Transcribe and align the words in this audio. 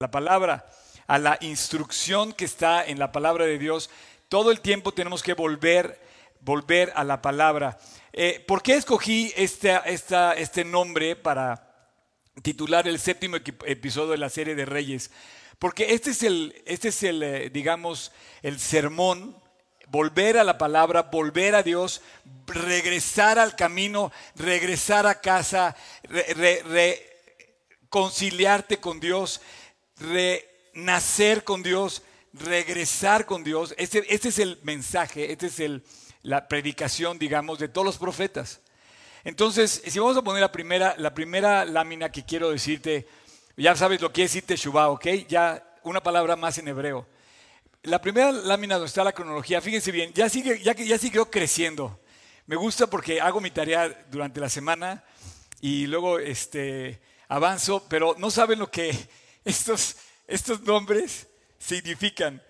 la 0.00 0.12
palabra, 0.12 0.64
a 1.08 1.18
la 1.18 1.38
instrucción 1.40 2.32
que 2.32 2.44
está 2.44 2.84
en 2.86 3.00
la 3.00 3.10
palabra 3.10 3.46
de 3.46 3.58
Dios. 3.58 3.90
Todo 4.28 4.52
el 4.52 4.60
tiempo 4.60 4.92
tenemos 4.92 5.24
que 5.24 5.34
volver, 5.34 6.00
volver 6.40 6.92
a 6.94 7.02
la 7.02 7.20
palabra. 7.20 7.76
Eh, 8.12 8.44
¿Por 8.46 8.62
qué 8.62 8.76
escogí 8.76 9.32
este, 9.34 9.76
este 9.86 10.64
nombre 10.64 11.16
para 11.16 11.90
titular 12.42 12.86
el 12.86 13.00
séptimo 13.00 13.38
episodio 13.38 14.12
de 14.12 14.18
la 14.18 14.28
serie 14.28 14.54
de 14.54 14.66
Reyes? 14.66 15.10
Porque 15.58 15.92
este 15.92 16.10
es 16.10 16.22
el, 16.22 16.54
este 16.64 16.90
es 16.90 17.02
el 17.02 17.20
eh, 17.24 17.50
digamos, 17.50 18.12
el 18.42 18.60
sermón, 18.60 19.36
volver 19.88 20.38
a 20.38 20.44
la 20.44 20.58
palabra, 20.58 21.02
volver 21.02 21.56
a 21.56 21.64
Dios, 21.64 22.02
regresar 22.46 23.40
al 23.40 23.56
camino, 23.56 24.12
regresar 24.36 25.08
a 25.08 25.20
casa, 25.20 25.74
reconciliarte 27.90 28.76
con 28.76 29.00
Dios, 29.00 29.40
renacer 30.00 31.44
con 31.44 31.62
Dios, 31.62 32.02
regresar 32.32 33.26
con 33.26 33.44
Dios. 33.44 33.74
Este, 33.78 34.04
este 34.12 34.28
es 34.28 34.38
el 34.38 34.58
mensaje, 34.62 35.32
esta 35.32 35.46
es 35.46 35.60
el, 35.60 35.82
la 36.22 36.48
predicación, 36.48 37.18
digamos, 37.18 37.58
de 37.58 37.68
todos 37.68 37.84
los 37.84 37.98
profetas. 37.98 38.60
Entonces, 39.24 39.82
si 39.86 39.98
vamos 39.98 40.16
a 40.16 40.22
poner 40.22 40.40
la 40.40 40.52
primera, 40.52 40.94
la 40.98 41.12
primera 41.12 41.64
lámina 41.64 42.10
que 42.10 42.24
quiero 42.24 42.50
decirte, 42.50 43.06
ya 43.56 43.74
sabes 43.74 44.00
lo 44.00 44.12
que 44.12 44.24
es 44.24 44.32
decir 44.32 44.46
Teshuvah, 44.46 44.90
¿ok? 44.90 45.06
Ya 45.28 45.64
una 45.82 46.02
palabra 46.02 46.36
más 46.36 46.58
en 46.58 46.68
hebreo. 46.68 47.06
La 47.82 48.00
primera 48.00 48.32
lámina 48.32 48.74
donde 48.74 48.88
está 48.88 49.04
la 49.04 49.12
cronología, 49.12 49.60
fíjense 49.60 49.90
bien, 49.90 50.12
ya, 50.12 50.28
sigue, 50.28 50.62
ya, 50.62 50.74
ya 50.74 50.98
siguió 50.98 51.30
creciendo. 51.30 52.00
Me 52.46 52.56
gusta 52.56 52.86
porque 52.86 53.20
hago 53.20 53.40
mi 53.40 53.50
tarea 53.50 54.06
durante 54.10 54.40
la 54.40 54.48
semana 54.48 55.04
y 55.60 55.86
luego 55.86 56.18
este, 56.18 57.00
avanzo, 57.28 57.86
pero 57.88 58.14
no 58.18 58.30
saben 58.30 58.58
lo 58.58 58.70
que 58.70 58.96
estos, 59.48 59.96
estos 60.26 60.60
nombres 60.62 61.26
significan. 61.58 62.42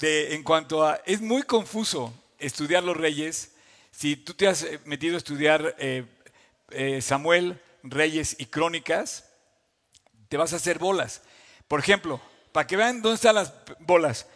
De, 0.00 0.34
en 0.34 0.42
cuanto 0.42 0.84
a, 0.84 1.00
es 1.06 1.20
muy 1.20 1.44
confuso 1.44 2.12
estudiar 2.38 2.82
los 2.82 2.96
reyes. 2.96 3.52
Si 3.92 4.16
tú 4.16 4.34
te 4.34 4.48
has 4.48 4.66
metido 4.84 5.14
a 5.14 5.18
estudiar 5.18 5.76
eh, 5.78 6.04
eh, 6.70 7.00
Samuel, 7.00 7.60
Reyes 7.84 8.34
y 8.38 8.46
Crónicas, 8.46 9.24
te 10.28 10.36
vas 10.36 10.52
a 10.52 10.56
hacer 10.56 10.80
bolas. 10.80 11.22
Por 11.68 11.78
ejemplo, 11.78 12.20
para 12.50 12.66
que 12.66 12.76
vean 12.76 13.02
dónde 13.02 13.14
están 13.14 13.36
las 13.36 13.52
bolas. 13.78 14.26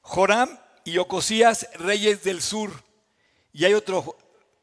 Joram 0.00 0.58
y 0.84 0.96
Ocosías, 0.96 1.68
reyes 1.74 2.24
del 2.24 2.40
sur. 2.40 2.82
Y 3.52 3.66
hay 3.66 3.74
otro 3.74 4.16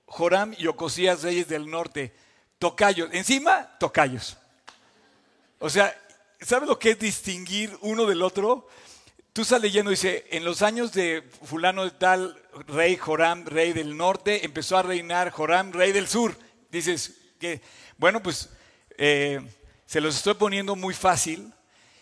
Joram 0.07 0.55
y 0.57 0.65
Ocosías, 0.65 1.21
reyes 1.21 1.47
del 1.47 1.69
norte. 1.69 2.13
Tocayos. 2.57 3.09
Encima, 3.13 3.77
tocayos. 3.79 4.37
O 5.59 5.69
sea, 5.69 5.95
¿sabes 6.41 6.67
lo 6.67 6.79
que 6.79 6.91
es 6.91 6.99
distinguir 6.99 7.77
uno 7.81 8.05
del 8.05 8.21
otro? 8.21 8.67
Tú 9.33 9.43
estás 9.43 9.61
leyendo, 9.61 9.91
dice, 9.91 10.25
en 10.31 10.43
los 10.43 10.61
años 10.61 10.91
de 10.91 11.23
fulano 11.43 11.85
de 11.85 11.91
tal, 11.91 12.37
rey 12.67 12.97
Joram, 12.97 13.45
rey 13.45 13.71
del 13.71 13.95
norte, 13.95 14.45
empezó 14.45 14.77
a 14.77 14.81
reinar 14.81 15.31
Joram, 15.31 15.71
rey 15.71 15.91
del 15.91 16.07
sur. 16.07 16.35
Dices 16.69 17.17
que, 17.39 17.61
bueno, 17.97 18.21
pues 18.21 18.49
eh, 18.97 19.39
se 19.85 20.01
los 20.01 20.17
estoy 20.17 20.33
poniendo 20.33 20.75
muy 20.75 20.93
fácil. 20.93 21.53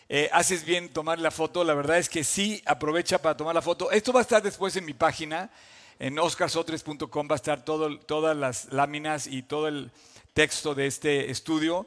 Eh, 0.08 0.28
haces 0.34 0.66
bien 0.66 0.90
tomar 0.90 1.20
la 1.20 1.30
foto. 1.30 1.64
La 1.64 1.76
verdad 1.76 2.00
es 2.00 2.10
que 2.10 2.24
sí, 2.24 2.64
aprovecha 2.66 3.22
para 3.22 3.38
tomar 3.38 3.54
la 3.54 3.62
foto. 3.62 3.92
Esto 3.92 4.12
va 4.12 4.22
a 4.22 4.24
estar 4.24 4.42
después 4.42 4.76
en 4.76 4.86
mi 4.86 4.94
página, 4.94 5.52
en 6.00 6.18
oscarsotres.com, 6.18 7.28
va 7.30 7.36
a 7.36 7.36
estar 7.36 7.64
todo, 7.64 8.00
todas 8.00 8.36
las 8.36 8.74
láminas 8.74 9.28
y 9.28 9.44
todo 9.44 9.68
el 9.68 9.92
texto 10.34 10.74
de 10.74 10.88
este 10.88 11.30
estudio. 11.30 11.86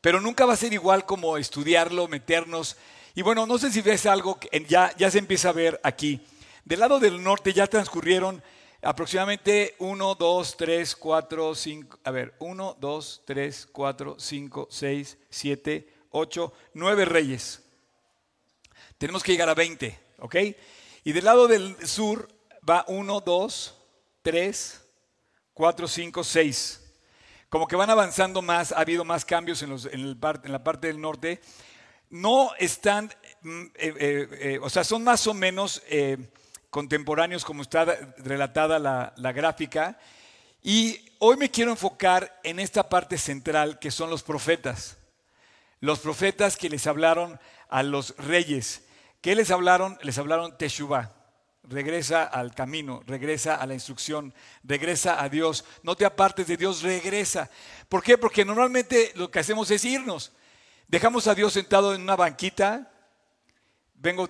Pero 0.00 0.20
nunca 0.20 0.46
va 0.46 0.54
a 0.54 0.56
ser 0.56 0.72
igual 0.72 1.04
como 1.04 1.36
estudiarlo, 1.36 2.08
meternos. 2.08 2.76
Y 3.14 3.22
bueno, 3.22 3.46
no 3.46 3.58
sé 3.58 3.70
si 3.70 3.82
ves 3.82 4.06
algo 4.06 4.38
que 4.38 4.64
ya, 4.68 4.94
ya 4.96 5.10
se 5.10 5.18
empieza 5.18 5.50
a 5.50 5.52
ver 5.52 5.80
aquí. 5.82 6.20
Del 6.64 6.80
lado 6.80 7.00
del 7.00 7.22
norte 7.22 7.52
ya 7.52 7.66
transcurrieron 7.66 8.42
aproximadamente 8.82 9.74
1, 9.78 10.14
2, 10.14 10.56
3, 10.56 10.96
4, 10.96 11.54
5, 11.54 11.98
a 12.04 12.10
ver, 12.10 12.34
1, 12.38 12.76
2, 12.80 13.22
3, 13.26 13.68
4, 13.72 14.16
5, 14.18 14.68
6, 14.70 15.18
7, 15.28 15.94
8, 16.10 16.52
9 16.74 17.04
reyes. 17.04 17.62
Tenemos 18.98 19.22
que 19.22 19.32
llegar 19.32 19.48
a 19.48 19.54
20, 19.54 19.98
¿ok? 20.18 20.36
Y 21.04 21.12
del 21.12 21.24
lado 21.24 21.48
del 21.48 21.76
sur 21.86 22.28
va 22.68 22.84
1, 22.88 23.20
2, 23.20 23.74
3, 24.22 24.80
4, 25.54 25.88
5, 25.88 26.24
6. 26.24 26.89
Como 27.50 27.66
que 27.66 27.74
van 27.74 27.90
avanzando 27.90 28.42
más, 28.42 28.70
ha 28.70 28.78
habido 28.78 29.04
más 29.04 29.24
cambios 29.24 29.60
en, 29.62 30.20
la 30.44 30.62
parte 30.62 30.86
del 30.86 31.00
norte. 31.00 31.40
No 32.08 32.52
están, 32.60 33.12
mm, 33.42 33.62
eh, 33.62 33.72
eh, 33.74 34.28
eh, 34.40 34.58
o 34.62 34.70
sea, 34.70 34.84
son 34.84 35.02
más 35.02 35.26
o 35.26 35.34
menos 35.34 35.82
contemporáneos 36.70 37.44
como 37.44 37.62
está 37.62 37.84
relatada 38.18 38.78
la, 38.78 39.12
la 39.16 39.32
gráfica. 39.32 39.98
Y 40.62 41.04
hoy 41.18 41.36
me 41.36 41.50
quiero 41.50 41.72
enfocar 41.72 42.38
en 42.44 42.60
esta 42.60 42.88
parte 42.88 43.18
central 43.18 43.80
que 43.80 43.90
son 43.90 44.10
los 44.10 44.22
profetas. 44.22 44.96
Los 45.80 45.98
profetas 45.98 46.56
que 46.56 46.70
les 46.70 46.86
hablaron 46.86 47.40
a 47.68 47.82
los 47.82 48.14
reyes. 48.16 48.84
¿Qué 49.20 49.34
les 49.34 49.50
hablaron? 49.50 49.98
Les 50.02 50.18
hablaron 50.18 50.56
Teshuvah. 50.56 51.19
Regresa 51.62 52.24
al 52.24 52.54
camino, 52.54 53.02
regresa 53.06 53.56
a 53.56 53.66
la 53.66 53.74
instrucción, 53.74 54.34
regresa 54.64 55.22
a 55.22 55.28
Dios. 55.28 55.64
No 55.82 55.94
te 55.94 56.04
apartes 56.04 56.46
de 56.46 56.56
Dios, 56.56 56.82
regresa. 56.82 57.50
¿Por 57.88 58.02
qué? 58.02 58.16
Porque 58.16 58.44
normalmente 58.44 59.12
lo 59.14 59.30
que 59.30 59.38
hacemos 59.38 59.70
es 59.70 59.84
irnos. 59.84 60.32
Dejamos 60.88 61.26
a 61.26 61.34
Dios 61.34 61.52
sentado 61.52 61.94
en 61.94 62.02
una 62.02 62.16
banquita. 62.16 62.90
Vengo 63.94 64.28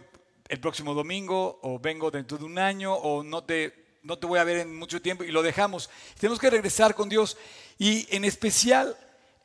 el 0.48 0.60
próximo 0.60 0.92
domingo 0.92 1.60
o 1.62 1.78
vengo 1.78 2.10
dentro 2.10 2.36
de 2.36 2.44
un 2.44 2.58
año 2.58 2.92
o 2.92 3.22
no 3.22 3.44
te, 3.44 3.98
no 4.02 4.18
te 4.18 4.26
voy 4.26 4.40
a 4.40 4.44
ver 4.44 4.58
en 4.58 4.76
mucho 4.76 5.00
tiempo 5.00 5.22
y 5.22 5.30
lo 5.30 5.42
dejamos. 5.42 5.88
Tenemos 6.18 6.40
que 6.40 6.50
regresar 6.50 6.94
con 6.94 7.08
Dios 7.08 7.38
y 7.78 8.06
en 8.14 8.24
especial 8.24 8.96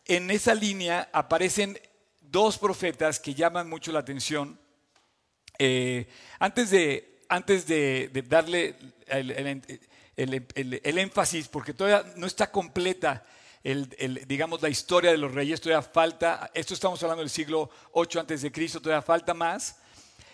en 0.05 0.31
esa 0.31 0.55
línea 0.55 1.09
aparecen 1.13 1.79
dos 2.19 2.57
profetas 2.57 3.19
que 3.19 3.35
llaman 3.35 3.69
mucho 3.69 3.91
la 3.91 3.99
atención. 3.99 4.59
Eh, 5.57 6.07
antes 6.39 6.71
de, 6.71 7.14
antes 7.29 7.65
de, 7.67 8.09
darle 8.27 8.75
el, 9.07 10.97
énfasis, 10.97 11.47
porque 11.47 11.73
todavía 11.73 12.13
no 12.15 12.27
está 12.27 12.51
completa 12.51 13.23
digamos, 14.27 14.61
la 14.61 14.69
historia 14.69 15.09
de 15.09 15.17
los 15.17 15.33
reyes, 15.33 15.59
todavía 15.59 15.81
falta, 15.81 16.51
esto 16.53 16.75
estamos 16.75 17.01
hablando 17.01 17.21
del 17.21 17.31
siglo 17.31 17.71
8 17.93 18.19
antes 18.19 18.43
de 18.43 18.51
Cristo, 18.51 18.79
todavía 18.79 19.01
falta 19.01 19.33
más. 19.33 19.77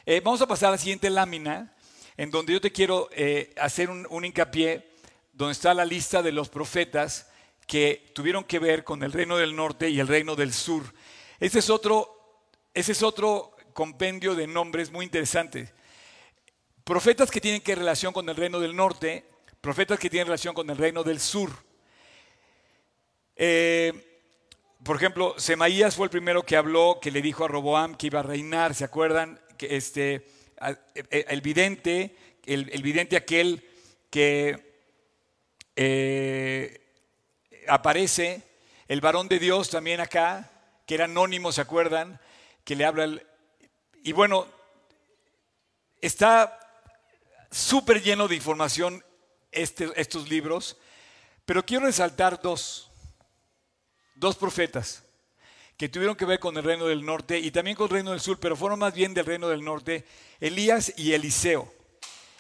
Eh, 0.06 0.20
vamos 0.24 0.42
a 0.42 0.48
pasar 0.48 0.68
a 0.68 0.72
la 0.72 0.78
siguiente 0.78 1.10
lámina, 1.10 1.74
en 2.18 2.30
donde 2.30 2.52
yo 2.52 2.60
te 2.60 2.74
quiero 2.74 3.10
eh, 3.14 3.54
hacer 3.58 3.90
un, 3.90 4.26
hincapié, 4.26 4.86
donde 5.32 5.54
está 5.54 5.74
la 5.74 5.86
lista 5.86 6.22
de 6.22 6.34
los 6.34 6.50
profetas 6.50 7.30
que 7.66 8.12
tuvieron 8.14 8.44
que 8.44 8.60
ver 8.60 8.84
con 8.84 9.02
el 9.02 9.14
reino 9.14 9.38
del 9.38 9.56
norte 9.56 9.90
y 9.90 10.02
el 10.02 10.10
reino 10.10 10.36
del 10.36 10.52
sur. 10.52 10.84
Ese 11.40 11.60
es 11.60 11.70
otro, 11.70 12.44
ese 12.74 12.92
es 12.92 13.02
otro 13.02 13.56
compendio 13.72 14.36
de 14.36 14.46
nombres 14.46 14.92
muy 14.92 15.06
interesante. 15.06 15.72
Profetas 16.84 17.30
que 17.30 17.42
tienen 17.42 17.62
que 17.62 17.76
relación 17.76 18.12
con 18.14 18.28
el 18.28 18.36
reino 18.36 18.60
del 18.60 18.76
norte, 18.76 19.26
profetas 19.62 20.00
que 20.00 20.10
tienen 20.10 20.28
relación 20.28 20.56
con 20.56 20.70
el 20.70 20.78
reino 20.78 21.04
del 21.04 21.20
sur. 21.20 21.52
Eh, 23.36 24.20
por 24.84 24.96
ejemplo, 24.96 25.36
Semaías 25.38 25.96
fue 25.96 26.06
el 26.06 26.10
primero 26.10 26.44
que 26.44 26.58
habló, 26.58 27.00
que 27.00 27.12
le 27.12 27.22
dijo 27.22 27.46
a 27.46 27.48
Roboam 27.48 27.96
que 27.96 28.08
iba 28.08 28.20
a 28.20 28.24
reinar, 28.24 28.74
¿se 28.74 28.84
acuerdan? 28.84 29.40
este, 29.60 30.28
e, 30.96 31.06
e, 31.12 31.26
el 31.30 31.42
vidente, 31.42 32.16
el, 32.46 32.82
vidente 32.82 33.16
aquel 33.16 33.64
que 34.10 34.82
eh, 35.76 36.82
aparece, 37.68 38.42
el 38.88 39.02
varón 39.02 39.28
de 39.28 39.40
Dios 39.40 39.70
también 39.70 40.00
acá, 40.00 40.52
que 40.86 40.96
era 40.96 41.06
anónimo, 41.06 41.52
¿se 41.52 41.62
acuerdan? 41.62 42.20
Que 42.64 42.76
le 42.76 42.86
habla 42.86 43.22
y 44.04 44.14
bueno, 44.14 44.48
está 46.02 46.58
súper 47.52 48.02
lleno 48.02 48.28
de 48.28 48.36
información 48.36 49.04
este, 49.52 49.92
estos 49.96 50.30
libros, 50.30 50.78
pero 51.46 51.66
quiero 51.66 51.86
resaltar 51.86 52.42
dos, 52.42 52.90
dos 54.16 54.36
profetas 54.36 55.04
que 55.78 55.90
tuvieron 55.90 56.16
que 56.16 56.26
ver 56.26 56.40
con 56.40 56.56
el 56.58 56.64
reino 56.64 56.86
del 56.86 57.04
norte 57.04 57.40
y 57.40 57.52
también 57.52 57.76
con 57.76 57.86
el 57.88 57.94
reino 57.94 58.12
del 58.12 58.20
sur, 58.20 58.40
pero 58.40 58.56
fueron 58.56 58.80
más 58.80 58.94
bien 58.94 59.14
del 59.14 59.26
reino 59.26 59.50
del 59.50 59.64
norte, 59.64 60.06
Elías 60.40 60.94
y 60.96 61.14
Eliseo. 61.14 61.74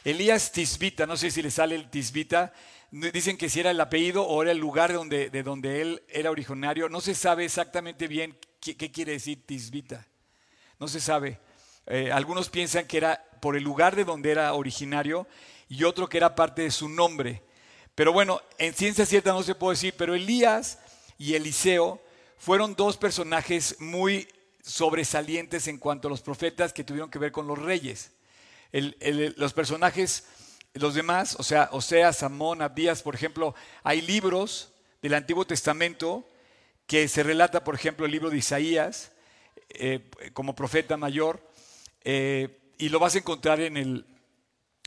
Elías 0.03 0.51
Tisbita, 0.51 1.05
no 1.05 1.17
sé 1.17 1.31
si 1.31 1.41
le 1.41 1.51
sale 1.51 1.75
el 1.75 1.89
Tisbita, 1.89 2.53
dicen 2.91 3.37
que 3.37 3.49
si 3.49 3.59
era 3.59 3.71
el 3.71 3.81
apellido 3.81 4.23
o 4.23 4.41
era 4.41 4.51
el 4.51 4.57
lugar 4.57 4.91
de 4.91 4.95
donde, 4.95 5.29
de 5.29 5.43
donde 5.43 5.81
él 5.81 6.03
era 6.09 6.29
originario, 6.29 6.87
no 6.87 7.01
se 7.01 7.15
sabe 7.15 7.45
exactamente 7.45 8.07
bien 8.07 8.37
qué, 8.59 8.75
quiere 8.91 9.13
decir 9.13 9.45
Tisbita, 9.45 10.07
no 10.79 10.87
se 10.87 10.99
sabe. 10.99 11.39
Eh, 11.87 12.11
algunos 12.11 12.49
piensan 12.49 12.87
que 12.87 12.97
era 12.97 13.23
por 13.41 13.55
el 13.55 13.63
lugar 13.63 13.95
de 13.95 14.05
donde 14.05 14.31
era 14.31 14.53
originario 14.53 15.27
y 15.67 15.83
otro 15.83 16.07
que 16.07 16.17
era 16.17 16.35
parte 16.35 16.61
de 16.61 16.71
su 16.71 16.87
nombre. 16.89 17.41
Pero 17.95 18.13
bueno, 18.13 18.41
en 18.57 18.73
ciencia 18.73 19.05
cierta 19.05 19.31
no 19.31 19.43
se 19.43 19.55
puede 19.55 19.75
decir, 19.75 19.93
pero 19.97 20.15
Elías 20.15 20.79
y 21.17 21.35
Eliseo 21.35 22.01
fueron 22.37 22.75
dos 22.75 22.97
personajes 22.97 23.75
muy 23.79 24.27
sobresalientes 24.63 25.67
en 25.67 25.77
cuanto 25.77 26.07
a 26.07 26.11
los 26.11 26.21
profetas 26.21 26.73
que 26.73 26.83
tuvieron 26.83 27.09
que 27.09 27.19
ver 27.19 27.31
con 27.31 27.47
los 27.47 27.57
reyes. 27.57 28.11
los 28.71 29.53
personajes, 29.53 30.25
los 30.73 30.95
demás, 30.95 31.35
o 31.37 31.43
sea, 31.43 31.69
Oseas, 31.71 32.23
Amón, 32.23 32.61
Abdías, 32.61 33.01
por 33.01 33.15
ejemplo, 33.15 33.53
hay 33.83 34.01
libros 34.01 34.71
del 35.01 35.13
Antiguo 35.13 35.45
Testamento 35.45 36.27
que 36.87 37.07
se 37.07 37.23
relata, 37.23 37.63
por 37.63 37.75
ejemplo, 37.75 38.05
el 38.05 38.11
libro 38.11 38.29
de 38.29 38.37
Isaías 38.37 39.11
eh, 39.69 40.09
como 40.33 40.55
profeta 40.55 40.97
mayor, 40.97 41.41
eh, 42.03 42.73
y 42.77 42.89
lo 42.89 42.99
vas 42.99 43.15
a 43.15 43.19
encontrar 43.19 43.59
en 43.59 43.77
el, 43.77 44.05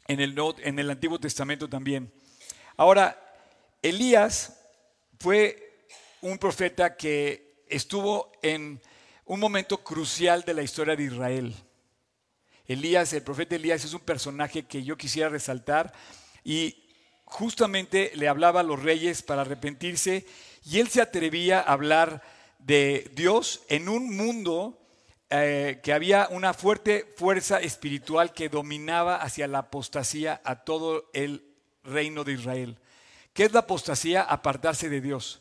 en, 0.09 0.21
el, 0.21 0.35
en 0.63 0.79
el 0.79 0.91
Antiguo 0.91 1.19
Testamento 1.19 1.69
también. 1.69 2.13
Ahora, 2.77 3.21
Elías 3.83 4.61
fue 5.21 5.87
un 6.21 6.39
profeta 6.39 6.97
que 6.97 7.65
estuvo 7.69 8.33
en 8.43 8.81
un 9.27 9.41
momento 9.41 9.83
crucial 9.83 10.43
de 10.43 10.55
la 10.55 10.63
historia 10.63 10.97
de 10.97 11.05
Israel. 11.05 11.55
Elías, 12.67 13.13
el 13.13 13.23
profeta 13.23 13.57
Elías 13.57 13.85
es 13.85 13.95
un 13.95 14.01
personaje 14.01 14.65
que 14.65 14.83
yo 14.83 14.97
quisiera 14.97 15.29
resaltar 15.29 15.93
y 16.43 16.85
justamente 17.25 18.13
le 18.15 18.29
hablaba 18.29 18.61
a 18.61 18.65
los 18.65 18.83
reyes 18.83 19.23
para 19.23 19.43
arrepentirse 19.43 20.27
y 20.65 20.79
él 20.79 20.89
se 20.89 21.03
atrevía 21.03 21.61
a 21.61 21.73
hablar 21.73 22.23
de 22.59 23.11
Dios 23.15 23.63
en 23.69 23.89
un 23.89 24.17
mundo 24.17 24.84
eh, 25.31 25.81
que 25.82 25.93
había 25.93 26.29
una 26.31 26.55
fuerte 26.55 27.12
fuerza 27.17 27.61
espiritual 27.61 28.32
que 28.32 28.49
dominaba 28.49 29.17
hacia 29.17 29.49
la 29.49 29.59
apostasía 29.61 30.41
a 30.44 30.65
todo 30.65 31.11
el 31.12 31.44
reino 31.82 32.25
de 32.25 32.32
Israel. 32.32 32.79
¿Qué 33.32 33.44
es 33.44 33.53
la 33.53 33.61
apostasía? 33.61 34.23
Apartarse 34.23 34.88
de 34.88 35.00
Dios. 35.00 35.41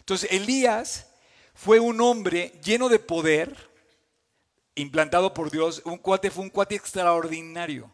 Entonces 0.00 0.30
Elías 0.32 1.06
fue 1.54 1.78
un 1.80 2.00
hombre 2.00 2.52
lleno 2.62 2.88
de 2.88 2.98
poder, 2.98 3.70
implantado 4.74 5.32
por 5.32 5.50
Dios, 5.50 5.82
un 5.84 5.98
cuate, 5.98 6.30
fue 6.30 6.44
un 6.44 6.50
cuate 6.50 6.74
extraordinario. 6.74 7.90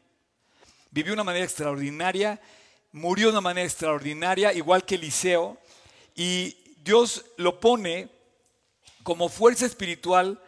Vivió 0.90 1.10
de 1.10 1.14
una 1.14 1.24
manera 1.24 1.44
extraordinaria, 1.44 2.40
murió 2.92 3.26
de 3.26 3.32
una 3.32 3.40
manera 3.40 3.66
extraordinaria, 3.66 4.52
igual 4.52 4.84
que 4.84 4.94
Eliseo, 4.94 5.58
y 6.14 6.56
Dios 6.78 7.24
lo 7.36 7.60
pone 7.60 8.08
como 9.02 9.28
fuerza 9.28 9.66
espiritual 9.66 10.40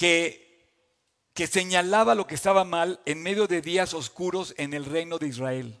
que, 0.00 1.46
señalaba 1.46 2.14
lo 2.14 2.26
que 2.26 2.34
estaba 2.34 2.64
mal 2.64 3.00
en 3.04 3.22
medio 3.22 3.46
de 3.46 3.60
días 3.60 3.92
oscuros 3.92 4.54
en 4.56 4.72
el 4.72 4.86
reino 4.86 5.18
de 5.18 5.28
Israel. 5.28 5.78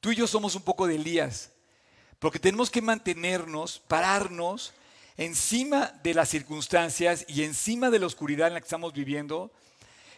Tú 0.00 0.12
y 0.12 0.16
yo 0.16 0.26
somos 0.26 0.54
un 0.54 0.62
poco 0.62 0.86
de 0.86 0.94
Elías, 0.94 1.52
porque 2.18 2.38
tenemos 2.38 2.70
que 2.70 2.80
mantenernos, 2.80 3.78
pararnos 3.88 4.72
encima 5.18 5.92
de 6.02 6.14
las 6.14 6.30
circunstancias 6.30 7.26
y 7.28 7.42
encima 7.42 7.90
de 7.90 7.98
la 7.98 8.06
oscuridad 8.06 8.48
en 8.48 8.54
la 8.54 8.60
que 8.60 8.66
estamos 8.66 8.94
viviendo. 8.94 9.52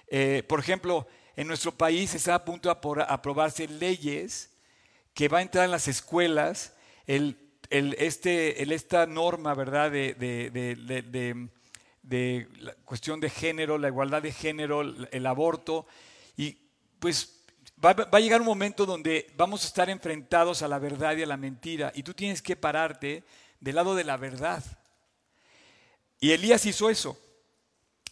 Eh, 0.06 0.44
por 0.48 0.60
ejemplo, 0.60 1.08
en 1.34 1.48
nuestro 1.48 1.72
país 1.72 2.14
está 2.14 2.36
a 2.36 2.44
punto 2.44 2.68
de 2.68 3.04
aprobarse 3.08 3.66
leyes 3.66 4.50
que 5.12 5.26
va 5.26 5.38
a 5.38 5.42
entrar 5.42 5.64
en 5.64 5.72
las 5.72 5.88
escuelas 5.88 6.72
el 7.08 7.36
este, 7.70 8.72
esta 8.74 9.06
norma, 9.06 9.54
¿verdad?, 9.54 9.90
de, 9.90 11.48
la 12.08 12.74
cuestión 12.84 13.20
de 13.20 13.30
género, 13.30 13.78
la 13.78 13.88
igualdad 13.88 14.22
de 14.22 14.32
género, 14.32 14.82
el 14.82 15.26
aborto, 15.26 15.86
y 16.36 16.56
pues 16.98 17.42
va, 17.84 17.90
a 18.10 18.20
llegar 18.20 18.40
un 18.40 18.46
momento 18.46 18.86
donde 18.86 19.32
vamos 19.36 19.64
a 19.64 19.66
estar 19.66 19.90
enfrentados 19.90 20.62
a 20.62 20.68
la 20.68 20.78
verdad 20.78 21.16
y 21.16 21.22
a 21.22 21.26
la 21.26 21.36
mentira, 21.36 21.92
y 21.94 22.02
tú 22.02 22.14
tienes 22.14 22.42
que 22.42 22.56
pararte 22.56 23.24
del 23.60 23.76
lado 23.76 23.94
de 23.94 24.04
la 24.04 24.16
verdad. 24.16 24.62
Y 26.20 26.32
Elías 26.32 26.64
hizo 26.66 26.88
eso. 26.88 27.18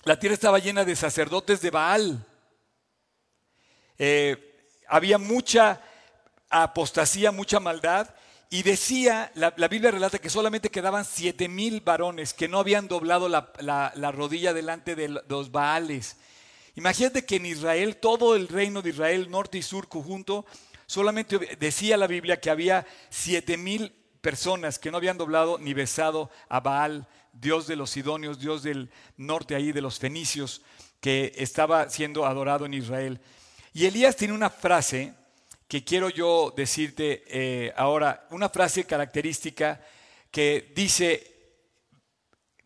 La 0.05 0.19
tierra 0.19 0.35
estaba 0.35 0.58
llena 0.58 0.85
de 0.85 0.97
sacerdotes 0.97 1.61
de 1.61 1.70
Baal. 1.70 2.26
Eh, 3.97 4.69
había 4.88 5.19
mucha 5.19 5.81
apostasía, 6.50 7.32
mucha 7.32 7.58
maldad, 7.58 8.13
y 8.55 8.62
decía, 8.62 9.33
la, 9.35 9.51
Biblia 9.51 9.91
relata 9.91 10.21
que 10.21 10.31
solamente 10.31 10.71
quedaban 10.71 11.05
siete 11.05 11.49
mil 11.49 11.81
varones 11.81 12.33
que 12.33 12.47
no 12.47 12.61
habían 12.61 12.87
doblado 12.87 13.29
la, 13.29 14.12
rodilla 14.12 14.55
delante 14.55 14.95
de 14.95 15.09
los 15.09 15.51
Baales. 15.51 16.19
Imagínate 16.77 17.25
que 17.25 17.35
en 17.35 17.47
Israel, 17.47 17.97
todo 17.97 18.37
el 18.37 18.47
reino 18.47 18.81
de 18.81 18.91
Israel, 18.91 19.29
norte 19.29 19.59
y 19.59 19.62
sur 19.62 19.89
conjunto, 19.89 20.47
solamente 20.87 21.56
decía 21.59 21.97
la 21.97 22.06
Biblia 22.06 22.41
que 22.41 22.49
había 22.49 22.87
siete 23.11 23.56
mil 23.56 23.93
personas 24.21 24.79
que 24.79 24.93
no 24.93 24.99
habían 24.99 25.19
doblado 25.19 25.59
ni 25.59 25.75
besado 25.75 26.31
a 26.49 26.61
Baal, 26.61 27.09
Dios 27.33 27.67
de 27.67 27.75
los 27.75 27.91
Sidonios, 27.91 28.39
Dios 28.39 28.62
del 28.62 28.89
norte 29.17 29.57
ahí, 29.57 29.73
de 29.73 29.81
los 29.81 29.99
fenicios, 29.99 30.62
que 31.00 31.33
estaba 31.39 31.91
siendo 31.91 32.25
adorado 32.25 32.67
en 32.67 32.75
Israel. 32.75 33.21
Y 33.73 33.87
Elías 33.87 34.15
tiene 34.15 34.33
una 34.33 34.49
frase 34.49 35.12
que 35.69 35.84
quiero 35.84 36.11
yo 36.11 36.52
decirte 36.56 37.25
eh, 37.26 37.72
ahora, 37.76 38.26
una 38.31 38.49
frase 38.49 38.84
característica 38.84 39.81
que 40.31 40.72
dice, 40.75 41.34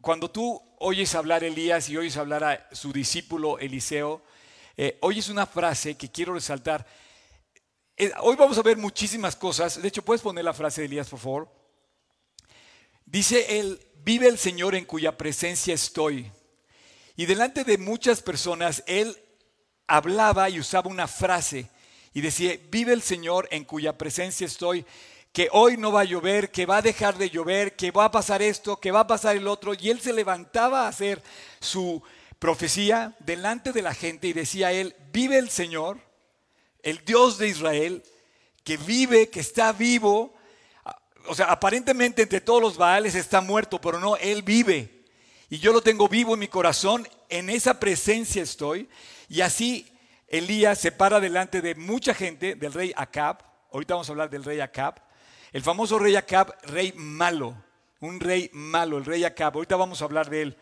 cuando 0.01 0.31
tú 0.31 0.61
oyes 0.81 1.15
hablar 1.15 1.43
a 1.43 1.47
Elías 1.47 1.89
y 1.89 1.97
oyes 1.97 2.17
hablar 2.17 2.45
a 2.45 2.69
su 2.75 2.93
discípulo 2.93 3.59
Eliseo, 3.59 4.23
eh, 4.77 4.99
oyes 5.01 5.29
una 5.29 5.47
frase 5.47 5.97
que 5.97 6.11
quiero 6.11 6.35
resaltar. 6.35 6.87
Eh, 7.97 8.13
hoy 8.21 8.37
vamos 8.37 8.59
a 8.59 8.63
ver 8.63 8.77
muchísimas 8.77 9.37
cosas, 9.37 9.81
de 9.81 9.89
hecho 9.89 10.05
puedes 10.05 10.23
poner 10.23 10.45
la 10.45 10.55
frase 10.55 10.83
de 10.83 10.87
Elías, 10.87 11.09
por 11.09 11.19
favor. 11.19 11.53
Dice 13.05 13.59
él, 13.59 13.81
vive 14.05 14.29
el 14.29 14.39
Señor 14.39 14.75
en 14.75 14.85
cuya 14.85 15.17
presencia 15.17 15.75
estoy. 15.75 16.31
Y 17.17 17.27
delante 17.27 17.65
de 17.65 17.79
muchas 17.79 18.23
personas, 18.23 18.85
él 18.87 19.17
hablaba 19.87 20.49
y 20.51 20.61
usaba 20.61 20.91
una 20.91 21.09
frase 21.09 21.69
y 22.19 22.21
decía, 22.21 22.59
vive 22.69 22.93
el 22.93 23.03
Señor 23.03 23.47
en 23.53 23.65
cuya 23.65 23.97
presencia 23.97 24.45
estoy, 24.45 24.85
que 25.33 25.49
hoy 25.53 25.77
no 25.77 25.93
va 25.93 26.01
a 26.01 26.05
llover, 26.05 26.51
que 26.51 26.67
va 26.67 26.79
a 26.79 26.83
dejar 26.83 27.17
de 27.17 27.31
llover, 27.31 27.77
que 27.77 27.93
va 27.93 28.07
a 28.07 28.11
pasar 28.11 28.43
esto, 28.43 28.81
que 28.81 28.91
va 28.91 28.99
a 28.99 29.07
pasar 29.07 29.37
el 29.37 29.47
otro. 29.47 29.73
Y 29.73 29.89
él 29.89 30.01
se 30.01 30.13
levantaba 30.13 30.83
a 30.83 30.89
hacer 30.89 31.23
su 31.61 32.03
profecía 32.41 33.15
delante 33.21 33.71
de 33.71 33.83
la 33.83 33.95
gente 33.95 34.27
y 34.27 34.33
decía 34.33 34.73
él, 34.73 34.97
vive 35.13 35.39
el 35.39 35.49
Señor, 35.49 36.01
el 36.83 37.05
Dios 37.05 37.39
de 37.39 37.51
Israel, 37.51 38.03
que 38.65 38.79
vive, 38.79 39.29
que 39.29 39.39
está 39.39 39.73
vivo. 39.73 40.35
O 41.29 41.37
sea, 41.37 41.47
aparentemente 41.47 42.23
entre 42.23 42.41
todos 42.41 42.61
los 42.61 42.77
Baales 42.77 43.15
está 43.15 43.41
muerto, 43.41 43.81
pero 43.81 44.01
no, 44.01 44.17
él 44.17 44.43
vive. 44.43 45.05
Y 45.51 45.61
yo 45.61 45.73
lo 45.73 45.83
tengo 45.83 46.09
vivo 46.09 46.35
en 46.35 46.41
mi 46.41 46.49
corazón, 46.49 47.07
en 47.29 47.49
esa 47.49 47.79
presencia 47.79 48.43
estoy. 48.43 48.89
Y 49.29 49.41
así 49.43 49.87
Elías 50.29 50.79
se 50.79 50.93
para 50.93 51.21
delante 51.21 51.63
de 51.63 51.75
mucha 51.75 52.13
gente, 52.13 52.55
del 52.55 52.73
rey 52.73 52.93
Acab. 52.97 53.39
Ahorita 53.73 53.95
vamos 53.95 54.09
a 54.09 54.13
hablar 54.13 54.31
del 54.31 54.45
rey 54.45 54.61
Acab. 54.61 54.97
El 55.53 55.63
famoso 55.63 55.99
rey 55.99 56.17
Acab, 56.17 56.55
rey 56.65 56.93
malo. 56.95 57.57
Un 58.01 58.21
rey 58.21 58.51
malo, 58.53 58.99
el 58.99 59.07
rey 59.07 59.25
Acab. 59.25 59.55
Ahorita 59.55 59.77
vamos 59.77 60.03
a 60.03 60.05
hablar 60.05 60.29
de 60.29 60.43
él. 60.43 60.57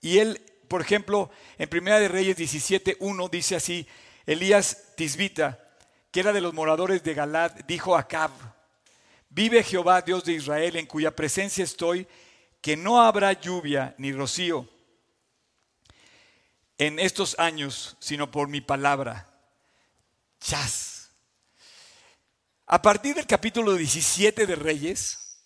Y 0.00 0.18
él, 0.18 0.40
por 0.68 0.80
ejemplo, 0.80 1.30
en 1.58 1.68
Primera 1.68 1.98
de 1.98 2.06
Reyes 2.06 2.38
17.1 2.38 3.28
dice 3.28 3.56
así, 3.56 3.86
Elías 4.24 4.94
Tisbita, 4.96 5.58
que 6.12 6.20
era 6.20 6.32
de 6.32 6.40
los 6.40 6.54
moradores 6.54 7.02
de 7.02 7.14
Galad, 7.14 7.52
dijo 7.66 7.96
a 7.96 8.00
Acab, 8.00 8.30
vive 9.30 9.64
Jehová, 9.64 10.02
Dios 10.02 10.24
de 10.24 10.34
Israel, 10.34 10.76
en 10.76 10.86
cuya 10.86 11.16
presencia 11.16 11.64
estoy, 11.64 12.06
que 12.60 12.76
no 12.76 13.00
habrá 13.00 13.32
lluvia 13.32 13.94
ni 13.98 14.12
rocío 14.12 14.68
en 16.78 17.00
estos 17.00 17.38
años, 17.38 17.96
sino 17.98 18.30
por 18.30 18.48
mi 18.48 18.60
palabra. 18.60 19.28
Chas. 20.40 21.10
A 22.66 22.80
partir 22.80 23.14
del 23.14 23.26
capítulo 23.26 23.74
17 23.74 24.46
de 24.46 24.54
Reyes 24.54 25.40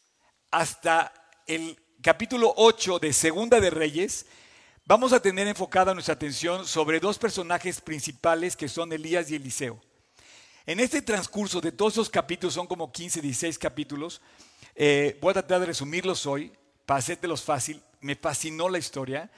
hasta 0.50 1.12
el 1.46 1.80
capítulo 2.02 2.52
8 2.56 2.98
de 2.98 3.12
Segunda 3.12 3.60
de 3.60 3.70
Reyes, 3.70 4.26
vamos 4.84 5.12
a 5.12 5.20
tener 5.20 5.48
enfocada 5.48 5.94
nuestra 5.94 6.14
atención 6.14 6.66
sobre 6.66 7.00
dos 7.00 7.18
personajes 7.18 7.80
principales 7.80 8.56
que 8.56 8.68
son 8.68 8.92
Elías 8.92 9.30
y 9.30 9.36
Eliseo. 9.36 9.80
En 10.66 10.80
este 10.80 11.00
transcurso 11.00 11.60
de 11.60 11.72
todos 11.72 11.94
esos 11.94 12.10
capítulos, 12.10 12.54
son 12.54 12.66
como 12.66 12.92
15, 12.92 13.20
16 13.20 13.58
capítulos, 13.58 14.20
eh, 14.74 15.18
voy 15.20 15.30
a 15.30 15.34
tratar 15.34 15.60
de 15.60 15.66
resumirlos 15.66 16.26
hoy, 16.26 16.52
para 16.84 16.98
hacértelos 16.98 17.42
fácil, 17.42 17.80
me 18.00 18.16
fascinó 18.16 18.68
la 18.68 18.78
historia. 18.78 19.30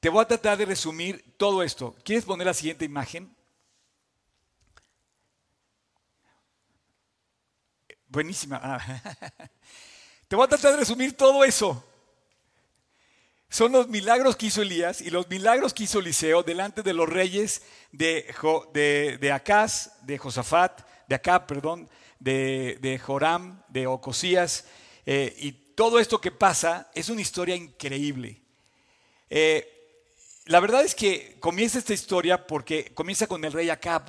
Te 0.00 0.08
voy 0.08 0.22
a 0.22 0.28
tratar 0.28 0.56
de 0.56 0.64
resumir 0.64 1.34
todo 1.36 1.62
esto. 1.62 1.96
¿Quieres 2.04 2.24
poner 2.24 2.46
la 2.46 2.54
siguiente 2.54 2.84
imagen? 2.84 3.34
Buenísima. 8.06 8.60
Ah. 8.62 8.78
Te 10.28 10.36
voy 10.36 10.44
a 10.44 10.48
tratar 10.48 10.72
de 10.72 10.78
resumir 10.78 11.16
todo 11.16 11.42
eso. 11.42 11.84
Son 13.48 13.72
los 13.72 13.88
milagros 13.88 14.36
que 14.36 14.46
hizo 14.46 14.62
Elías 14.62 15.00
y 15.00 15.10
los 15.10 15.28
milagros 15.28 15.74
que 15.74 15.84
hizo 15.84 15.98
Eliseo 15.98 16.42
delante 16.44 16.82
de 16.82 16.92
los 16.92 17.08
reyes 17.08 17.62
de, 17.90 18.32
de, 18.72 19.18
de 19.18 19.32
Acaz, 19.32 19.90
de 20.02 20.18
Josafat, 20.18 20.82
de 21.08 21.14
Acab, 21.14 21.46
perdón, 21.46 21.88
de, 22.20 23.00
Joram, 23.04 23.62
de 23.68 23.86
Ocosías. 23.86 24.66
Eh, 25.06 25.34
y 25.38 25.52
todo 25.52 25.98
esto 25.98 26.20
que 26.20 26.30
pasa 26.30 26.90
es 26.94 27.08
una 27.08 27.22
historia 27.22 27.56
increíble. 27.56 28.42
Eh, 29.30 29.77
la 30.48 30.60
verdad 30.60 30.82
es 30.82 30.94
que 30.94 31.36
comienza 31.40 31.78
esta 31.78 31.92
historia 31.92 32.46
porque 32.46 32.94
comienza 32.94 33.26
con 33.26 33.44
el 33.44 33.52
rey 33.52 33.68
Acab. 33.68 34.04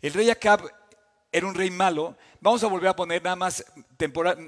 El 0.00 0.14
rey 0.14 0.30
Acab 0.30 0.62
era 1.30 1.46
un 1.46 1.54
rey 1.54 1.70
malo. 1.70 2.16
Vamos 2.40 2.64
a 2.64 2.68
volver 2.68 2.88
a 2.88 2.96
poner 2.96 3.22
nada 3.22 3.36
más 3.36 3.62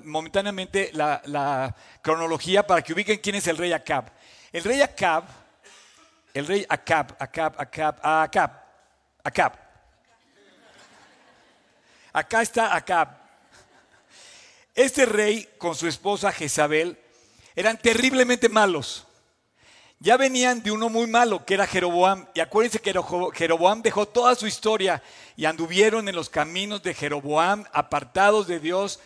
momentáneamente 0.05 0.91
la, 0.95 1.21
la, 1.27 1.77
cronología 2.01 2.67
para 2.67 2.81
que 2.81 2.95
ubiquen 2.95 3.19
quién 3.19 3.37
es 3.37 3.47
el 3.49 3.59
rey 3.59 3.71
Acab. 3.71 4.11
El 4.51 4.65
rey 4.65 4.81
Acab, 4.81 5.25
el 6.33 6.47
rey 6.47 6.65
Acab, 6.67 7.15
Acab, 7.19 7.55
Acab, 7.61 8.01
Acab, 8.03 8.51
Acab. 9.25 9.53
Acá 12.15 12.41
está 12.41 12.75
Acab. 12.75 13.09
Este 14.75 15.05
rey 15.05 15.47
con 15.59 15.75
su 15.75 15.87
esposa 15.87 16.33
Jezabel 16.33 16.99
eran 17.55 17.77
terriblemente 17.77 18.49
malos. 18.49 19.08
Ya 20.01 20.17
venían 20.17 20.63
de 20.63 20.71
uno 20.71 20.89
muy 20.89 21.09
malo, 21.09 21.45
que 21.45 21.55
era 21.55 21.67
Jeroboam. 21.67 22.27
Y 22.33 22.41
acuérdense 22.41 22.79
que 22.79 22.95
Jeroboam 23.35 23.83
dejó 23.83 24.07
toda 24.07 24.37
su 24.37 24.47
historia 24.47 25.03
y 25.37 25.45
anduvieron 25.45 26.09
en 26.09 26.15
los 26.15 26.31
caminos 26.31 26.83
de 26.85 26.95
Jeroboam, 26.95 27.65
apartados 27.73 28.47
de 28.47 28.61
Dios. 28.61 29.01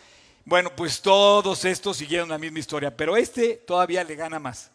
Bueno, 0.45 0.75
pues 0.77 1.01
todos 1.01 1.65
estos 1.65 1.97
siguieron 1.97 2.29
la 2.29 2.37
misma 2.37 2.59
historia, 2.59 2.95
pero 2.95 3.17
este 3.17 3.55
todavía 3.55 4.05
le 4.05 4.17
gana 4.17 4.39
más. 4.39 4.71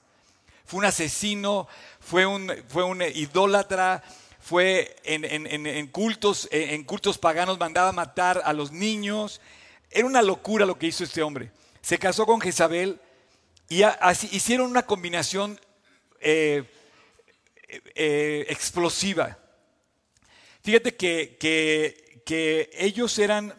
Fue 0.65 0.79
un 0.79 0.85
asesino, 0.85 1.67
fue 1.99 2.25
un, 2.25 2.51
fue 2.67 2.83
un 2.83 3.01
idólatra, 3.03 4.03
fue 4.39 4.95
en, 5.03 5.87
cultos, 5.87 6.47
en 6.51 6.83
cultos 6.83 7.19
paganos, 7.19 7.59
mandaba 7.59 7.91
matar 7.91 8.41
a 8.43 8.53
los 8.53 8.71
niños. 8.71 9.39
Era 9.91 10.07
una 10.07 10.23
locura 10.23 10.65
lo 10.65 10.79
que 10.79 10.87
hizo 10.87 11.03
este 11.03 11.21
hombre. 11.21 11.51
Se 11.81 11.99
casó 11.99 12.25
con 12.25 12.41
Jezabel 12.41 12.99
y 13.69 13.83
así, 13.83 14.27
hicieron 14.31 14.71
una 14.71 14.83
combinación 14.83 15.59
eh, 16.19 16.63
eh, 17.95 18.45
explosiva. 18.49 19.37
Fíjate 20.63 20.95
que, 20.95 21.37
que, 22.25 22.69
ellos 22.73 23.17
eran 23.19 23.53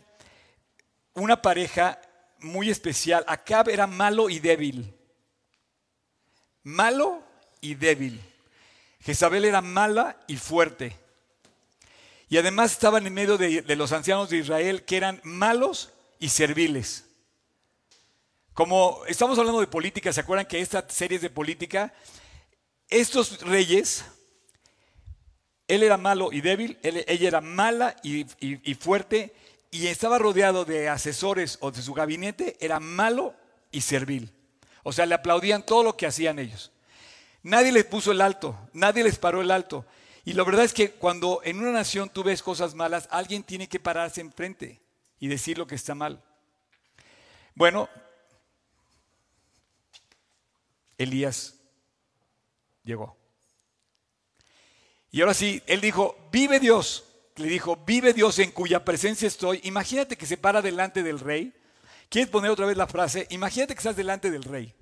una 1.14 1.40
pareja 1.40 2.00
muy 2.38 2.70
especial. 2.70 3.24
Acab 3.26 3.68
era 3.68 3.86
malo 3.86 4.28
y 4.28 4.38
débil. 4.38 4.94
Malo 6.62 7.22
y 7.60 7.74
débil. 7.74 8.20
Jezabel 9.00 9.44
era 9.44 9.62
mala 9.62 10.18
y 10.26 10.36
fuerte. 10.36 10.96
Y 12.28 12.36
además 12.36 12.72
estaban 12.72 13.06
en 13.06 13.14
medio 13.14 13.38
de, 13.38 13.62
de, 13.62 13.76
los 13.76 13.92
ancianos 13.92 14.28
de 14.28 14.38
Israel 14.38 14.84
que 14.84 14.98
eran 14.98 15.20
malos 15.24 15.92
y 16.18 16.28
serviles. 16.28 17.06
Como 18.52 19.02
estamos 19.06 19.38
hablando 19.38 19.60
de 19.60 19.66
política, 19.66 20.12
¿se 20.12 20.20
acuerdan 20.20 20.46
que 20.46 20.60
esta 20.60 20.86
serie 20.90 21.16
es 21.16 21.22
de 21.22 21.30
política? 21.30 21.94
Estos 22.88 23.42
reyes, 23.42 24.04
él 25.66 25.82
era 25.82 25.98
malo 25.98 26.32
y 26.32 26.40
débil, 26.40 26.78
ella 26.82 27.28
era 27.28 27.40
mala 27.42 27.96
y, 28.02 28.24
fuerte, 28.74 29.34
y 29.70 29.88
estaba 29.88 30.18
rodeado 30.18 30.64
de 30.64 30.88
asesores 30.88 31.58
o 31.60 31.70
de 31.70 31.82
su 31.82 31.92
gabinete, 31.92 32.56
era 32.60 32.80
malo 32.80 33.34
y 33.70 33.82
servil. 33.82 34.32
O 34.82 34.92
sea, 34.92 35.04
le 35.04 35.14
aplaudían 35.14 35.66
todo 35.66 35.82
lo 35.82 35.96
que 35.96 36.06
hacían 36.06 36.38
ellos. 36.38 36.72
Nadie 37.42 37.72
les 37.72 37.84
puso 37.84 38.12
el 38.12 38.22
alto, 38.22 38.58
nadie 38.72 39.04
les 39.04 39.18
paró 39.18 39.42
el 39.42 39.50
alto. 39.50 39.84
Y 40.24 40.32
la 40.32 40.44
verdad 40.44 40.64
es 40.64 40.72
que 40.72 40.92
cuando 40.92 41.40
en 41.44 41.58
una 41.58 41.72
nación 41.72 42.08
tú 42.08 42.22
ves 42.22 42.42
cosas 42.42 42.74
malas, 42.74 43.06
alguien 43.10 43.42
tiene 43.42 43.68
que 43.68 43.80
pararse 43.80 44.22
enfrente 44.22 44.80
y 45.20 45.28
decir 45.28 45.58
lo 45.58 45.66
que 45.66 45.74
está 45.74 45.94
mal. 45.94 46.22
Bueno, 47.54 47.88
Elías 50.96 51.57
llegó. 52.88 53.16
Y 55.10 55.20
ahora 55.20 55.34
sí, 55.34 55.62
él 55.66 55.80
dijo, 55.80 56.16
vive 56.32 56.58
Dios. 56.58 57.04
Le 57.36 57.48
dijo, 57.48 57.76
vive 57.86 58.12
Dios 58.12 58.38
en 58.40 58.50
cuya 58.50 58.84
presencia 58.84 59.28
estoy. 59.28 59.60
Imagínate 59.62 60.16
que 60.16 60.26
se 60.26 60.36
para 60.36 60.60
delante 60.60 61.02
del 61.02 61.20
rey. 61.20 61.54
¿Quieres 62.08 62.30
poner 62.30 62.50
otra 62.50 62.66
vez 62.66 62.76
la 62.76 62.86
frase? 62.86 63.26
Imagínate 63.30 63.74
que 63.74 63.78
estás 63.78 63.96
delante 63.96 64.30
del 64.30 64.42
rey, 64.42 64.74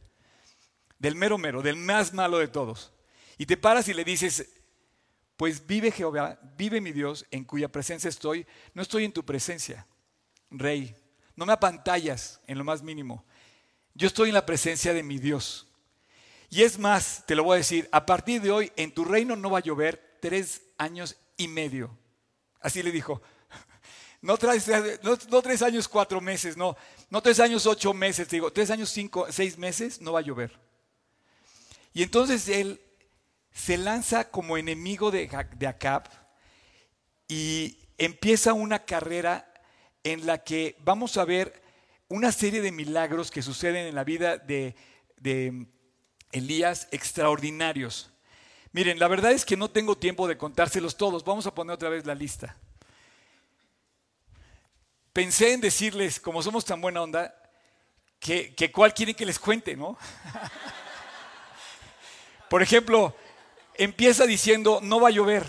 del 0.98 1.16
mero 1.16 1.38
mero, 1.38 1.60
del 1.60 1.76
más 1.76 2.14
malo 2.14 2.38
de 2.38 2.48
todos. 2.48 2.92
Y 3.36 3.46
te 3.46 3.56
paras 3.56 3.88
y 3.88 3.94
le 3.94 4.04
dices, 4.04 4.48
pues 5.36 5.66
vive 5.66 5.90
Jehová, 5.90 6.38
vive 6.56 6.80
mi 6.80 6.92
Dios 6.92 7.26
en 7.30 7.44
cuya 7.44 7.68
presencia 7.68 8.08
estoy. 8.08 8.46
No 8.74 8.82
estoy 8.82 9.04
en 9.04 9.12
tu 9.12 9.24
presencia, 9.24 9.86
rey. 10.50 10.94
No 11.34 11.44
me 11.44 11.52
apantallas 11.52 12.40
en 12.46 12.56
lo 12.56 12.64
más 12.64 12.82
mínimo. 12.82 13.24
Yo 13.92 14.06
estoy 14.06 14.28
en 14.28 14.34
la 14.34 14.46
presencia 14.46 14.94
de 14.94 15.02
mi 15.02 15.18
Dios. 15.18 15.65
Y 16.50 16.62
es 16.62 16.78
más, 16.78 17.24
te 17.26 17.34
lo 17.34 17.44
voy 17.44 17.54
a 17.54 17.58
decir, 17.58 17.88
a 17.92 18.06
partir 18.06 18.40
de 18.40 18.50
hoy 18.50 18.72
en 18.76 18.92
tu 18.92 19.04
reino 19.04 19.36
no 19.36 19.50
va 19.50 19.58
a 19.58 19.62
llover 19.62 20.18
tres 20.20 20.62
años 20.78 21.16
y 21.36 21.48
medio. 21.48 21.96
Así 22.60 22.82
le 22.82 22.90
dijo. 22.90 23.20
No, 24.22 24.36
tres, 24.38 25.62
años 25.62 25.88
cuatro 25.88 26.20
meses, 26.20 26.56
no. 26.56 26.76
No 27.10 27.22
tres 27.22 27.38
años 27.38 27.66
ocho 27.66 27.94
meses, 27.94 28.26
te 28.26 28.36
digo, 28.36 28.52
tres 28.52 28.70
años 28.70 28.90
cinco, 28.90 29.26
seis 29.30 29.56
meses 29.56 30.00
no 30.00 30.12
va 30.12 30.20
a 30.20 30.22
llover. 30.22 30.58
Y 31.94 32.02
entonces 32.02 32.48
él 32.48 32.80
se 33.52 33.76
lanza 33.76 34.30
como 34.30 34.56
enemigo 34.56 35.10
de, 35.10 35.30
de 35.56 35.66
Acab 35.66 36.08
y 37.28 37.78
empieza 37.98 38.52
una 38.52 38.84
carrera 38.84 39.52
en 40.02 40.26
la 40.26 40.42
que 40.42 40.76
vamos 40.80 41.16
a 41.16 41.24
ver 41.24 41.62
una 42.08 42.32
serie 42.32 42.60
de 42.60 42.72
milagros 42.72 43.30
que 43.30 43.42
suceden 43.42 43.86
en 43.86 43.94
la 43.94 44.04
vida 44.04 44.38
de, 44.38 44.74
de 45.16 45.66
Elías 46.32 46.88
extraordinarios. 46.90 48.10
Miren, 48.72 48.98
la 48.98 49.08
verdad 49.08 49.32
es 49.32 49.44
que 49.44 49.56
no 49.56 49.70
tengo 49.70 49.96
tiempo 49.96 50.28
de 50.28 50.36
contárselos 50.36 50.96
todos. 50.96 51.24
Vamos 51.24 51.46
a 51.46 51.54
poner 51.54 51.74
otra 51.74 51.88
vez 51.88 52.04
la 52.04 52.14
lista. 52.14 52.56
Pensé 55.12 55.54
en 55.54 55.62
decirles, 55.62 56.20
como 56.20 56.42
somos 56.42 56.64
tan 56.64 56.80
buena 56.80 57.02
onda, 57.02 57.34
que, 58.18 58.54
que 58.54 58.70
cuál 58.70 58.92
quieren 58.92 59.14
que 59.14 59.24
les 59.24 59.38
cuente, 59.38 59.76
¿no? 59.76 59.96
Por 62.50 62.62
ejemplo, 62.62 63.16
empieza 63.74 64.26
diciendo, 64.26 64.80
no 64.82 65.00
va 65.00 65.08
a 65.08 65.12
llover. 65.12 65.44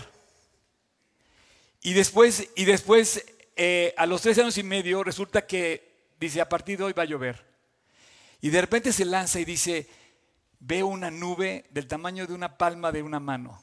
Y 1.82 1.92
después, 1.92 2.48
y 2.56 2.64
después 2.64 3.24
eh, 3.56 3.94
a 3.96 4.06
los 4.06 4.22
tres 4.22 4.38
años 4.38 4.58
y 4.58 4.62
medio, 4.62 5.04
resulta 5.04 5.46
que 5.46 5.88
dice, 6.18 6.40
a 6.40 6.48
partir 6.48 6.78
de 6.78 6.84
hoy 6.84 6.92
va 6.92 7.02
a 7.02 7.06
llover. 7.06 7.46
Y 8.40 8.50
de 8.50 8.60
repente 8.60 8.92
se 8.92 9.04
lanza 9.04 9.40
y 9.40 9.44
dice, 9.44 9.88
veo 10.60 10.86
una 10.86 11.10
nube 11.10 11.66
del 11.70 11.86
tamaño 11.86 12.26
de 12.26 12.34
una 12.34 12.56
palma 12.56 12.92
de 12.92 13.02
una 13.02 13.20
mano. 13.20 13.62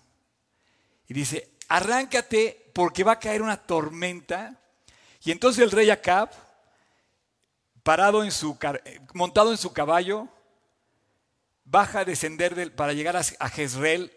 Y 1.07 1.13
dice, 1.13 1.51
arráncate 1.67 2.71
porque 2.73 3.03
va 3.03 3.13
a 3.13 3.19
caer 3.19 3.41
una 3.41 3.57
tormenta. 3.57 4.59
Y 5.23 5.31
entonces 5.31 5.63
el 5.63 5.71
rey 5.71 5.89
Acab, 5.89 6.29
parado 7.83 8.23
en 8.23 8.31
su, 8.31 8.57
montado 9.13 9.51
en 9.51 9.57
su 9.57 9.73
caballo, 9.73 10.27
baja 11.63 11.99
a 11.99 12.05
descender 12.05 12.75
para 12.75 12.93
llegar 12.93 13.17
a, 13.17 13.49
Jezreel 13.49 14.11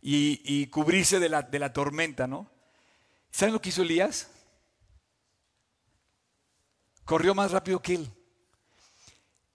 y, 0.00 0.66
cubrirse 0.68 1.18
de 1.18 1.28
la, 1.28 1.42
de 1.42 1.58
la 1.58 1.72
tormenta, 1.72 2.26
¿no? 2.26 2.50
¿Saben 3.30 3.52
lo 3.52 3.60
que 3.60 3.70
hizo 3.70 3.82
Elías? 3.82 4.30
Corrió 7.04 7.34
más 7.34 7.50
rápido 7.50 7.80
que 7.80 7.94
él. 7.94 8.10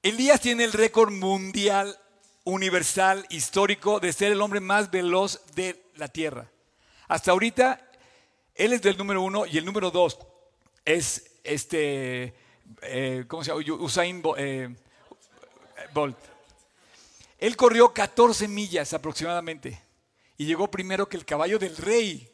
Elías 0.03 0.39
tiene 0.41 0.63
el 0.63 0.73
récord 0.73 1.11
mundial 1.11 1.97
universal, 2.43 3.25
histórico, 3.29 3.99
de 3.99 4.13
ser 4.13 4.31
el 4.31 4.41
hombre 4.41 4.59
más 4.59 4.89
veloz 4.91 5.41
de 5.55 5.83
la 5.95 6.07
tierra. 6.07 6.49
Hasta 7.07 7.31
ahorita, 7.31 7.89
él 8.55 8.73
es 8.73 8.81
del 8.81 8.97
número 8.97 9.21
uno 9.21 9.45
y 9.45 9.57
el 9.57 9.65
número 9.65 9.91
dos 9.91 10.19
es 10.85 11.31
este, 11.43 12.33
eh, 12.81 13.25
¿cómo 13.27 13.43
se 13.43 13.51
llama? 13.51 13.83
Usain 13.83 14.23
eh, 14.37 14.73
Bolt. 15.93 16.17
Él 17.37 17.57
corrió 17.57 17.91
14 17.91 18.47
millas 18.47 18.93
aproximadamente 18.93 19.81
y 20.37 20.45
llegó 20.45 20.69
primero 20.69 21.09
que 21.09 21.17
el 21.17 21.25
caballo 21.25 21.59
del 21.59 21.75
rey. 21.75 22.27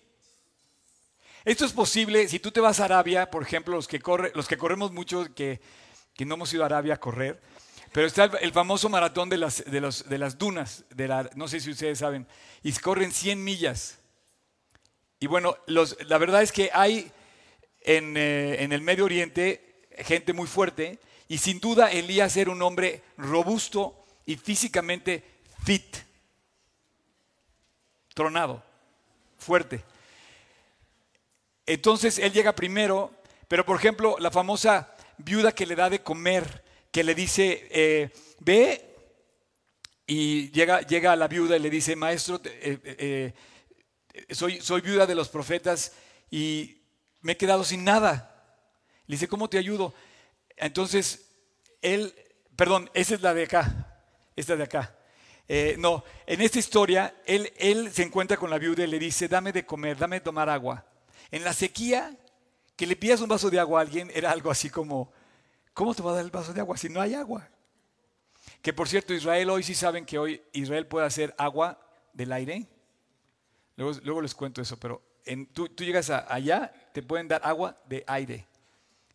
Esto 1.45 1.65
es 1.65 1.71
posible 1.71 2.27
si 2.27 2.39
tú 2.39 2.51
te 2.51 2.59
vas 2.59 2.79
a 2.79 2.85
Arabia, 2.85 3.31
por 3.31 3.41
ejemplo, 3.41 3.75
los 3.75 3.87
que, 3.87 4.01
corre, 4.01 4.31
los 4.35 4.47
que 4.47 4.57
corremos 4.57 4.91
mucho, 4.91 5.33
que, 5.33 5.61
que 6.13 6.25
no 6.25 6.35
hemos 6.35 6.53
ido 6.53 6.63
a 6.63 6.65
Arabia 6.65 6.95
a 6.95 6.99
correr, 6.99 7.41
pero 7.97 8.05
está 8.05 8.25
el, 8.25 8.51
famoso 8.51 8.89
maratón 8.89 9.27
de 9.27 9.39
las, 9.39 9.65
de, 9.65 9.81
de 9.81 10.17
las 10.19 10.37
dunas, 10.37 10.85
de 10.91 11.07
la, 11.07 11.31
no 11.33 11.47
sé 11.47 11.59
si 11.59 11.71
ustedes 11.71 11.97
saben, 11.97 12.27
y 12.61 12.71
corren 12.73 13.11
100 13.11 13.43
millas. 13.43 13.97
Y 15.19 15.25
bueno, 15.25 15.57
la 15.65 16.17
verdad 16.19 16.43
es 16.43 16.51
que 16.51 16.69
hay 16.71 17.11
en, 17.81 18.15
eh, 18.15 18.57
en, 18.59 18.71
el 18.71 18.83
Medio 18.83 19.05
Oriente 19.05 19.87
gente 19.97 20.31
muy 20.31 20.45
fuerte, 20.45 20.99
y 21.27 21.39
sin 21.39 21.59
duda 21.59 21.91
Elías 21.91 22.37
era 22.37 22.51
un 22.51 22.61
hombre 22.61 23.01
robusto 23.17 24.05
y 24.27 24.35
físicamente 24.35 25.23
fit, 25.65 25.97
tronado, 28.13 28.63
fuerte. 29.39 29.83
Entonces 31.65 32.19
él 32.19 32.31
llega 32.31 32.53
primero, 32.53 33.11
pero 33.47 33.65
por 33.65 33.75
ejemplo, 33.75 34.17
la 34.19 34.29
famosa 34.29 34.95
viuda 35.17 35.51
que 35.51 35.65
le 35.65 35.75
da 35.75 35.89
de 35.89 36.03
comer 36.03 36.66
que 36.91 37.03
le 37.03 37.15
dice, 37.15 37.67
eh, 37.71 38.09
ve 38.39 38.83
y 40.05 40.51
llega, 40.51 40.81
llega 40.81 41.11
a 41.11 41.15
la 41.15 41.27
viuda 41.27 41.57
y 41.57 41.59
le 41.59 41.69
dice, 41.69 41.95
maestro, 41.95 42.41
eh, 42.45 42.79
eh, 42.83 43.33
soy, 44.29 44.61
soy 44.61 44.81
viuda 44.81 45.05
de 45.05 45.15
los 45.15 45.29
profetas 45.29 45.93
y 46.31 46.81
me 47.21 47.33
he 47.33 47.37
quedado 47.37 47.63
sin 47.63 47.83
nada. 47.83 48.33
Le 49.05 49.15
dice, 49.15 49.27
¿cómo 49.27 49.49
te 49.49 49.57
ayudo? 49.57 49.93
Entonces, 50.55 51.29
él, 51.81 52.13
perdón, 52.55 52.89
esa 52.93 53.15
es 53.15 53.21
la 53.21 53.33
de 53.33 53.43
acá, 53.43 54.03
esta 54.35 54.55
de 54.55 54.63
acá. 54.63 54.97
no, 55.77 56.03
en 56.25 56.41
esta 56.41 56.59
historia, 56.59 57.21
él, 57.25 57.53
él 57.57 57.91
se 57.93 58.03
encuentra 58.03 58.37
con 58.37 58.49
la 58.49 58.57
viuda 58.57 58.83
y 58.83 58.87
le 58.87 58.99
dice, 58.99 59.27
dame 59.27 59.51
de 59.51 59.65
comer, 59.65 59.97
dame 59.97 60.17
de 60.17 60.21
tomar 60.21 60.49
agua. 60.49 60.85
En 61.31 61.43
la 61.43 61.53
sequía, 61.53 62.17
que 62.75 62.87
le 62.87 62.95
pidas 62.95 63.21
un 63.21 63.29
vaso 63.29 63.49
de 63.49 63.59
agua 63.59 63.79
a 63.79 63.83
alguien 63.83 64.11
era 64.13 64.31
algo 64.31 64.51
así 64.51 64.69
como, 64.69 65.11
¿cómo 65.77 65.93
te 65.93 66.01
va 66.01 66.09
a 66.09 66.15
dar 66.15 66.25
el 66.25 66.31
vaso 66.31 66.53
de 66.53 66.59
agua 66.59 66.75
si 66.75 66.89
no 66.89 66.99
hay 66.99 67.13
agua? 67.13 67.47
Que 68.63 68.73
por 68.73 68.89
cierto, 68.89 69.13
Israel 69.13 69.51
hoy 69.51 69.61
sí 69.61 69.75
saben 69.75 70.07
que 70.07 70.17
hoy 70.17 70.41
Israel 70.51 70.87
puede 70.87 71.05
hacer 71.05 71.35
agua 71.37 71.79
del 72.13 72.31
aire. 72.31 72.65
Luego, 73.75 74.21
les 74.23 74.33
cuento 74.33 74.59
eso, 74.59 74.75
pero 74.79 75.03
tú, 75.53 75.67
llegas 75.77 76.09
allá, 76.09 76.73
te 76.93 77.03
pueden 77.03 77.27
dar 77.27 77.41
agua 77.43 77.79
de 77.87 78.03
aire. 78.07 78.47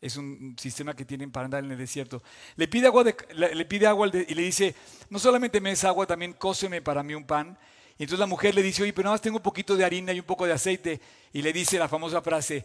Es 0.01 0.17
un 0.17 0.55
sistema 0.57 0.95
que 0.95 1.05
tienen 1.05 1.33
para 1.33 1.47
andar 1.47 1.65
en 1.65 1.73
el 1.73 1.79
desierto. 1.79 2.23
Le 2.55 2.69
pide 2.69 2.87
agua, 2.87 3.03
le 3.35 3.65
pide 3.65 3.89
agua 3.89 4.07
y 4.07 4.33
le 4.33 4.43
dice, 4.43 4.77
no 5.11 5.19
solamente 5.19 5.61
me 5.61 5.73
es 5.73 5.83
agua, 5.83 6.07
también 6.07 6.33
cóseme 6.33 6.81
para 6.81 7.03
mí 7.03 7.13
un 7.15 7.25
pan. 7.25 7.59
Y 7.99 8.05
entonces 8.05 8.21
la 8.21 8.27
mujer 8.27 8.55
le 8.55 8.63
dice, 8.63 8.85
oye, 8.85 8.93
pero 8.93 9.07
nada 9.07 9.15
más 9.15 9.21
tengo 9.21 9.39
un 9.39 9.43
poquito 9.43 9.77
de 9.77 9.85
harina 9.85 10.13
y 10.13 10.21
un 10.21 10.27
poco 10.27 10.47
de 10.47 10.53
aceite. 10.53 11.01
Y 11.33 11.43
le 11.43 11.53
dice 11.53 11.77
la 11.77 11.89
famosa 11.89 12.23
frase, 12.23 12.65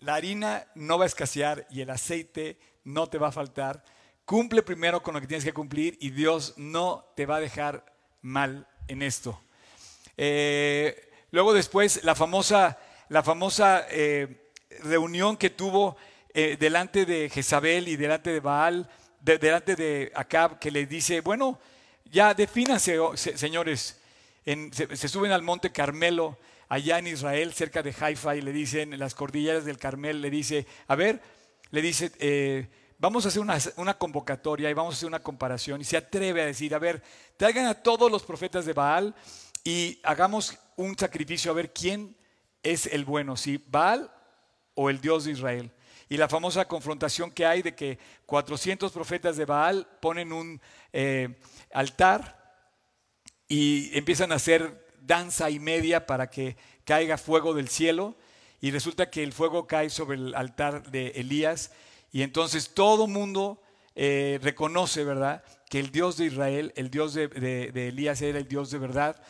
la 0.00 0.14
harina 0.14 0.66
no 0.74 0.98
va 0.98 1.04
a 1.04 1.06
escasear 1.06 1.66
y 1.70 1.80
el 1.80 1.88
aceite 1.88 2.58
no 2.84 3.08
te 3.08 3.18
va 3.18 3.28
a 3.28 3.32
faltar. 3.32 3.84
Cumple 4.24 4.62
primero 4.62 5.02
con 5.02 5.14
lo 5.14 5.20
que 5.20 5.26
tienes 5.26 5.44
que 5.44 5.52
cumplir 5.52 5.96
y 6.00 6.10
Dios 6.10 6.54
no 6.56 7.04
te 7.14 7.26
va 7.26 7.36
a 7.36 7.40
dejar 7.40 7.84
mal 8.22 8.66
en 8.88 9.02
esto. 9.02 9.40
Eh, 10.16 11.10
luego 11.30 11.52
después 11.52 12.04
la 12.04 12.14
famosa, 12.14 12.78
la 13.08 13.22
famosa 13.22 13.86
eh, 13.90 14.50
reunión 14.82 15.36
que 15.36 15.50
tuvo 15.50 15.96
eh, 16.32 16.56
delante 16.58 17.04
de 17.04 17.28
Jezabel 17.28 17.88
y 17.88 17.96
delante 17.96 18.30
de 18.30 18.40
Baal, 18.40 18.88
delante 19.20 19.76
de 19.76 20.12
Acab, 20.14 20.58
que 20.58 20.70
le 20.70 20.86
dice, 20.86 21.20
bueno, 21.20 21.58
ya 22.04 22.34
defínanse, 22.34 22.98
oh, 22.98 23.16
señores, 23.16 23.98
se, 24.44 25.08
suben 25.08 25.32
al 25.32 25.42
monte 25.42 25.72
Carmelo, 25.72 26.38
allá 26.68 26.98
en 26.98 27.06
Israel, 27.06 27.54
cerca 27.54 27.82
de 27.82 27.94
Haifa, 27.98 28.36
y 28.36 28.42
le 28.42 28.52
dicen, 28.52 28.92
en 28.92 28.98
las 28.98 29.14
cordilleras 29.14 29.64
del 29.64 29.78
Carmel, 29.78 30.20
le 30.20 30.28
dice, 30.28 30.66
a 30.88 30.94
ver, 30.94 31.22
le 31.74 31.82
dice, 31.82 32.70
vamos 32.98 33.24
a 33.24 33.28
hacer 33.28 33.42
una, 33.76 33.98
convocatoria 33.98 34.70
y 34.70 34.74
vamos 34.74 34.94
a 34.94 34.96
hacer 34.96 35.08
una 35.08 35.22
comparación 35.22 35.80
y 35.80 35.84
se 35.84 35.96
atreve 35.96 36.42
a 36.42 36.46
decir, 36.46 36.72
a 36.72 36.78
ver, 36.78 37.02
traigan 37.36 37.66
a 37.66 37.74
todos 37.74 38.10
los 38.10 38.22
profetas 38.22 38.64
de 38.64 38.72
Baal 38.72 39.14
y 39.64 39.98
hagamos 40.04 40.56
un 40.76 40.96
sacrificio 40.96 41.50
a 41.50 41.54
ver 41.54 41.72
quién 41.72 42.16
es 42.62 42.86
el 42.86 43.04
bueno, 43.04 43.36
si 43.36 43.62
Baal 43.66 44.08
o 44.74 44.88
el 44.88 45.00
Dios 45.00 45.24
de 45.24 45.32
Israel. 45.32 45.72
Y 46.08 46.16
la 46.16 46.28
famosa 46.28 46.68
confrontación 46.68 47.32
que 47.32 47.44
hay 47.44 47.62
de 47.62 47.74
que 47.74 47.98
400 48.26 48.92
profetas 48.92 49.36
de 49.36 49.44
Baal 49.44 49.88
ponen 50.00 50.32
un 50.32 50.60
eh, 50.92 51.40
altar 51.72 52.62
y 53.48 53.90
empiezan 53.98 54.30
a 54.30 54.36
hacer 54.36 54.86
danza 55.00 55.50
y 55.50 55.58
media 55.58 56.06
para 56.06 56.30
que 56.30 56.56
caiga 56.84 57.18
fuego 57.18 57.52
del 57.52 57.68
cielo 57.68 58.14
y 58.64 58.70
resulta 58.70 59.10
que 59.10 59.22
el 59.22 59.34
fuego 59.34 59.66
cae 59.66 59.90
sobre 59.90 60.16
el 60.16 60.34
altar 60.34 60.90
de 60.90 61.08
Elías 61.16 61.70
y 62.10 62.22
entonces 62.22 62.70
todo 62.72 63.06
mundo 63.06 63.60
eh, 63.94 64.38
reconoce, 64.40 65.04
¿verdad?, 65.04 65.44
que 65.68 65.78
el 65.78 65.90
Dios 65.90 66.16
de 66.16 66.24
Israel, 66.24 66.72
el 66.74 66.88
Dios 66.90 67.12
de, 67.12 67.70
Elías 67.74 68.22
era 68.22 68.38
el 68.38 68.48
Dios 68.48 68.70
de 68.70 68.78
verdad. 68.78 69.22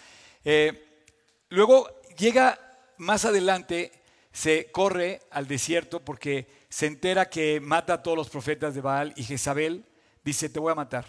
Eh, 0.44 1.02
luego 1.48 1.90
llega 2.16 2.60
más 2.98 3.24
adelante, 3.24 3.90
se 4.30 4.70
corre 4.70 5.22
al 5.32 5.48
desierto 5.48 5.98
porque 5.98 6.46
se 6.68 6.86
entera 6.86 7.28
que 7.28 7.58
mata 7.58 7.94
a 7.94 8.02
todos 8.04 8.16
los 8.16 8.30
profetas 8.30 8.76
de 8.76 8.82
Baal 8.82 9.14
y 9.16 9.24
Jezabel 9.24 9.84
dice, 10.22 10.48
te 10.48 10.60
voy 10.60 10.70
a 10.70 10.76
matar. 10.76 11.06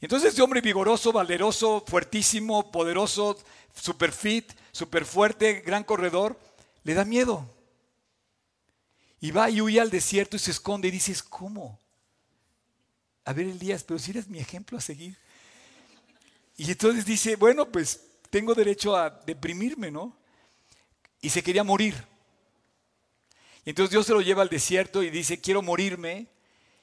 Y 0.00 0.06
entonces 0.06 0.30
este 0.30 0.40
hombre 0.40 0.62
vigoroso, 0.62 1.12
valeroso, 1.12 1.84
fuertísimo, 1.86 2.72
poderoso, 2.72 3.36
super 3.74 4.12
fit, 4.12 4.50
super 4.72 5.04
fuerte, 5.04 5.60
gran 5.60 5.84
corredor, 5.84 6.38
le 6.84 6.94
da 6.94 7.04
miedo. 7.04 7.48
Y 9.20 9.30
va 9.30 9.50
y 9.50 9.60
huye 9.60 9.80
al 9.80 9.90
desierto 9.90 10.36
y 10.36 10.40
se 10.40 10.50
esconde 10.50 10.88
y 10.88 10.90
dices, 10.90 11.22
¿cómo? 11.22 11.78
A 13.24 13.32
ver, 13.32 13.46
Elías, 13.46 13.84
pero 13.84 13.98
si 13.98 14.10
eres 14.10 14.28
mi 14.28 14.40
ejemplo 14.40 14.78
a 14.78 14.80
seguir. 14.80 15.16
Y 16.56 16.70
entonces 16.70 17.04
dice, 17.04 17.36
bueno, 17.36 17.70
pues 17.70 18.00
tengo 18.30 18.54
derecho 18.54 18.96
a 18.96 19.10
deprimirme, 19.10 19.90
¿no? 19.90 20.16
Y 21.20 21.30
se 21.30 21.42
quería 21.42 21.62
morir. 21.62 21.94
Y 23.64 23.70
entonces 23.70 23.90
Dios 23.92 24.06
se 24.06 24.12
lo 24.12 24.20
lleva 24.20 24.42
al 24.42 24.48
desierto 24.48 25.02
y 25.02 25.10
dice, 25.10 25.40
quiero 25.40 25.62
morirme. 25.62 26.26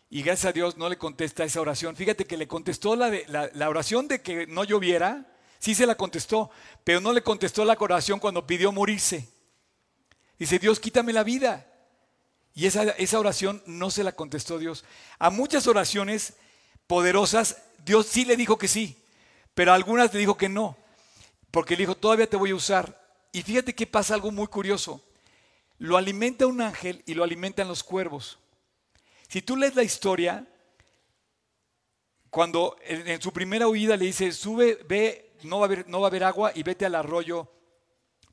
Y 0.09 0.23
gracias 0.23 0.49
a 0.49 0.53
Dios 0.53 0.77
no 0.77 0.87
le 0.87 0.97
contesta 0.97 1.43
esa 1.43 1.59
oración. 1.59 1.95
Fíjate 1.95 2.25
que 2.25 2.37
le 2.37 2.47
contestó 2.47 2.95
la, 2.95 3.11
la, 3.27 3.49
la 3.53 3.69
oración 3.69 4.07
de 4.07 4.21
que 4.21 4.47
no 4.47 4.63
lloviera, 4.63 5.27
sí 5.59 5.75
se 5.75 5.85
la 5.85 5.95
contestó, 5.95 6.49
pero 6.83 7.01
no 7.01 7.11
le 7.11 7.21
contestó 7.21 7.65
la 7.65 7.77
oración 7.77 8.19
cuando 8.19 8.47
pidió 8.47 8.71
morirse. 8.71 9.27
Dice, 10.39 10.57
Dios, 10.57 10.79
quítame 10.79 11.11
la 11.11 11.23
vida. 11.23 11.67
Y 12.55 12.65
esa, 12.65 13.19
oración 13.19 13.61
no 13.65 13.91
se 13.91 14.03
la 14.03 14.13
contestó 14.13 14.57
Dios. 14.57 14.85
A 15.19 15.29
muchas 15.29 15.67
oraciones 15.67 16.33
poderosas, 16.87 17.61
Dios 17.85 18.07
sí 18.07 18.25
le 18.25 18.37
dijo 18.37 18.57
que 18.57 18.67
sí, 18.67 18.97
pero 19.53 19.71
a 19.71 19.75
algunas 19.75 20.13
le 20.13 20.19
dijo 20.19 20.37
que 20.37 20.49
no, 20.49 20.77
porque 21.51 21.75
le 21.75 21.83
dijo, 21.83 21.95
todavía 21.95 22.29
te 22.29 22.37
voy 22.37 22.51
a 22.51 22.55
usar. 22.55 22.99
Y 23.31 23.43
fíjate 23.43 23.75
que 23.75 23.85
pasa 23.85 24.13
algo 24.13 24.31
muy 24.31 24.47
curioso. 24.47 25.03
Lo 25.77 25.97
alimenta 25.97 26.47
un 26.47 26.61
ángel 26.61 27.03
y 27.05 27.13
lo 27.13 27.23
alimentan 27.23 27.67
los 27.67 27.83
cuervos. 27.83 28.39
Si 29.27 29.41
tú 29.41 29.55
lees 29.55 29.75
la 29.75 29.83
historia, 29.83 30.45
cuando 32.29 32.77
en, 32.83 33.21
su 33.21 33.31
primera 33.31 33.67
huida 33.67 33.95
le 33.95 34.05
dice, 34.05 34.31
sube, 34.31 34.79
ve, 34.87 35.33
no 35.43 35.59
va, 35.59 35.65
a 35.65 35.67
haber, 35.67 35.87
no 35.87 36.01
va 36.01 36.07
a 36.07 36.09
haber 36.09 36.23
agua 36.23 36.51
y 36.55 36.63
vete 36.63 36.85
al 36.85 36.95
arroyo, 36.95 37.47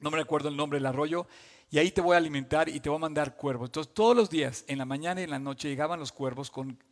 no 0.00 0.10
me 0.10 0.16
recuerdo 0.16 0.48
el 0.48 0.56
nombre 0.56 0.78
del 0.78 0.86
arroyo, 0.86 1.26
y 1.70 1.78
ahí 1.78 1.90
te 1.90 2.00
voy 2.00 2.14
a 2.14 2.18
alimentar 2.18 2.68
y 2.68 2.80
te 2.80 2.88
voy 2.88 2.96
a 2.96 3.00
mandar 3.00 3.36
cuervos. 3.36 3.68
Entonces 3.68 3.92
todos 3.92 4.16
los 4.16 4.30
días, 4.30 4.64
en 4.68 4.78
la 4.78 4.84
mañana 4.84 5.20
y 5.20 5.24
en 5.24 5.30
la 5.30 5.38
noche, 5.38 5.68
llegaban 5.68 5.98
los 5.98 6.12
cuervos 6.12 6.50
con 6.50 6.82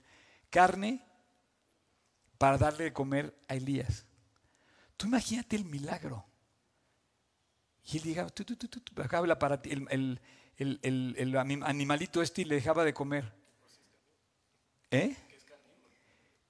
carne 0.51 1.05
para 2.39 2.59
darle 2.59 2.85
de 2.85 2.93
comer 2.93 3.35
a 3.49 3.55
Elías. 3.55 4.07
Tú 4.97 5.07
imagínate 5.07 5.57
el 5.57 5.65
milagro. 5.65 6.27
Y 7.85 7.99
él 7.99 8.03
llegaba, 8.05 8.31
tú, 8.31 8.45
el, 9.63 10.21
el, 10.59 11.37
animalito 11.37 12.23
este 12.23 12.43
y 12.43 12.45
le 12.45 12.55
dejaba 12.57 12.85
de 12.85 12.95
comer. 12.95 13.33
¿Eh? 14.91 15.15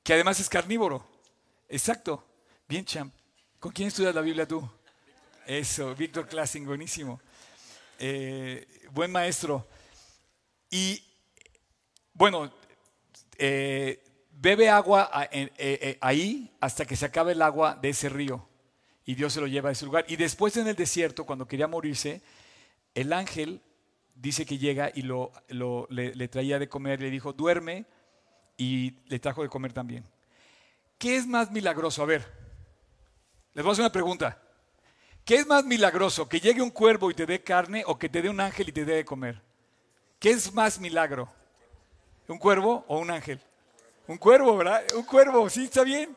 Que 0.03 0.15
además 0.15 0.39
es 0.39 0.49
carnívoro. 0.49 1.05
Exacto. 1.69 2.25
Bien, 2.69 2.85
champ. 2.85 3.13
¿Con 3.59 3.73
quién 3.73 3.89
estudias 3.89 4.15
la 4.15 4.21
Biblia 4.21 4.47
tú? 4.47 4.69
Eso, 5.47 5.95
Víctor 5.95 6.29
Classing, 6.29 6.65
buenísimo. 6.65 7.21
Eh, 7.99 8.67
buen 8.93 9.11
maestro. 9.11 9.67
Y 10.71 11.03
bueno, 12.13 12.53
eh, 13.39 14.03
bebe 14.33 14.69
agua 14.69 15.11
eh, 15.31 15.99
ahí 16.01 16.51
hasta 16.61 16.85
que 16.85 16.97
se 16.97 17.07
acabe 17.07 17.33
el 17.33 17.43
agua 17.43 17.79
de 17.81 17.91
ese 17.91 18.09
río. 18.09 18.49
Y 19.05 19.15
Dios 19.15 19.33
se 19.33 19.41
lo 19.41 19.47
lleva 19.47 19.69
a 19.69 19.73
ese 19.73 19.85
lugar. 19.85 20.05
Y 20.09 20.17
después 20.17 20.57
en 20.57 20.67
el 20.67 20.77
desierto, 20.77 21.27
cuando 21.27 21.47
quería 21.47 21.69
morirse, 21.69 22.23
el 22.95 23.13
ángel 23.13 23.61
dice 24.15 24.47
que 24.47 24.59
llega 24.59 24.91
y 24.95 25.03
lo, 25.03 25.33
le, 25.91 26.15
le, 26.15 26.29
traía 26.29 26.59
de 26.59 26.69
comer, 26.69 27.01
le 27.01 27.11
dijo, 27.11 27.33
duerme, 27.33 27.85
y 28.57 28.95
le 29.07 29.19
trajo 29.19 29.43
de 29.43 29.49
comer 29.49 29.73
también. 29.73 30.05
¿Qué 30.99 31.17
es 31.17 31.27
más 31.27 31.51
milagroso? 31.51 32.03
A 32.03 32.07
ver, 32.07 32.25
les 33.53 33.65
voy 33.65 33.71
a 33.71 33.73
hacer 33.73 33.83
una 33.83 33.93
pregunta. 33.93 34.41
¿Qué 35.25 35.37
es 35.37 35.47
más 35.47 35.65
milagroso? 35.65 36.29
¿Que 36.29 36.39
llegue 36.39 36.61
un 36.61 36.71
cuervo 36.71 37.11
y 37.11 37.15
te 37.15 37.25
dé 37.25 37.43
carne 37.43 37.83
o 37.87 37.99
que 37.99 38.11
te 38.11 38.21
dé 38.21 38.29
un 38.29 38.41
ángel 38.41 38.69
y 38.69 38.73
te 38.73 38.85
dé 38.85 38.97
de 38.97 39.05
comer? 39.07 39.41
¿Qué 40.19 40.31
es 40.31 40.53
más 40.53 40.79
milagro? 40.79 41.29
¿Un 42.29 42.39
cuervo 42.39 42.85
o 42.89 42.99
un 42.99 43.11
ángel? 43.11 43.41
Un 44.07 44.19
cuervo, 44.19 44.55
¿verdad? 44.57 44.85
Un 44.95 45.05
cuervo, 45.05 45.49
¿sí 45.49 45.65
está 45.65 45.83
bien? 45.83 46.15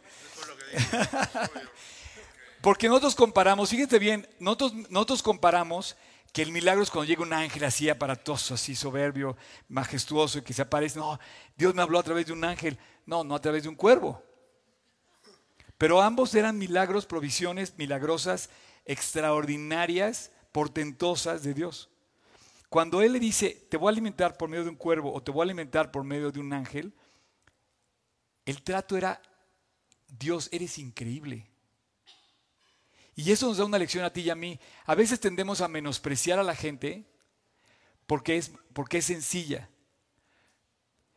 Porque 2.61 2.89
nosotros 2.89 3.15
comparamos, 3.15 3.69
fíjate 3.69 3.97
bien, 3.97 4.27
nosotros, 4.39 4.73
nosotros 4.89 5.23
comparamos 5.23 5.95
que 6.33 6.41
el 6.41 6.51
milagro 6.51 6.83
es 6.83 6.91
cuando 6.91 7.07
llega 7.07 7.21
un 7.21 7.31
ángel 7.31 7.63
así 7.63 7.87
aparatoso, 7.87 8.55
así 8.55 8.75
soberbio, 8.75 9.37
majestuoso, 9.69 10.39
y 10.39 10.41
que 10.41 10.53
se 10.53 10.63
aparece. 10.63 10.99
No, 10.99 11.17
Dios 11.55 11.73
me 11.73 11.81
habló 11.81 11.97
a 11.97 12.03
través 12.03 12.25
de 12.25 12.33
un 12.33 12.43
ángel. 12.43 12.77
No, 13.05 13.23
no 13.23 13.35
a 13.35 13.41
través 13.41 13.63
de 13.63 13.69
un 13.69 13.75
cuervo. 13.75 14.21
Pero 15.77 16.01
ambos 16.01 16.35
eran 16.35 16.57
milagros, 16.57 17.05
provisiones 17.05 17.77
milagrosas 17.77 18.49
extraordinarias, 18.87 20.31
portentosas 20.51 21.43
de 21.43 21.53
Dios. 21.53 21.89
Cuando 22.69 23.01
Él 23.01 23.13
le 23.13 23.19
dice, 23.19 23.67
te 23.69 23.77
voy 23.77 23.87
a 23.87 23.91
alimentar 23.91 24.37
por 24.37 24.49
medio 24.49 24.63
de 24.63 24.71
un 24.71 24.75
cuervo 24.75 25.13
o 25.13 25.21
te 25.21 25.31
voy 25.31 25.41
a 25.41 25.43
alimentar 25.43 25.91
por 25.91 26.03
medio 26.03 26.31
de 26.31 26.39
un 26.39 26.51
ángel, 26.51 26.93
el 28.45 28.63
trato 28.63 28.97
era 28.97 29.21
Dios, 30.07 30.49
eres 30.51 30.77
increíble. 30.77 31.47
Y 33.15 33.31
eso 33.31 33.47
nos 33.47 33.57
da 33.57 33.65
una 33.65 33.79
lección 33.79 34.05
a 34.05 34.13
ti 34.13 34.21
y 34.21 34.29
a 34.29 34.35
mí. 34.35 34.59
A 34.85 34.95
veces 34.95 35.19
tendemos 35.19 35.61
a 35.61 35.67
menospreciar 35.67 36.39
a 36.39 36.43
la 36.43 36.55
gente 36.55 37.05
porque 38.05 38.37
es, 38.37 38.51
porque 38.73 38.99
es 38.99 39.05
sencilla. 39.05 39.69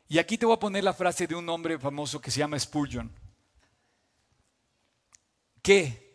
Y 0.08 0.18
aquí 0.18 0.36
te 0.36 0.46
voy 0.46 0.56
a 0.56 0.60
poner 0.60 0.82
la 0.82 0.94
frase 0.94 1.26
de 1.26 1.36
un 1.36 1.48
hombre 1.48 1.78
famoso 1.78 2.20
que 2.20 2.30
se 2.30 2.38
llama 2.38 2.58
Spurgeon. 2.58 3.12
¿Qué? 5.62 6.09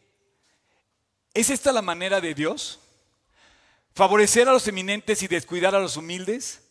¿Es 1.36 1.50
esta 1.50 1.74
la 1.74 1.82
manera 1.82 2.22
de 2.22 2.34
Dios? 2.34 2.80
¿Favorecer 3.94 4.48
a 4.48 4.54
los 4.54 4.66
eminentes 4.70 5.22
y 5.22 5.28
descuidar 5.28 5.76
a 5.76 5.82
los 5.82 5.98
humildes? 5.98 6.62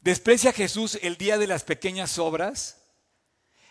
¿Desprecia 0.00 0.50
a 0.50 0.52
Jesús 0.52 0.96
el 1.02 1.16
día 1.16 1.38
de 1.38 1.48
las 1.48 1.64
pequeñas 1.64 2.20
obras? 2.20 2.80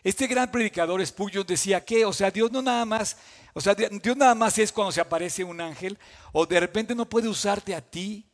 Este 0.04 0.28
gran 0.28 0.52
predicador 0.52 1.06
Spurgeon 1.06 1.48
decía 1.48 1.86
que, 1.86 2.04
o 2.04 2.12
sea, 2.12 2.32
Dios 2.32 2.52
no 2.52 2.62
nada 2.62 2.84
más, 2.84 3.16
o 3.54 3.62
sea, 3.62 3.76
Dios 3.76 4.18
nada 4.18 4.36
más 4.36 4.58
es 4.58 4.74
cuando 4.74 4.92
se 4.92 5.00
aparece 5.00 5.46
un 5.46 5.62
ángel, 5.62 5.98
o 6.34 6.46
de 6.46 6.60
repente 6.60 6.94
no 6.96 7.08
puede 7.08 7.30
usarte 7.30 7.74
a 7.74 7.80
ti 7.80 8.30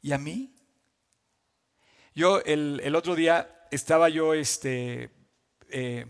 y 0.00 0.12
a 0.12 0.16
mí. 0.16 0.54
Yo 2.14 2.40
el, 2.40 2.96
otro 2.96 3.14
día 3.14 3.66
estaba 3.70 4.08
yo 4.08 4.32
este, 4.32 5.10
eh, 5.68 6.06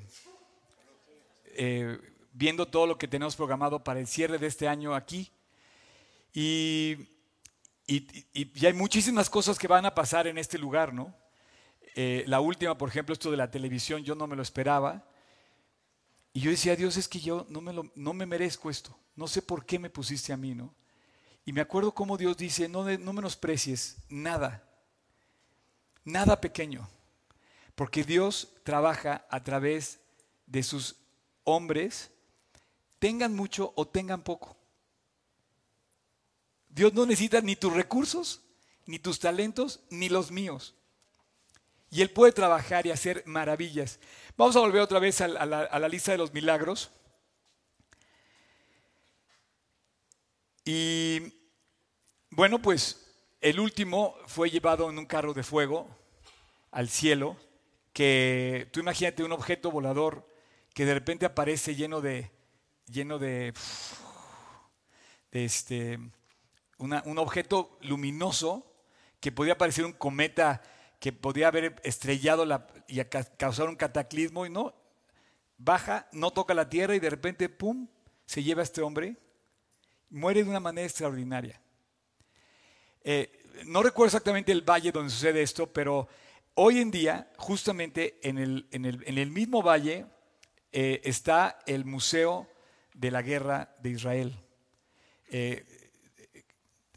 eh, 1.46 1.98
viendo 2.32 2.66
todo 2.66 2.86
lo 2.86 2.98
que 2.98 3.08
tenemos 3.08 3.36
programado 3.36 3.82
para 3.84 4.00
el 4.00 4.06
cierre 4.06 4.38
de 4.38 4.46
este 4.46 4.68
año 4.68 4.94
aquí. 4.94 5.30
Y, 6.32 7.08
y, 7.86 8.66
hay 8.66 8.72
muchísimas 8.72 9.28
cosas 9.28 9.58
que 9.58 9.68
van 9.68 9.84
a 9.86 9.94
pasar 9.94 10.26
en 10.26 10.38
este 10.38 10.58
lugar, 10.58 10.94
¿no? 10.94 11.14
Eh, 11.94 12.24
la 12.26 12.40
última, 12.40 12.76
por 12.76 12.88
ejemplo, 12.88 13.12
esto 13.12 13.30
de 13.30 13.36
la 13.36 13.50
televisión, 13.50 14.02
yo 14.02 14.14
no 14.14 14.26
me 14.26 14.36
lo 14.36 14.42
esperaba. 14.42 15.04
Y 16.32 16.40
yo 16.40 16.50
decía, 16.50 16.74
Dios, 16.74 16.96
es 16.96 17.06
que 17.06 17.20
yo 17.20 17.46
no 17.50 17.60
me, 17.60 17.72
lo, 17.72 17.92
no 17.94 18.14
me 18.14 18.24
merezco 18.24 18.70
esto. 18.70 18.96
No 19.14 19.28
sé 19.28 19.42
por 19.42 19.66
qué 19.66 19.78
me 19.78 19.90
pusiste 19.90 20.32
a 20.32 20.36
mí, 20.38 20.54
¿no? 20.54 20.74
Y 21.44 21.52
me 21.52 21.60
acuerdo 21.60 21.92
cómo 21.92 22.16
Dios 22.16 22.36
dice, 22.36 22.68
no, 22.68 22.84
no 22.98 23.12
menosprecies 23.12 23.98
nada, 24.08 24.62
nada 26.04 26.40
pequeño, 26.40 26.88
porque 27.74 28.04
Dios 28.04 28.54
trabaja 28.62 29.26
a 29.28 29.42
través 29.42 29.98
de 30.46 30.62
sus 30.62 30.96
hombres 31.42 32.12
tengan 33.02 33.34
mucho 33.34 33.72
o 33.74 33.84
tengan 33.84 34.22
poco. 34.22 34.56
Dios 36.68 36.94
no 36.94 37.04
necesita 37.04 37.40
ni 37.40 37.56
tus 37.56 37.72
recursos, 37.72 38.42
ni 38.86 39.00
tus 39.00 39.18
talentos, 39.18 39.80
ni 39.90 40.08
los 40.08 40.30
míos. 40.30 40.76
Y 41.90 42.00
Él 42.00 42.10
puede 42.10 42.30
trabajar 42.30 42.86
y 42.86 42.92
hacer 42.92 43.24
maravillas. 43.26 43.98
Vamos 44.36 44.54
a 44.54 44.60
volver 44.60 44.80
otra 44.80 45.00
vez 45.00 45.20
a 45.20 45.26
la, 45.26 45.88
lista 45.88 46.12
de 46.12 46.18
los 46.18 46.32
milagros. 46.32 46.92
Y 50.64 51.22
bueno, 52.30 52.62
pues 52.62 53.12
el 53.40 53.58
último 53.58 54.14
fue 54.26 54.48
llevado 54.48 54.88
en 54.88 54.96
un 54.96 55.06
carro 55.06 55.34
de 55.34 55.42
fuego 55.42 55.88
al 56.70 56.88
cielo, 56.88 57.36
que 57.92 58.68
tú 58.70 58.78
imagínate 58.78 59.24
un 59.24 59.32
objeto 59.32 59.72
volador 59.72 60.24
que 60.72 60.84
de 60.84 60.94
repente 60.94 61.26
aparece 61.26 61.74
lleno 61.74 62.00
de, 62.00 62.30
lleno 62.86 63.18
de, 63.18 63.54
este, 65.30 65.98
un 66.78 67.18
objeto 67.18 67.78
luminoso 67.82 68.66
que 69.20 69.32
podía 69.32 69.56
parecer 69.56 69.84
un 69.84 69.92
cometa 69.92 70.62
que 71.02 71.12
podía 71.12 71.48
haber 71.48 71.80
estrellado 71.82 72.44
la, 72.44 72.68
y 72.86 73.02
causar 73.36 73.68
un 73.68 73.74
cataclismo 73.74 74.46
y 74.46 74.50
no, 74.50 74.72
baja, 75.58 76.08
no 76.12 76.30
toca 76.30 76.54
la 76.54 76.68
tierra 76.68 76.94
y 76.94 77.00
de 77.00 77.10
repente, 77.10 77.48
¡pum!, 77.48 77.88
se 78.24 78.42
lleva 78.42 78.60
a 78.60 78.64
este 78.64 78.82
hombre, 78.82 79.16
muere 80.10 80.44
de 80.44 80.50
una 80.50 80.60
manera 80.60 80.86
extraordinaria. 80.86 81.60
Eh, 83.02 83.42
no 83.66 83.82
recuerdo 83.82 84.06
exactamente 84.06 84.52
el 84.52 84.62
valle 84.62 84.92
donde 84.92 85.10
sucede 85.10 85.42
esto, 85.42 85.72
pero 85.72 86.06
hoy 86.54 86.78
en 86.78 86.90
día, 86.90 87.32
justamente 87.36 88.20
en 88.22 88.38
el, 88.38 88.68
en 88.70 88.84
el, 89.18 89.30
mismo 89.30 89.60
valle, 89.60 90.06
eh, 90.70 91.00
está 91.04 91.58
el 91.66 91.84
Museo 91.84 92.48
de 92.94 93.10
la 93.10 93.22
guerra 93.22 93.74
de 93.80 93.90
Israel. 93.90 94.38
Eh, 95.28 95.64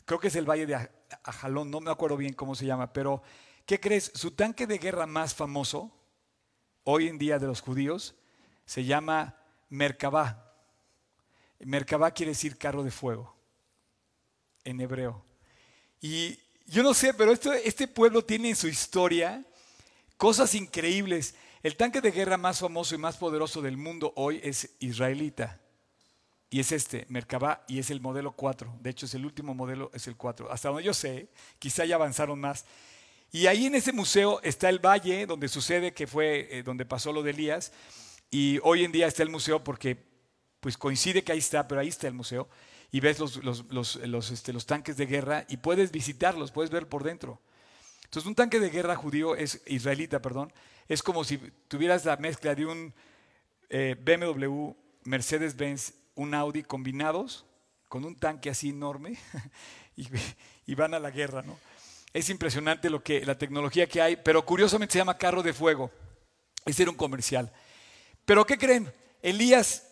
creo 0.06 0.20
que 0.20 0.28
es 0.28 0.36
el 0.36 0.50
Valle 0.50 0.66
de 0.66 0.90
Ajalón, 1.24 1.72
no 1.72 1.80
me 1.80 1.92
acuerdo 1.92 2.18
bien 2.18 2.34
cómo 2.34 2.56
se 2.56 2.66
llama, 2.66 2.94
pero 2.94 3.24
¿qué 3.66 3.80
crees? 3.80 4.12
Su 4.14 4.32
tanque 4.32 4.68
de 4.68 4.78
guerra 4.78 5.06
más 5.06 5.34
famoso, 5.34 5.92
hoy 6.84 7.08
en 7.08 7.18
día 7.18 7.40
de 7.40 7.48
los 7.48 7.62
judíos, 7.62 8.16
se 8.66 8.84
llama 8.86 9.38
Merkabah. 9.70 10.54
Merkabah 11.60 12.12
quiere 12.12 12.32
decir 12.32 12.58
carro 12.58 12.84
de 12.84 12.92
fuego, 12.92 13.36
en 14.64 14.82
hebreo. 14.82 15.24
Y 16.02 16.38
yo 16.68 16.84
no 16.84 16.94
sé, 16.94 17.14
pero 17.14 17.32
este 17.32 17.88
pueblo 17.88 18.24
tiene 18.24 18.50
en 18.50 18.56
su 18.56 18.68
historia 18.68 19.44
cosas 20.18 20.54
increíbles. 20.56 21.36
El 21.64 21.78
tanque 21.78 22.02
de 22.02 22.12
guerra 22.12 22.38
más 22.38 22.60
famoso 22.60 22.94
y 22.94 22.98
más 22.98 23.18
poderoso 23.18 23.62
del 23.62 23.78
mundo 23.78 24.14
hoy 24.16 24.40
es 24.44 24.76
israelita. 24.80 25.60
Y 26.56 26.62
es 26.62 26.72
este, 26.72 27.06
Merkabah, 27.10 27.66
y 27.68 27.80
es 27.80 27.90
el 27.90 28.00
modelo 28.00 28.32
4. 28.32 28.78
De 28.80 28.90
hecho, 28.90 29.08
es 29.08 29.14
el 29.14 29.26
último 29.26 29.54
modelo, 29.54 29.92
es 29.94 30.08
el 30.08 30.16
4. 30.16 30.50
Hasta 30.50 30.70
donde 30.70 30.86
yo 30.86 30.94
sé, 30.94 31.28
quizá 31.60 31.84
ya 31.84 31.96
avanzaron 31.96 32.40
más. 32.40 32.64
Y 33.30 33.48
ahí 33.48 33.66
en 33.66 33.76
ese 33.76 33.92
museo 33.92 34.40
está 34.42 34.70
el 34.70 34.80
valle 34.80 35.26
donde 35.26 35.50
sucede, 35.50 35.94
que 35.94 36.08
fue 36.08 36.48
eh, 36.50 36.64
donde 36.64 36.86
pasó 36.86 37.12
lo 37.12 37.24
de 37.24 37.32
Elías. 37.32 37.74
Y 38.32 38.60
hoy 38.64 38.86
en 38.86 38.94
día 38.94 39.06
está 39.06 39.22
el 39.22 39.30
museo 39.30 39.66
porque 39.66 39.98
pues 40.62 40.78
coincide 40.78 41.26
que 41.26 41.34
ahí 41.34 41.40
está, 41.40 41.68
pero 41.68 41.82
ahí 41.82 41.90
está 41.90 42.08
el 42.08 42.14
museo. 42.14 42.48
Y 42.90 43.02
ves 43.02 43.20
los, 43.20 43.36
los, 43.44 44.32
este, 44.32 44.54
los 44.54 44.66
tanques 44.66 44.96
de 44.96 45.08
guerra 45.08 45.46
y 45.50 45.58
puedes 45.58 45.92
visitarlos, 45.92 46.54
puedes 46.54 46.72
ver 46.72 46.88
por 46.88 47.04
dentro. 47.04 47.42
Entonces, 48.06 48.30
un 48.30 48.36
tanque 48.36 48.62
de 48.62 48.70
guerra 48.70 48.96
judío, 48.96 49.36
es 49.36 49.62
israelita, 49.68 50.22
perdón, 50.22 50.54
es 50.88 51.04
como 51.04 51.26
si 51.26 51.38
tuvieras 51.68 52.06
la 52.06 52.16
mezcla 52.16 52.56
de 52.56 52.66
un 52.66 52.94
eh, 53.68 53.98
BMW, 54.00 54.72
Mercedes-Benz 55.04 56.05
un 56.16 56.34
Audi 56.34 56.64
combinados 56.64 57.46
con 57.88 58.04
un 58.04 58.16
tanque 58.16 58.50
así 58.50 58.70
enorme 58.70 59.18
y, 59.96 60.76
van 60.76 60.94
a 60.94 61.00
la 61.00 61.12
guerra, 61.12 61.42
¿no? 61.42 61.58
Es 62.14 62.30
impresionante 62.30 62.90
lo 62.90 63.04
que, 63.04 63.26
la 63.26 63.38
tecnología 63.38 63.88
que 63.88 64.02
hay, 64.02 64.16
pero 64.16 64.46
curiosamente 64.46 64.94
se 64.94 65.00
llama 65.00 65.18
carro 65.18 65.44
de 65.44 65.54
fuego. 65.54 65.92
Ese 66.66 66.84
era 66.84 66.92
un 66.92 66.98
comercial. 66.98 67.52
Pero 68.24 68.46
¿qué 68.46 68.58
creen? 68.58 68.92
Elías 69.22 69.88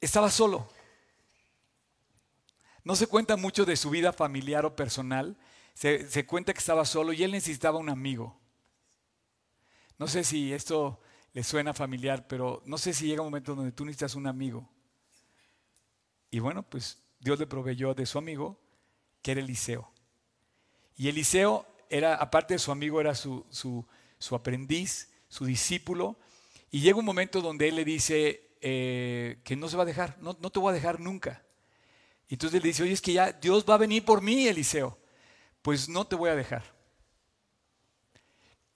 estaba 0.00 0.30
solo. 0.30 0.68
No 2.84 2.94
se 2.94 3.06
cuenta 3.06 3.36
mucho 3.36 3.64
de 3.64 3.76
su 3.76 3.90
vida 3.90 4.12
familiar 4.12 4.64
o 4.64 4.76
personal. 4.76 5.36
Se, 5.74 6.08
se, 6.08 6.24
cuenta 6.24 6.52
que 6.52 6.60
estaba 6.60 6.84
solo 6.84 7.12
y 7.12 7.24
él 7.24 7.32
necesitaba 7.32 7.78
un 7.78 7.88
amigo. 7.88 8.40
No 9.98 10.06
sé 10.06 10.22
si 10.22 10.52
esto 10.52 11.00
le 11.32 11.42
suena 11.42 11.74
familiar, 11.74 12.26
pero 12.28 12.62
no 12.64 12.78
sé 12.78 12.94
si 12.94 13.06
llega 13.06 13.22
un 13.22 13.28
momento 13.28 13.54
donde 13.54 13.72
tú 13.72 13.84
necesitas 13.84 14.14
un 14.14 14.26
amigo. 14.26 14.68
Y 16.34 16.40
bueno, 16.40 16.64
pues 16.64 16.98
Dios 17.20 17.38
le 17.38 17.46
proveyó 17.46 17.94
de 17.94 18.06
su 18.06 18.18
amigo, 18.18 18.58
que 19.22 19.30
era 19.30 19.40
Eliseo. 19.40 19.88
Y 20.96 21.06
Eliseo 21.06 21.64
era, 21.88 22.16
aparte 22.16 22.54
de 22.54 22.58
su 22.58 22.72
amigo, 22.72 23.00
era 23.00 23.14
su, 23.14 23.46
su, 23.50 24.34
aprendiz, 24.34 25.12
su 25.28 25.44
discípulo. 25.44 26.18
Y 26.72 26.80
llega 26.80 26.98
un 26.98 27.04
momento 27.04 27.40
donde 27.40 27.68
él 27.68 27.76
le 27.76 27.84
dice 27.84 28.50
eh, 28.60 29.38
que 29.44 29.54
no 29.54 29.68
se 29.68 29.76
va 29.76 29.84
a 29.84 29.86
dejar, 29.86 30.18
no, 30.20 30.36
no 30.40 30.50
te 30.50 30.58
voy 30.58 30.70
a 30.70 30.74
dejar 30.74 30.98
nunca. 30.98 31.40
Y 32.26 32.34
entonces 32.34 32.56
él 32.56 32.64
dice, 32.64 32.82
oye, 32.82 32.94
es 32.94 33.00
que 33.00 33.12
ya 33.12 33.30
Dios 33.30 33.64
va 33.64 33.74
a 33.74 33.78
venir 33.78 34.04
por 34.04 34.20
mí, 34.20 34.48
Eliseo. 34.48 34.98
Pues 35.62 35.88
no 35.88 36.04
te 36.04 36.16
voy 36.16 36.30
a 36.30 36.34
dejar. 36.34 36.64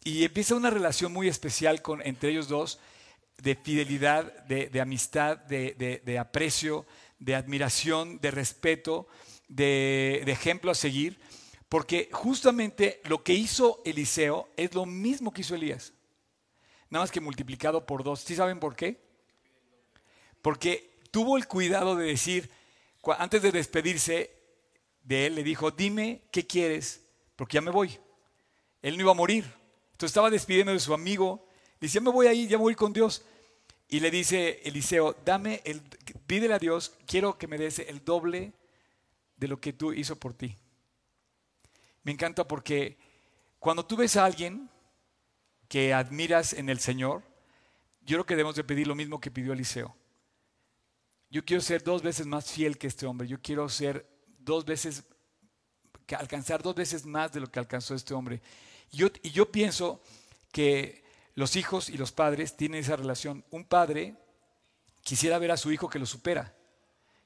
Y 0.04 0.22
empieza 0.22 0.54
una 0.54 0.70
relación 0.70 1.12
muy 1.12 1.26
especial 1.26 1.82
con, 1.82 2.06
entre 2.06 2.30
ellos 2.30 2.46
dos, 2.46 2.78
de 3.36 3.56
fidelidad, 3.56 4.44
de, 4.46 4.80
amistad, 4.80 5.38
de, 5.38 6.02
de 6.04 6.18
aprecio, 6.18 6.86
de 7.18 7.34
admiración, 7.34 8.20
de 8.20 8.30
respeto, 8.30 9.08
de, 9.48 10.22
ejemplo 10.26 10.70
a 10.70 10.74
seguir, 10.74 11.18
porque 11.68 12.08
justamente 12.12 13.00
lo 13.04 13.22
que 13.22 13.34
hizo 13.34 13.82
Eliseo 13.84 14.48
es 14.56 14.74
lo 14.74 14.86
mismo 14.86 15.32
que 15.32 15.42
hizo 15.42 15.54
Elías, 15.54 15.92
nada 16.90 17.02
más 17.02 17.10
que 17.10 17.20
multiplicado 17.20 17.84
por 17.84 18.02
dos. 18.02 18.20
¿Sí 18.20 18.34
saben 18.34 18.60
por 18.60 18.76
qué? 18.76 19.00
Porque 20.42 20.98
tuvo 21.10 21.36
el 21.36 21.46
cuidado 21.46 21.96
de 21.96 22.06
decir, 22.06 22.50
antes 23.18 23.42
de 23.42 23.52
despedirse 23.52 24.30
de 25.02 25.26
él, 25.26 25.34
le 25.34 25.42
dijo, 25.42 25.70
dime 25.70 26.22
qué 26.30 26.46
quieres, 26.46 27.02
porque 27.36 27.54
ya 27.54 27.60
me 27.60 27.70
voy. 27.70 27.98
Él 28.82 28.96
no 28.96 29.02
iba 29.02 29.10
a 29.12 29.14
morir. 29.14 29.44
Entonces 29.92 30.10
estaba 30.10 30.30
despidiendo 30.30 30.72
de 30.72 30.78
su 30.78 30.94
amigo. 30.94 31.46
Decía, 31.80 32.00
me 32.00 32.10
voy 32.10 32.26
a 32.26 32.32
ir, 32.32 32.48
ya 32.48 32.56
voy 32.56 32.74
con 32.74 32.92
Dios. 32.92 33.24
Y 33.88 34.00
le 34.00 34.10
dice 34.10 34.60
Eliseo, 34.64 35.16
dame 35.24 35.62
el, 35.64 35.82
pídele 36.28 36.54
a 36.54 36.58
Dios, 36.58 36.92
quiero 37.06 37.38
que 37.38 37.48
me 37.48 37.58
des 37.58 37.78
el 37.80 38.04
doble 38.04 38.52
de 39.38 39.48
lo 39.48 39.60
que 39.60 39.72
tú 39.72 39.94
hizo 39.94 40.14
por 40.14 40.34
ti. 40.34 40.54
Me 42.04 42.12
encanta 42.12 42.46
porque 42.46 42.98
cuando 43.58 43.84
tú 43.84 43.96
ves 43.96 44.16
a 44.16 44.26
alguien 44.26 44.68
que 45.68 45.94
admiras 45.94 46.52
en 46.52 46.68
el 46.68 46.78
Señor, 46.78 47.22
yo 48.02 48.16
creo 48.16 48.26
que 48.26 48.36
debemos 48.36 48.56
de 48.56 48.62
pedir 48.62 48.86
lo 48.86 48.94
mismo 48.94 49.20
que 49.20 49.30
pidió 49.30 49.52
Eliseo. 49.52 49.96
yo 51.30 51.44
quiero 51.44 51.60
ser 51.62 51.82
dos 51.82 52.02
veces 52.02 52.26
más 52.26 52.50
fiel 52.50 52.78
que 52.78 52.86
este 52.86 53.06
hombre, 53.06 53.26
yo 53.26 53.40
quiero 53.40 53.68
ser 53.68 54.06
dos 54.38 54.64
veces, 54.64 55.04
alcanzar 56.16 56.62
dos 56.62 56.74
veces 56.74 57.04
más 57.06 57.32
de 57.32 57.40
lo 57.40 57.50
que 57.50 57.58
alcanzó 57.58 57.94
este 57.94 58.12
hombre. 58.14 58.40
Y 58.90 59.30
yo 59.30 59.50
pienso 59.50 60.00
que 60.52 61.04
los 61.34 61.56
hijos 61.56 61.88
y 61.88 61.96
los 61.96 62.12
padres 62.12 62.56
tienen 62.56 62.80
esa 62.80 62.96
relación. 62.96 63.44
Un 63.50 63.64
padre 63.64 64.14
quisiera 65.02 65.38
ver 65.38 65.50
a 65.50 65.56
su 65.56 65.72
hijo 65.72 65.88
que 65.88 65.98
lo 65.98 66.06
supera, 66.06 66.54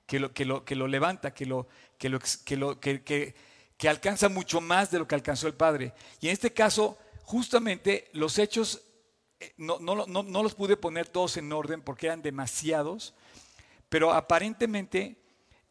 que 0.06 0.20
lo, 0.20 0.32
que 0.32 0.44
lo, 0.44 0.64
que 0.64 0.76
lo 0.76 0.86
levanta, 0.86 1.32
que, 1.32 1.46
lo, 1.46 1.68
que, 1.98 2.08
lo, 2.08 2.80
que, 2.80 3.34
alcanza 3.88 4.28
mucho 4.28 4.60
más 4.60 4.90
de 4.90 4.98
lo 4.98 5.08
que 5.08 5.14
alcanzó 5.14 5.46
el 5.46 5.54
padre. 5.54 5.92
Y 6.20 6.28
en 6.28 6.32
este 6.32 6.52
caso, 6.52 6.98
justamente 7.24 8.10
los 8.12 8.38
hechos 8.38 8.82
eh, 9.40 9.52
no, 9.56 9.78
no, 9.80 10.06
no, 10.06 10.22
no, 10.22 10.42
los 10.42 10.54
pude 10.54 10.76
poner 10.76 11.08
todos 11.08 11.36
en 11.36 11.52
orden 11.52 11.82
porque 11.82 12.06
eran 12.06 12.22
demasiados, 12.22 13.14
pero 13.88 14.12
aparentemente 14.12 15.16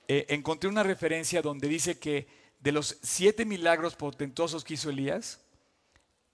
eh, 0.08 0.26
encontré 0.30 0.70
una 0.70 0.84
referencia 0.84 1.42
donde 1.42 1.68
dice 1.68 1.98
que 1.98 2.28
de 2.60 2.72
los 2.72 2.98
siete 3.02 3.46
milagros 3.46 3.96
potentosos 3.96 4.64
que 4.64 4.74
hizo 4.74 4.90
Elías, 4.90 5.40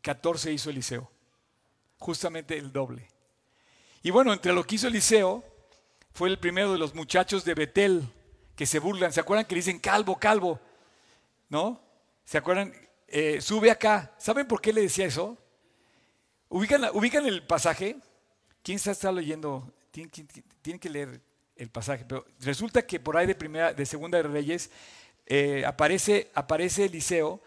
14 0.02 0.52
hizo 0.52 0.70
Eliseo, 0.70 1.12
justamente 2.00 2.58
el 2.58 2.72
doble. 2.72 3.08
Y 4.04 4.10
bueno, 4.10 4.34
entre 4.34 4.54
lo 4.54 4.64
que 4.66 4.76
hizo 4.76 4.88
Eliseo, 4.88 5.44
fue 6.18 6.30
el 6.30 6.40
primero 6.40 6.72
de 6.72 6.80
los 6.80 6.96
muchachos 6.96 7.46
de 7.46 7.54
Betel 7.54 8.04
que 8.56 8.66
se 8.66 8.80
burlan. 8.80 9.14
¿Se 9.14 9.20
acuerdan 9.20 9.46
que 9.46 9.54
dicen 9.54 9.78
calvo, 9.78 10.16
calvo? 10.16 10.60
¿No? 11.48 11.80
¿Se 12.26 12.40
acuerdan? 12.40 12.74
Eh, 13.08 13.40
sube 13.40 13.70
acá. 13.70 14.16
¿Saben 14.18 14.48
por 14.48 14.60
qué 14.60 14.74
le 14.74 14.82
decía 14.82 15.06
eso? 15.06 15.38
¿Ubican, 16.50 16.86
ubican 16.94 17.24
el 17.28 17.46
pasaje? 17.46 17.98
¿Quién 18.64 18.80
está 18.84 19.12
leyendo? 19.12 19.72
Tienen, 19.92 20.80
que 20.80 20.90
leer 20.90 21.22
el 21.56 21.70
pasaje. 21.70 22.04
Pero 22.10 22.26
resulta 22.40 22.82
que 22.82 23.00
por 23.00 23.16
ahí 23.16 23.28
de 23.28 23.36
primera, 23.36 23.72
de 23.72 23.86
segunda 23.86 24.18
de 24.18 24.24
Reyes, 24.24 24.72
eh, 25.28 25.64
aparece, 25.68 26.32
aparece 26.34 26.86
Eliseo 26.86 27.40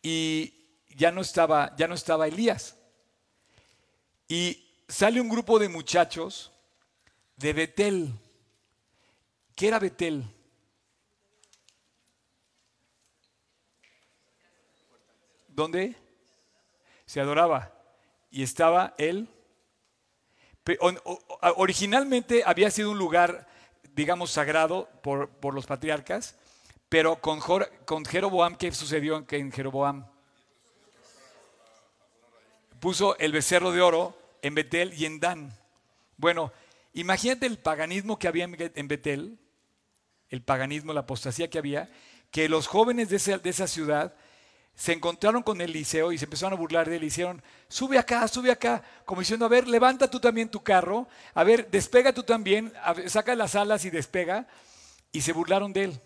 y 0.00 0.54
ya 0.88 1.10
no 1.10 1.20
estaba, 1.20 1.76
ya 1.76 1.86
no 1.86 1.96
estaba 1.96 2.28
Elías. 2.28 2.78
Y 4.26 4.70
sale 4.88 5.20
un 5.20 5.28
grupo 5.28 5.58
de 5.58 5.68
muchachos 5.68 6.51
de 7.36 7.52
Betel. 7.52 8.12
¿Qué 9.54 9.68
era 9.68 9.78
Betel? 9.78 10.24
¿Dónde? 15.48 15.94
Se 17.06 17.20
adoraba. 17.20 17.72
Y 18.30 18.42
estaba 18.42 18.94
él. 18.96 19.28
Originalmente 21.56 22.42
había 22.46 22.70
sido 22.70 22.90
un 22.90 22.98
lugar, 22.98 23.46
digamos, 23.94 24.30
sagrado 24.30 24.88
por, 25.02 25.28
por 25.28 25.54
los 25.54 25.66
patriarcas, 25.66 26.36
pero 26.88 27.16
con, 27.20 27.40
con 27.84 28.04
Jeroboam, 28.04 28.56
¿qué 28.56 28.72
sucedió 28.72 29.24
en 29.28 29.52
Jeroboam? 29.52 30.06
Puso 32.80 33.16
el 33.18 33.32
becerro 33.32 33.72
de 33.72 33.80
oro 33.80 34.16
en 34.40 34.54
Betel 34.54 34.94
y 34.94 35.06
en 35.06 35.20
Dan. 35.20 35.52
Bueno, 36.16 36.52
imagínate 36.92 37.46
el 37.46 37.58
paganismo 37.58 38.18
que 38.18 38.28
había 38.28 38.44
en 38.44 38.88
Betel, 38.88 39.38
el 40.28 40.42
paganismo, 40.42 40.92
la 40.92 41.00
apostasía 41.00 41.50
que 41.50 41.58
había, 41.58 41.90
que 42.30 42.48
los 42.48 42.66
jóvenes 42.66 43.10
de 43.10 43.16
esa, 43.16 43.66
ciudad 43.66 44.14
se 44.74 44.92
encontraron 44.92 45.42
con 45.42 45.60
Eliseo 45.60 46.12
y 46.12 46.18
se 46.18 46.24
empezaron 46.24 46.54
a 46.54 46.60
burlar 46.60 46.88
de 46.88 46.96
él 46.96 47.04
y 47.04 47.08
hicieron, 47.08 47.42
sube 47.68 47.98
acá, 47.98 48.26
sube 48.26 48.50
acá, 48.50 48.82
como 49.04 49.20
diciendo, 49.20 49.44
a 49.44 49.50
ver, 49.50 49.68
levanta 49.68 50.10
tú 50.10 50.18
también 50.18 50.48
tu 50.48 50.62
carro, 50.62 51.06
a 51.34 51.44
ver, 51.44 51.70
despega 51.70 52.14
tú 52.14 52.22
también, 52.22 52.72
saca 53.06 53.34
las 53.34 53.54
alas 53.54 53.84
y 53.84 53.90
despega, 53.90 54.48
y 55.12 55.20
se 55.20 55.34
burlaron 55.34 55.74
de 55.74 55.84
él. 55.84 56.00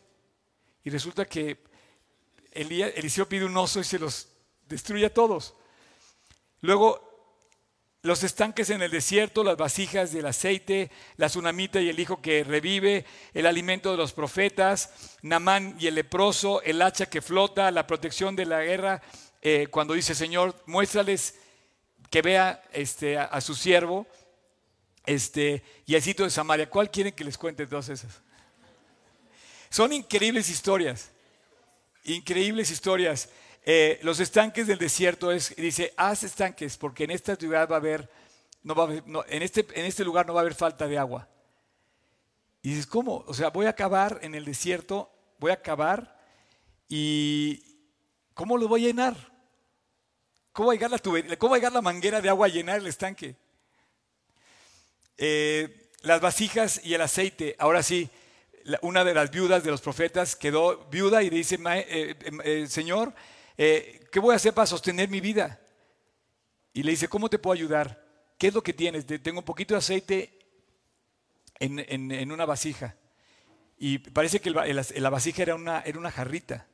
Y 0.83 0.90
resulta 0.90 1.25
que 1.25 1.62
Eliseo 2.51 3.29
pide 3.29 3.44
un 3.44 3.57
oso 3.57 3.79
y 3.79 3.85
se 3.85 4.01
los 4.01 4.29
destruye 4.68 5.07
a 5.07 5.14
todos. 5.14 5.55
Luego 6.61 7.06
los 8.07 8.23
estanques 8.23 8.71
en 8.71 8.83
el 8.83 8.90
desierto, 8.90 9.42
las 9.42 9.57
vasijas 9.57 10.12
del 10.12 10.27
aceite, 10.27 10.90
la 11.16 11.27
tsunamita 11.27 11.81
y 11.81 11.88
el 11.88 11.99
hijo 11.99 12.23
que 12.23 12.45
revive, 12.45 13.05
el 13.35 13.47
alimento 13.47 13.90
de 13.90 13.97
los 13.97 14.12
profetas, 14.12 15.16
Namán 15.23 15.77
y 15.79 15.88
el 15.88 15.97
leproso, 15.97 16.62
el 16.62 16.81
hacha 16.83 17.07
que 17.07 17.21
flota, 17.21 17.71
la 17.73 17.87
protección 17.87 18.37
de 18.37 18.47
la 18.47 18.62
guerra, 18.62 19.03
eh, 19.42 19.66
cuando 19.71 19.95
dice 19.95 20.14
Señor, 20.14 20.55
muéstrales 20.66 21.35
que 22.09 22.23
vea 22.23 22.62
este, 22.73 23.19
a, 23.19 23.40
su 23.40 23.57
siervo, 23.57 24.07
este, 25.05 25.64
y 25.85 25.97
el 25.97 26.03
sitio 26.03 26.25
de 26.25 26.31
Samaria. 26.31 26.71
¿Cuál 26.71 26.90
quieren 26.90 27.12
que 27.12 27.25
les 27.25 27.37
cuente 27.37 27.66
todas 27.66 27.88
esas? 27.88 28.23
Son 29.69 29.92
increíbles 29.92 30.49
historias, 30.49 31.11
increíbles 32.05 32.71
historias. 32.71 33.29
Eh, 33.69 33.99
los 34.05 34.21
estanques 34.21 34.69
del 34.69 34.79
desierto 34.79 35.33
es, 35.33 35.53
dice, 35.57 35.93
haz 35.97 36.23
estanques, 36.23 36.77
porque 36.77 37.03
en 37.03 37.11
esta 37.11 37.35
ciudad 37.35 37.69
va 37.69 37.75
a 37.75 37.79
haber, 37.79 38.09
no 38.63 38.77
va 38.77 38.85
a 38.89 39.25
en, 39.29 39.43
este, 39.43 39.67
en 39.75 39.85
este 39.87 40.05
lugar 40.05 40.25
no 40.25 40.35
va 40.35 40.41
a 40.41 40.43
haber 40.43 40.55
falta 40.55 40.87
de 40.87 40.97
agua. 40.97 41.29
Y 42.63 42.71
dices, 42.71 42.87
¿cómo? 42.87 43.25
O 43.27 43.35
sea, 43.35 43.51
voy 43.51 43.67
a 43.67 43.71
acabar 43.71 44.21
en 44.23 44.37
el 44.37 44.45
desierto, 44.45 45.11
voy 45.41 45.51
a 45.51 45.55
acabar 45.55 46.17
y 46.89 47.61
¿cómo 48.35 48.57
lo 48.57 48.69
voy 48.69 48.85
a 48.85 48.87
llenar? 48.87 49.17
¿Cómo 50.53 50.69
va 50.69 50.73
a 50.73 50.77
llegar 50.77 50.93
la, 50.93 50.99
cómo 51.37 51.51
va 51.51 51.57
a 51.57 51.59
llegar 51.59 51.73
la 51.73 51.83
manguera 51.83 52.21
de 52.21 52.29
agua 52.29 52.47
a 52.47 52.51
llenar 52.51 52.79
el 52.79 52.87
estanque? 52.87 53.35
Eh, 55.19 55.91
las 56.03 56.21
vasijas 56.21 56.81
y 56.85 56.95
el 56.95 57.01
aceite, 57.01 57.57
ahora 57.59 57.83
sí, 57.83 58.09
una 58.83 59.03
de 59.03 59.15
las 59.15 59.33
viudas 59.33 59.65
de 59.65 59.73
los 59.73 59.81
profetas 59.81 60.37
quedó 60.37 60.87
viuda 60.89 61.25
y 61.25 61.31
dice, 61.31 61.59
eh, 61.65 62.67
Señor, 62.69 63.13
eh, 63.57 64.07
¿qué 64.11 64.21
voy 64.21 64.33
a 64.33 64.37
hacer 64.37 64.55
para 64.55 64.66
sostener 64.66 65.09
mi 65.09 65.21
vida? 65.21 65.61
Y 66.73 66.83
le 66.83 66.90
dice, 66.90 67.09
¿cómo 67.09 67.31
te 67.31 67.38
puedo 67.38 67.55
ayudar? 67.55 68.05
¿Qué 68.38 68.49
es 68.49 68.55
lo 68.55 68.62
que 68.62 68.73
tienes? 68.73 69.07
Tengo 69.07 69.38
un 69.38 69.45
poquito 69.45 69.75
de 69.75 69.79
aceite 69.79 70.38
en, 71.59 72.33
una 72.33 72.45
vasija. 72.45 72.97
Y 73.79 73.99
parece 73.99 74.40
que 74.40 74.51
la 74.51 75.11
vasija 75.11 75.42
era 75.42 75.55
una, 75.55 75.81
era 75.81 75.99
una 75.99 76.11
jarrita. 76.11 76.66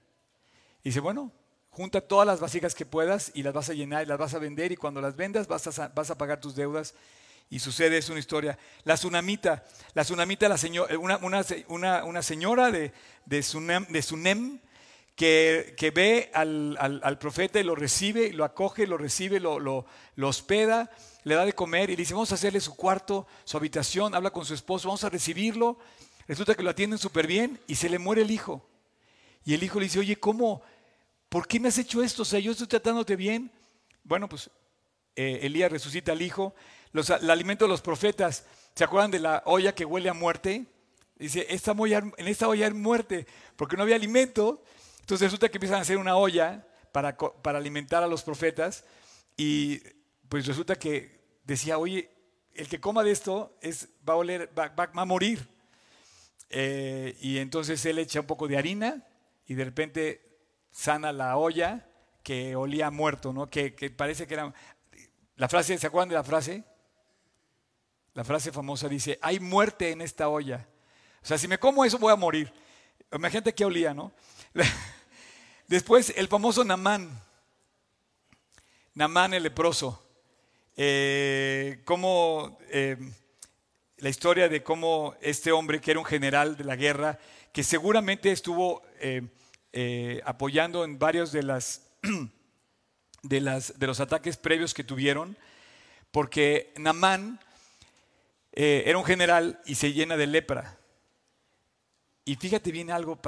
Y 0.82 0.88
dice, 0.88 1.00
bueno, 1.00 1.32
junta 1.70 2.00
todas 2.00 2.26
las 2.26 2.40
vasijas 2.40 2.74
que 2.74 2.84
puedas 2.84 3.30
y 3.34 3.42
las 3.42 3.54
vas 3.54 3.70
a 3.70 3.74
llenar 3.74 4.02
y 4.02 4.06
las 4.06 4.18
vas 4.18 4.34
a 4.34 4.38
vender 4.38 4.72
y 4.72 4.76
cuando 4.76 5.00
las 5.00 5.16
vendas 5.16 5.46
vas 5.46 5.78
a, 5.78 5.88
vas 5.88 6.10
a 6.10 6.18
pagar 6.18 6.40
tus 6.40 6.54
deudas. 6.54 6.94
Y 7.48 7.58
sucede, 7.58 7.98
es 7.98 8.08
una 8.08 8.18
historia. 8.18 8.58
La 8.84 8.94
tsunamita, 8.94 9.64
la 9.94 10.04
tsunamita, 10.04 10.48
la 10.48 10.58
una, 10.98 11.18
una, 11.18 12.04
una, 12.04 12.22
señora 12.22 12.70
de, 12.70 12.92
de, 13.26 13.42
Sunem, 13.42 13.86
de 13.88 14.02
Sunem, 14.02 14.58
que, 15.16 15.92
ve 15.94 16.30
al, 16.34 17.18
profeta 17.18 17.60
y 17.60 17.64
lo 17.64 17.74
recibe, 17.74 18.32
lo 18.32 18.44
acoge, 18.44 18.86
lo 18.86 18.96
recibe, 18.96 19.40
lo, 19.40 19.58
lo, 19.60 19.86
hospeda, 20.22 20.90
le 21.24 21.34
da 21.34 21.44
de 21.44 21.52
comer 21.52 21.90
y 21.90 21.96
le 21.96 22.02
dice, 22.02 22.14
vamos 22.14 22.32
a 22.32 22.36
hacerle 22.36 22.60
su 22.60 22.74
cuarto, 22.74 23.26
su 23.44 23.56
habitación, 23.56 24.14
habla 24.14 24.30
con 24.30 24.44
su 24.44 24.54
esposo, 24.54 24.88
vamos 24.88 25.04
a 25.04 25.10
recibirlo. 25.10 25.78
Resulta 26.26 26.54
que 26.54 26.62
lo 26.62 26.70
atienden 26.70 26.98
súper 26.98 27.26
bien 27.26 27.60
y 27.66 27.74
se 27.74 27.88
le 27.88 27.98
muere 27.98 28.22
el 28.22 28.30
hijo. 28.30 28.66
Y 29.44 29.54
el 29.54 29.62
hijo 29.62 29.78
le 29.78 29.86
dice, 29.86 29.98
oye, 29.98 30.16
¿cómo? 30.16 30.62
¿Por 31.28 31.46
qué 31.46 31.58
me 31.58 31.68
has 31.68 31.78
hecho 31.78 32.02
esto? 32.02 32.22
O 32.22 32.24
sea, 32.24 32.38
yo 32.38 32.52
estoy 32.52 32.66
tratándote 32.66 33.16
bien. 33.16 33.50
Bueno, 34.04 34.28
pues 34.28 34.50
eh, 35.16 35.40
Elías 35.42 35.70
resucita 35.70 36.12
al 36.12 36.22
hijo. 36.22 36.54
Los, 36.92 37.10
el 37.10 37.30
alimento 37.30 37.64
de 37.64 37.70
los 37.70 37.80
profetas, 37.80 38.44
¿se 38.74 38.84
acuerdan 38.84 39.10
de 39.10 39.18
la 39.18 39.42
olla 39.46 39.74
que 39.74 39.84
huele 39.84 40.08
a 40.08 40.14
muerte? 40.14 40.66
Dice, 41.16 41.46
esta 41.48 41.72
en 41.72 42.28
esta 42.28 42.48
olla 42.48 42.66
hay 42.66 42.72
muerte, 42.72 43.26
porque 43.56 43.76
no 43.76 43.82
había 43.82 43.96
alimento. 43.96 44.62
Entonces 45.02 45.26
resulta 45.26 45.48
que 45.48 45.58
empiezan 45.58 45.78
a 45.78 45.82
hacer 45.82 45.98
una 45.98 46.16
olla 46.16 46.66
para, 46.90 47.16
para 47.16 47.58
alimentar 47.58 48.02
a 48.02 48.06
los 48.06 48.22
profetas 48.22 48.84
y 49.36 49.82
pues 50.28 50.46
resulta 50.46 50.76
que 50.76 51.20
decía, 51.44 51.78
oye, 51.78 52.10
el 52.54 52.68
que 52.68 52.80
coma 52.80 53.02
de 53.02 53.10
esto 53.10 53.56
es, 53.60 53.88
va, 54.08 54.14
a 54.14 54.16
oler, 54.16 54.50
va, 54.58 54.72
a 54.76 55.04
morir. 55.04 55.48
Eh, 56.50 57.16
y 57.20 57.38
entonces 57.38 57.84
él 57.86 57.98
echa 57.98 58.20
un 58.20 58.26
poco 58.26 58.46
de 58.46 58.56
harina 58.56 59.06
y 59.46 59.54
de 59.54 59.64
repente 59.64 60.38
sana 60.70 61.12
la 61.12 61.36
olla 61.36 61.88
que 62.22 62.54
olía 62.56 62.90
muerto, 62.90 63.32
¿no? 63.32 63.48
Que, 63.50 63.74
que, 63.74 63.90
parece 63.90 64.26
que 64.26 64.34
era... 64.34 64.54
La 65.36 65.48
frase, 65.48 65.76
¿se 65.78 65.86
acuerdan 65.86 66.10
de 66.10 66.14
la 66.14 66.24
frase? 66.24 66.62
La 68.14 68.24
frase 68.24 68.52
famosa 68.52 68.88
dice, 68.88 69.18
hay 69.22 69.40
muerte 69.40 69.90
en 69.90 70.02
esta 70.02 70.28
olla. 70.28 70.68
O 71.22 71.26
sea, 71.26 71.38
si 71.38 71.48
me 71.48 71.58
como 71.58 71.84
eso 71.84 71.98
voy 71.98 72.12
a 72.12 72.16
morir. 72.16 72.52
Imagínate 73.12 73.54
que 73.54 73.64
olía, 73.64 73.92
¿no? 73.92 74.12
Después 75.72 76.12
el 76.18 76.28
famoso 76.28 76.64
Namán, 76.64 77.18
Namán 78.92 79.32
el 79.32 79.44
leproso, 79.44 80.06
eh, 80.76 81.82
eh, 82.68 82.96
la 83.96 84.08
historia 84.10 84.50
de 84.50 84.62
cómo 84.62 85.14
este 85.22 85.50
hombre, 85.50 85.80
que 85.80 85.92
era 85.92 86.00
un 86.00 86.04
general 86.04 86.58
de 86.58 86.64
la 86.64 86.76
guerra, 86.76 87.18
que 87.54 87.64
seguramente 87.64 88.30
estuvo 88.30 88.82
eh, 89.00 90.20
apoyando 90.26 90.84
en 90.84 90.98
varios 90.98 91.32
de, 91.32 91.42
las, 91.42 91.90
de, 93.22 93.40
las, 93.40 93.78
de 93.78 93.86
los 93.86 93.98
ataques 93.98 94.36
previos 94.36 94.74
que 94.74 94.84
tuvieron, 94.84 95.38
porque 96.10 96.74
Namán 96.76 97.40
eh, 98.52 98.82
era 98.84 98.98
un 98.98 99.06
general 99.06 99.62
y 99.64 99.76
se 99.76 99.94
llena 99.94 100.18
de 100.18 100.26
lepra. 100.26 100.78
Y 102.26 102.36
fíjate 102.36 102.72
bien 102.72 102.90
algo 102.90 103.18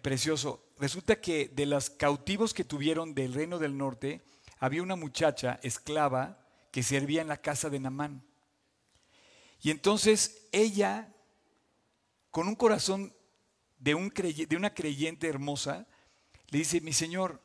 precioso. 0.00 0.61
Resulta 0.82 1.20
que 1.20 1.46
de 1.46 1.64
los 1.64 1.90
cautivos 1.90 2.52
que 2.52 2.64
tuvieron 2.64 3.14
del 3.14 3.34
reino 3.34 3.60
del 3.60 3.78
norte, 3.78 4.20
había 4.58 4.82
una 4.82 4.96
muchacha 4.96 5.60
esclava 5.62 6.44
que 6.72 6.82
servía 6.82 7.22
en 7.22 7.28
la 7.28 7.36
casa 7.36 7.70
de 7.70 7.78
Namán. 7.78 8.24
Y 9.60 9.70
entonces 9.70 10.48
ella, 10.50 11.14
con 12.32 12.48
un 12.48 12.56
corazón 12.56 13.14
de, 13.78 13.94
un 13.94 14.08
de 14.08 14.56
una 14.56 14.74
creyente 14.74 15.28
hermosa, 15.28 15.86
le 16.48 16.58
dice, 16.58 16.80
mi 16.80 16.92
Señor, 16.92 17.40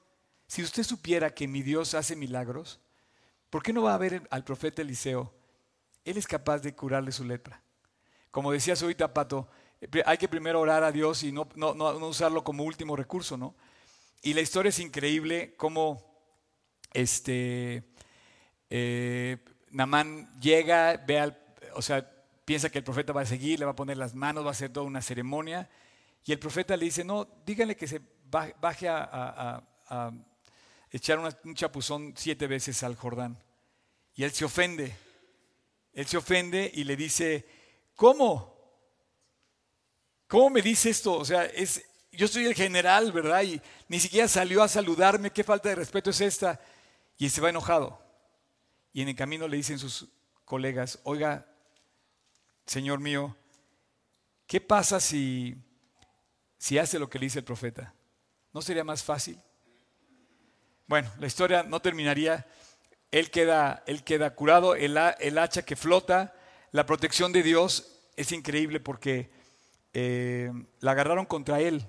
si 0.48 0.64
usted 0.64 0.82
supiera 0.82 1.36
que 1.36 1.48
mi 1.48 1.62
Dios 1.62 1.94
hace 1.94 2.16
milagros, 2.16 2.80
¿por 3.52 3.62
qué 3.62 3.72
no 3.72 3.84
va 3.84 3.94
a 3.94 4.00
ver 4.00 4.28
al 4.32 4.46
profeta 4.46 4.82
Eliseo? 4.82 5.32
Él 6.06 6.18
es 6.18 6.26
capaz 6.26 6.58
de 6.64 6.74
curarle 6.74 7.12
su 7.12 7.24
lepra. 7.24 7.62
Como 8.32 8.52
decía 8.52 8.74
ahorita, 8.82 9.14
Pato, 9.14 9.48
hay 10.06 10.18
que 10.18 10.28
primero 10.28 10.60
orar 10.60 10.84
a 10.84 10.92
Dios 10.92 11.24
y 11.24 11.32
no, 11.32 11.48
no, 11.56 11.74
usarlo 12.08 12.44
como 12.44 12.64
último 12.64 12.96
recurso, 12.96 13.38
¿no? 13.38 13.56
Y 14.22 14.34
la 14.34 14.42
historia 14.42 14.70
es 14.70 14.80
increíble, 14.80 15.56
cómo 15.56 16.04
este, 16.94 17.84
eh, 18.70 19.38
Namán 19.70 20.40
llega, 20.40 20.98
ve 20.98 21.20
al, 21.20 21.40
o 21.76 21.82
sea, 21.82 22.10
piensa 22.44 22.70
que 22.70 22.80
el 22.80 22.84
profeta 22.84 23.14
va 23.14 23.22
a 23.22 23.26
seguir, 23.26 23.60
le 23.60 23.66
va 23.66 23.72
a 23.72 23.76
poner 23.76 23.98
las 23.98 24.16
manos, 24.16 24.44
va 24.44 24.50
a 24.50 24.52
hacer 24.52 24.72
toda 24.72 24.86
una 24.86 25.02
ceremonia, 25.02 25.70
y 26.26 26.32
el 26.32 26.40
profeta 26.40 26.76
le 26.76 26.86
dice, 26.86 27.04
no, 27.04 27.28
díganle 27.46 27.76
que 27.76 27.88
se 27.88 28.02
baje 28.30 28.90
a, 28.90 29.64
echar 30.90 31.20
un 31.20 31.56
chapuzón 31.56 32.14
siete 32.18 32.48
veces 32.48 32.84
al 32.84 32.96
Jordán. 32.96 33.42
Y 34.16 34.24
él 34.24 34.32
se 34.32 34.44
ofende, 34.44 34.96
él 35.94 36.06
se 36.06 36.18
ofende 36.18 36.70
y 36.74 36.84
le 36.84 36.96
dice, 36.96 37.48
¿cómo? 37.96 38.57
¿Cómo 40.28 40.50
me 40.50 40.62
dice 40.62 40.90
esto? 40.90 41.14
O 41.14 41.26
sea, 41.26 41.46
es, 41.46 41.84
yo 42.12 42.28
soy 42.28 42.46
el 42.46 42.54
general, 42.54 43.12
¿verdad? 43.12 43.44
Y 43.44 43.62
ni 43.88 44.00
siquiera 44.00 44.28
salió 44.28 44.62
a 44.62 44.68
saludarme, 44.68 45.32
qué 45.32 45.44
falta 45.44 45.70
de 45.70 45.76
respeto 45.76 46.10
es 46.10 46.20
esta. 46.20 46.60
Y 47.18 47.30
se 47.30 47.42
va 47.42 47.50
enojado. 47.50 48.02
Y 48.92 49.02
en 49.02 49.10
el 49.10 49.16
camino 49.16 49.48
le 49.48 49.58
dicen 49.58 49.80
sus 49.80 50.10
colegas, 50.44 51.00
oiga, 51.04 51.46
Señor 52.66 53.00
mío, 53.00 53.36
¿qué 54.46 54.60
pasa 54.60 55.00
si, 55.00 55.56
si 56.58 56.78
hace 56.78 57.00
lo 57.00 57.10
que 57.10 57.20
le 57.20 57.28
dice 57.28 57.40
el 57.40 57.46
profeta? 57.46 57.94
¿No 58.54 58.62
sería 58.62 58.84
más 58.84 59.04
fácil? 59.04 59.40
Bueno, 60.88 61.12
la 61.20 61.28
historia 61.28 61.64
no 61.64 61.80
terminaría. 61.82 62.46
Él 63.12 63.32
queda, 63.32 63.84
él 63.88 64.04
queda 64.04 64.36
curado, 64.36 64.76
el, 64.76 64.98
el 65.20 65.38
hacha 65.38 65.62
que 65.62 65.78
flota, 65.78 66.34
la 66.72 66.86
protección 66.86 67.32
de 67.32 67.44
Dios 67.44 68.02
es 68.18 68.32
increíble 68.34 68.80
porque 68.82 69.37
eh, 69.94 70.52
la 70.80 70.92
agarraron 70.92 71.26
contra 71.26 71.60
él. 71.60 71.86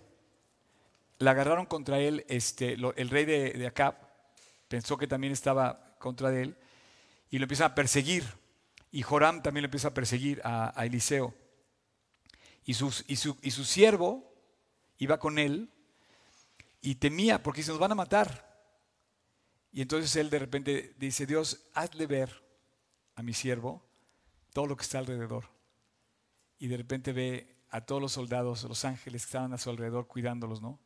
La 1.18 1.32
agarraron 1.32 1.66
contra 1.66 1.98
él 1.98 2.24
este, 2.28 2.74
el 2.74 3.10
rey 3.10 3.24
de, 3.24 3.52
de, 3.52 3.66
Acab. 3.66 3.96
Pensó 4.68 4.96
que 4.96 5.06
también 5.06 5.32
estaba 5.32 5.96
contra 5.98 6.32
él. 6.38 6.56
Y 7.30 7.38
lo 7.38 7.44
empiezan 7.44 7.72
a 7.72 7.74
perseguir. 7.74 8.24
Y 8.90 9.02
Joram 9.02 9.42
también 9.42 9.62
lo 9.62 9.66
empieza 9.66 9.88
a 9.88 9.94
perseguir 9.94 10.40
a, 10.44 10.72
Eliseo. 10.84 11.34
Y, 12.64 12.72
y, 12.72 12.74
su, 12.74 13.36
y 13.42 13.50
su 13.50 13.64
siervo 13.64 14.32
iba 14.98 15.18
con 15.18 15.38
él 15.38 15.70
y 16.80 16.96
temía 16.96 17.42
porque 17.42 17.62
se 17.62 17.70
nos 17.70 17.80
van 17.80 17.92
a 17.92 17.96
matar. 17.96 18.48
Y 19.72 19.82
entonces 19.82 20.14
él 20.16 20.30
de 20.30 20.38
repente 20.38 20.94
dice, 20.98 21.26
Dios, 21.26 21.68
hazle 21.74 22.06
ver 22.06 22.42
a 23.14 23.22
mi 23.22 23.34
siervo 23.34 23.82
todo 24.52 24.66
lo 24.66 24.76
que 24.76 24.82
está 24.82 24.98
alrededor. 24.98 25.44
Y 26.58 26.68
de 26.68 26.76
repente 26.76 27.12
ve 27.12 27.57
a 27.70 27.80
todos 27.82 28.00
los 28.00 28.12
soldados, 28.12 28.64
los 28.64 28.84
ángeles 28.84 29.22
que 29.22 29.28
estaban 29.28 29.52
a 29.52 29.58
su 29.58 29.70
alrededor 29.70 30.06
cuidándolos, 30.06 30.62
¿no? 30.62 30.78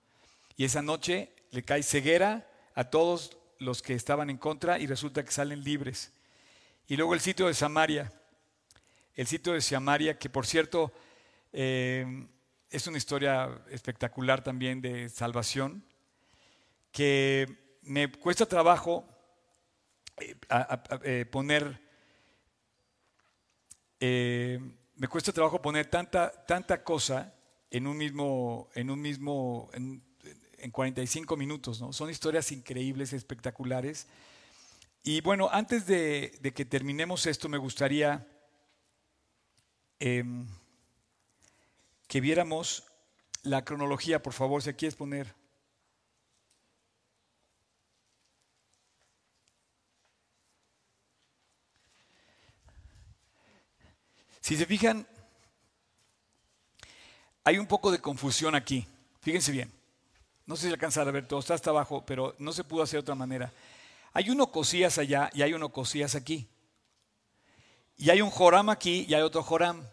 Y 0.56 0.64
esa 0.64 0.82
noche 0.82 1.32
le 1.50 1.62
cae 1.62 1.82
ceguera 1.82 2.48
a 2.74 2.84
todos 2.84 3.36
los 3.58 3.82
que 3.82 3.94
estaban 3.94 4.30
en 4.30 4.38
contra 4.38 4.78
y 4.78 4.86
resulta 4.86 5.24
que 5.24 5.30
salen 5.30 5.62
libres. 5.62 6.12
Y 6.88 6.96
luego 6.96 7.14
el 7.14 7.20
sitio 7.20 7.46
de 7.46 7.54
Samaria, 7.54 8.12
el 9.14 9.26
sitio 9.26 9.52
de 9.52 9.60
Samaria, 9.60 10.18
que 10.18 10.28
por 10.28 10.46
cierto 10.46 10.92
eh, 11.52 12.26
es 12.70 12.86
una 12.86 12.98
historia 12.98 13.62
espectacular 13.70 14.42
también 14.42 14.80
de 14.80 15.08
salvación, 15.08 15.84
que 16.90 17.78
me 17.82 18.10
cuesta 18.10 18.46
trabajo 18.46 19.06
eh, 20.18 20.36
eh, 21.04 21.26
poner 21.30 21.80
me 25.02 25.08
cuesta 25.08 25.32
trabajo 25.32 25.60
poner 25.60 25.86
tanta, 25.86 26.30
tanta 26.46 26.84
cosa 26.84 27.34
en 27.72 27.88
un 27.88 27.96
mismo, 27.96 28.68
en 28.76 28.88
un 28.88 29.00
mismo, 29.00 29.68
en, 29.72 30.00
45 30.70 31.36
minutos, 31.36 31.80
¿no? 31.80 31.92
Son 31.92 32.08
historias 32.08 32.52
increíbles, 32.52 33.12
espectaculares. 33.12 34.06
Y 35.02 35.20
bueno, 35.20 35.48
antes 35.50 35.86
de, 35.86 36.38
que 36.54 36.64
terminemos 36.64 37.26
esto, 37.26 37.48
me 37.48 37.58
gustaría 37.58 38.24
em, 39.98 40.46
que 42.06 42.20
viéramos 42.20 42.84
la 43.42 43.64
cronología, 43.64 44.22
por 44.22 44.34
favor, 44.34 44.62
si 44.62 44.72
quieres 44.74 44.94
poner. 44.94 45.34
Si 54.42 54.56
se 54.56 54.66
fijan, 54.66 55.06
hay 57.44 57.58
un 57.58 57.66
poco 57.68 57.92
de 57.92 58.00
confusión 58.00 58.56
aquí. 58.56 58.84
Fíjense 59.20 59.52
bien. 59.52 59.72
No 60.46 60.56
sé 60.56 60.66
si 60.66 60.72
alcanzar 60.72 61.06
a 61.06 61.12
ver 61.12 61.28
todo, 61.28 61.38
está 61.38 61.54
hasta 61.54 61.70
abajo, 61.70 62.04
pero 62.04 62.34
no 62.40 62.52
se 62.52 62.64
pudo 62.64 62.82
hacer 62.82 62.98
de 62.98 63.02
otra 63.02 63.14
manera. 63.14 63.52
Hay 64.12 64.30
uno 64.30 64.50
cosías 64.50 64.98
allá 64.98 65.30
y 65.32 65.42
hay 65.42 65.54
uno 65.54 65.68
cosías 65.68 66.16
aquí. 66.16 66.48
Y 67.96 68.10
hay 68.10 68.20
un 68.20 68.30
Joram 68.30 68.68
aquí 68.68 69.06
y 69.08 69.14
hay 69.14 69.22
otro 69.22 69.44
Joram. 69.44 69.86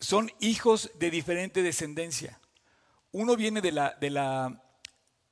Son 0.00 0.28
hijos 0.40 0.90
de 0.98 1.12
diferente 1.12 1.62
descendencia. 1.62 2.40
Uno 3.12 3.36
viene 3.36 3.60
de 3.60 3.70
la, 3.70 3.94
de 4.00 4.10
la, 4.10 4.60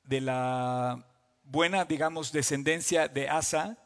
de 0.05 0.21
la 0.21 1.05
buena, 1.42 1.85
digamos, 1.85 2.31
descendencia 2.31 3.09
de 3.09 3.29
Asa 3.29 3.77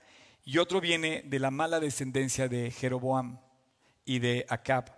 y 0.45 0.59
otro 0.59 0.83
viene 0.83 1.23
de 1.25 1.39
la 1.39 1.51
mala 1.51 1.81
descendencia 1.81 2.47
de 2.47 2.71
Jeroboam 2.71 3.41
y 4.07 4.21
de 4.21 4.47
Acab. 4.49 4.97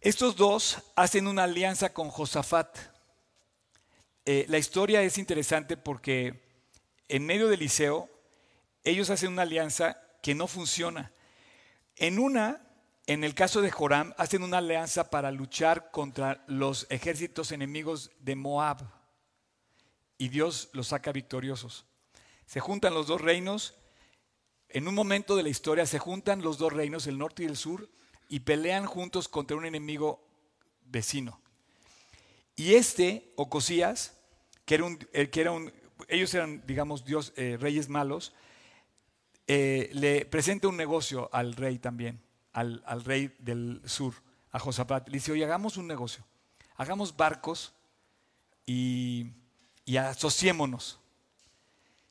Estos 0.00 0.36
dos 0.36 0.78
hacen 0.96 1.26
una 1.26 1.42
alianza 1.42 1.92
con 1.92 2.08
Josafat. 2.08 2.78
Eh, 4.24 4.46
la 4.48 4.56
historia 4.56 5.02
es 5.02 5.18
interesante 5.18 5.76
porque 5.76 6.48
en 7.08 7.26
medio 7.26 7.48
de 7.48 7.56
Eliseo, 7.56 8.08
ellos 8.84 9.10
hacen 9.10 9.32
una 9.32 9.42
alianza 9.42 10.00
que 10.22 10.34
no 10.34 10.46
funciona. 10.46 11.12
En 11.96 12.18
una, 12.18 12.62
en 13.06 13.24
el 13.24 13.34
caso 13.34 13.60
de 13.60 13.70
Joram, 13.70 14.14
hacen 14.18 14.42
una 14.42 14.58
alianza 14.58 15.10
para 15.10 15.32
luchar 15.32 15.90
contra 15.90 16.44
los 16.46 16.86
ejércitos 16.90 17.50
enemigos 17.50 18.12
de 18.20 18.36
Moab. 18.36 18.82
Y 20.16 20.28
Dios 20.28 20.68
los 20.72 20.88
saca 20.88 21.10
victoriosos. 21.12 21.86
Se 22.46 22.60
juntan 22.60 22.94
los 22.94 23.06
dos 23.06 23.20
reinos 23.20 23.74
en 24.70 24.88
un 24.88 24.94
momento 24.94 25.36
de 25.36 25.42
la 25.42 25.48
historia 25.48 25.86
se 25.86 25.98
juntan 25.98 26.42
los 26.42 26.58
dos 26.58 26.72
reinos, 26.72 27.06
el 27.06 27.18
norte 27.18 27.42
y 27.42 27.46
el 27.46 27.56
sur, 27.56 27.88
y 28.28 28.40
pelean 28.40 28.86
juntos 28.86 29.28
contra 29.28 29.56
un 29.56 29.64
enemigo 29.64 30.22
vecino. 30.84 31.40
Y 32.56 32.74
este, 32.74 33.32
Ocosías, 33.36 34.16
que 34.64 34.74
era 34.74 34.84
un, 34.84 34.98
eh, 35.12 35.30
que 35.30 35.40
era 35.40 35.52
un 35.52 35.72
ellos 36.06 36.32
eran, 36.34 36.62
digamos, 36.66 37.04
dios, 37.04 37.32
eh, 37.36 37.56
reyes 37.60 37.88
malos, 37.88 38.32
eh, 39.46 39.90
le 39.92 40.24
presenta 40.26 40.68
un 40.68 40.76
negocio 40.76 41.28
al 41.32 41.54
rey 41.54 41.78
también, 41.78 42.20
al, 42.52 42.82
rey 43.04 43.34
del 43.38 43.82
sur, 43.84 44.14
a 44.52 44.58
Josafat. 44.58 45.08
Le 45.08 45.14
dice, 45.14 45.32
oye, 45.32 45.44
hagamos 45.44 45.76
un 45.76 45.86
negocio, 45.86 46.24
hagamos 46.76 47.16
barcos 47.16 47.72
y, 48.66 49.32
asociémonos. 49.98 51.00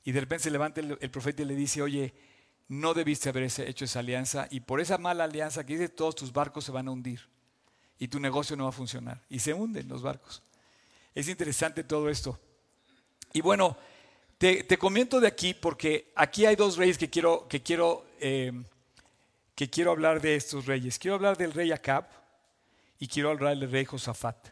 Y 0.03 0.11
de 0.13 0.21
repente 0.21 0.45
se 0.45 0.51
levanta 0.51 0.81
el 0.81 1.11
profeta 1.11 1.41
y 1.41 1.45
le 1.45 1.55
dice, 1.55 1.81
oye, 1.81 2.13
no 2.67 2.93
debiste 2.93 3.29
haber 3.29 3.43
hecho 3.43 3.85
esa 3.85 3.99
alianza 3.99 4.47
y 4.51 4.59
por 4.59 4.81
esa 4.81 4.97
mala 4.97 5.23
alianza 5.23 5.65
que 5.65 5.73
dice 5.73 5.89
todos 5.89 6.15
tus 6.15 6.33
barcos 6.33 6.65
se 6.65 6.71
van 6.71 6.87
a 6.87 6.91
hundir 6.91 7.21
y 7.97 8.07
tu 8.07 8.19
negocio 8.19 8.55
no 8.55 8.63
va 8.63 8.69
a 8.69 8.73
funcionar 8.73 9.21
y 9.29 9.39
se 9.39 9.53
hunden 9.53 9.87
los 9.87 10.01
barcos. 10.01 10.41
Es 11.15 11.27
interesante 11.29 11.83
todo 11.83 12.09
esto. 12.09 12.39
Y 13.33 13.41
bueno, 13.41 13.77
te, 14.37 14.63
te 14.63 14.77
comento 14.77 15.19
de 15.19 15.27
aquí 15.27 15.53
porque 15.53 16.11
aquí 16.15 16.45
hay 16.45 16.55
dos 16.55 16.77
reyes 16.77 16.97
que 16.97 17.09
quiero, 17.09 17.47
que, 17.47 17.63
quiero, 17.63 18.05
eh, 18.19 18.51
que 19.55 19.69
quiero 19.69 19.91
hablar 19.91 20.21
de 20.21 20.35
estos 20.35 20.65
reyes. 20.65 20.99
Quiero 20.99 21.15
hablar 21.15 21.37
del 21.37 21.53
rey 21.53 21.71
Acab 21.71 22.07
y 22.99 23.07
quiero 23.07 23.31
hablar 23.31 23.57
del 23.57 23.71
rey 23.71 23.85
Josafat. 23.85 24.49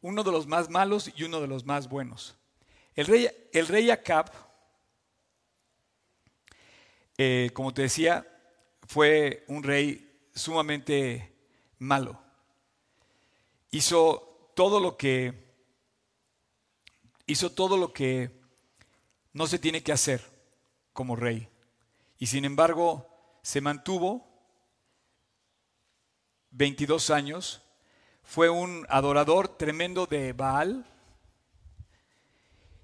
Uno 0.00 0.22
de 0.22 0.32
los 0.32 0.46
más 0.46 0.68
malos 0.70 1.12
y 1.14 1.24
uno 1.24 1.40
de 1.40 1.46
los 1.46 1.64
más 1.64 1.88
buenos. 1.88 2.36
El 2.94 3.06
rey, 3.06 3.28
el 3.52 3.68
rey 3.68 3.90
Acab 3.90 4.32
eh, 7.18 7.50
como 7.52 7.74
te 7.74 7.82
decía, 7.82 8.26
fue 8.86 9.44
un 9.48 9.64
rey 9.64 10.28
sumamente 10.34 11.34
malo. 11.78 12.22
Hizo 13.72 14.52
todo 14.54 14.80
lo 14.80 14.96
que 14.96 15.46
hizo 17.26 17.52
todo 17.52 17.76
lo 17.76 17.92
que 17.92 18.30
no 19.32 19.46
se 19.46 19.58
tiene 19.58 19.82
que 19.82 19.92
hacer 19.92 20.22
como 20.92 21.16
rey. 21.16 21.48
Y 22.18 22.26
sin 22.26 22.44
embargo, 22.44 23.06
se 23.42 23.60
mantuvo 23.60 24.26
22 26.52 27.10
años, 27.10 27.62
fue 28.22 28.48
un 28.48 28.86
adorador 28.88 29.48
tremendo 29.48 30.06
de 30.06 30.32
Baal 30.32 30.86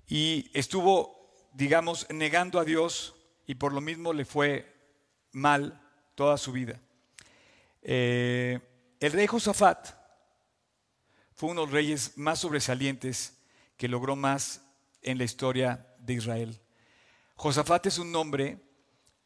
y 0.06 0.50
estuvo, 0.54 1.32
digamos, 1.54 2.06
negando 2.10 2.60
a 2.60 2.64
Dios 2.64 3.14
y 3.46 3.54
por 3.54 3.72
lo 3.72 3.80
mismo 3.80 4.12
le 4.12 4.24
fue 4.24 4.72
mal 5.32 5.80
toda 6.14 6.36
su 6.36 6.52
vida. 6.52 6.80
Eh, 7.82 8.58
el 9.00 9.12
rey 9.12 9.26
Josafat 9.26 9.88
fue 11.34 11.50
uno 11.50 11.62
de 11.62 11.66
los 11.66 11.74
reyes 11.74 12.16
más 12.16 12.38
sobresalientes 12.40 13.36
que 13.76 13.88
logró 13.88 14.16
más 14.16 14.62
en 15.02 15.18
la 15.18 15.24
historia 15.24 15.86
de 15.98 16.14
Israel. 16.14 16.60
Josafat 17.36 17.86
es 17.86 17.98
un 17.98 18.12
nombre 18.12 18.58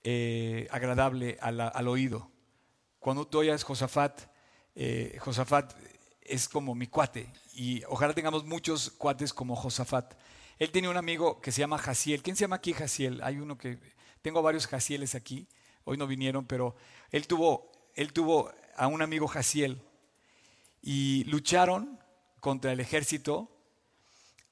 eh, 0.03 0.67
agradable 0.71 1.39
al, 1.41 1.89
oído. 1.89 2.31
Cuando 2.99 3.27
tú 3.27 3.39
oyes 3.39 3.63
Josafat, 3.63 4.23
eh, 4.75 5.17
Josafat 5.21 5.75
es 6.23 6.49
como 6.49 6.75
mi 6.75 6.87
cuate 6.87 7.33
y 7.55 7.83
ojalá 7.85 8.15
tengamos 8.15 8.45
muchos 8.45 8.91
cuates 8.91 9.33
como 9.33 9.55
Josafat. 9.55 10.15
Él 10.59 10.71
tenía 10.71 10.91
un 10.91 10.97
amigo 10.97 11.41
que 11.41 11.53
se 11.53 11.61
llama 11.61 11.79
Jaciel. 11.79 12.23
¿Quién 12.23 12.37
se 12.37 12.43
llama 12.43 12.57
aquí 12.57 12.73
Jaciel? 12.73 13.23
Hay 13.23 13.39
uno 13.39 13.57
que 13.57 13.79
tengo 14.29 14.43
varios 14.43 14.67
Jacieles 14.67 15.15
aquí. 15.15 15.49
Hoy 15.85 15.97
no 15.97 16.07
vinieron, 16.07 16.45
pero 16.45 16.77
él 17.13 17.27
tuvo, 17.27 17.73
él 17.95 18.13
tuvo 18.13 18.53
a 18.77 18.87
un 18.87 19.01
amigo 19.01 19.27
Jaciel 19.27 19.81
y 20.83 21.25
lucharon 21.25 21.99
contra 22.41 22.73
el 22.73 22.81
ejército 22.81 23.51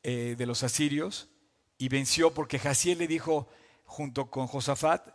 eh, 0.02 0.34
de 0.38 0.46
los 0.46 0.62
asirios 0.62 1.28
y 1.76 1.90
venció 1.90 2.32
porque 2.32 2.58
Jaciel 2.58 2.96
le 2.96 3.06
dijo 3.06 3.48
junto 3.84 4.30
con 4.30 4.46
Josafat, 4.46 5.10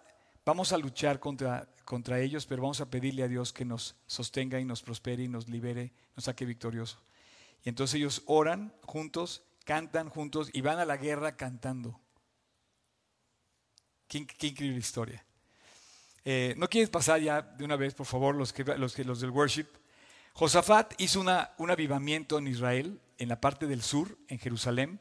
vamos 0.46 0.74
a 0.74 0.78
luchar 0.78 1.20
contra, 1.20 1.68
contra 1.84 2.20
ellos, 2.20 2.46
pero 2.46 2.62
vamos 2.62 2.82
a 2.82 2.90
pedirle 2.92 3.24
a 3.24 3.28
Dios 3.28 3.54
que 3.54 3.66
nos 3.66 3.96
sostenga 4.06 4.60
y 4.60 4.66
nos 4.66 4.84
prospere 4.84 5.24
y 5.24 5.28
nos 5.28 5.50
libere, 5.50 5.92
nos 6.16 6.26
saque 6.26 6.46
victorioso. 6.46 7.00
Y 7.64 7.70
entonces 7.70 7.96
ellos 7.96 8.22
oran 8.28 8.76
juntos, 8.84 9.42
cantan 9.66 10.10
juntos 10.10 10.52
y 10.54 10.62
van 10.62 10.78
a 10.78 10.86
la 10.86 10.98
guerra 10.98 11.36
cantando. 11.36 12.00
Qué, 14.12 14.48
increíble 14.48 14.78
historia. 14.78 15.24
Eh, 16.26 16.54
¿No 16.58 16.68
quieres 16.68 16.90
pasar 16.90 17.22
ya 17.22 17.42
de 17.42 17.64
una 17.64 17.78
vez, 17.78 17.94
por 17.94 18.06
favor, 18.06 18.36
los, 18.36 18.52
que, 18.52 18.66
los, 18.66 18.94
que, 18.94 19.06
los 19.06 19.22
del 19.22 19.30
worship? 19.30 19.68
Josafat 20.34 21.00
hizo 21.00 21.22
una, 21.22 21.52
un 21.58 21.72
avivamiento 21.72 22.38
en 22.38 22.48
Israel, 22.48 23.00
en 23.18 23.30
la 23.30 23.40
parte 23.40 23.68
del 23.68 23.82
sur, 23.82 24.18
en 24.28 24.38
Jerusalén, 24.38 25.00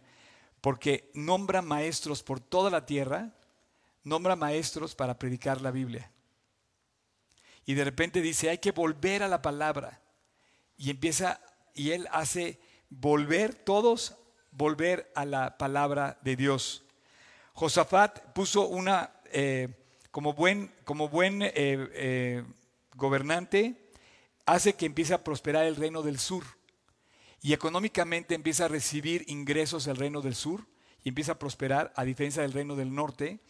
porque 0.61 1.11
nombra 1.13 1.61
maestros 1.61 2.23
por 2.23 2.39
toda 2.39 2.71
la 2.71 2.87
tierra, 2.87 3.35
nombra 4.05 4.37
maestros 4.37 4.95
para 4.95 5.19
predicar 5.19 5.61
la 5.61 5.73
Biblia. 5.73 6.13
Y 7.67 7.75
de 7.75 7.83
repente 7.83 8.21
dice, 8.21 8.49
hay 8.49 8.59
que 8.59 8.71
volver 8.71 9.25
a 9.25 9.29
la 9.29 9.43
palabra. 9.43 10.01
Y 10.77 10.89
empieza, 10.89 11.41
y 11.75 11.91
él 11.91 12.07
hace 12.13 12.61
volver, 12.91 13.57
todos 13.57 14.15
volver 14.53 15.11
a 15.17 15.25
la 15.25 15.59
palabra 15.59 16.21
de 16.23 16.37
Dios. 16.37 16.85
Josafat 17.55 18.33
puso 18.33 18.67
una... 18.69 19.13
Eh, 19.33 19.69
como 20.11 20.33
buen, 20.33 20.73
como 20.85 21.09
buen 21.09 21.43
eh, 21.43 21.51
eh, 21.55 22.45
gobernante, 22.97 23.77
hace 24.47 24.75
que 24.75 24.87
empiece 24.87 25.15
a 25.15 25.23
prosperar 25.23 25.67
el 25.67 25.77
reino 25.77 26.03
del 26.03 26.19
sur. 26.19 26.45
Y 27.43 27.53
económicamente 27.53 28.35
empieza 28.35 28.67
a 28.67 28.69
recibir 28.69 29.25
ingresos 29.29 29.85
del 29.85 29.97
reino 29.97 30.21
del 30.21 30.35
sur 30.35 30.67
y 31.03 31.09
empieza 31.09 31.33
a 31.33 31.39
prosperar 31.39 31.93
a 31.97 32.05
diferencia 32.05 32.43
del 32.43 32.53
reino 32.53 32.77
del 32.77 32.95
norte. 32.95 33.41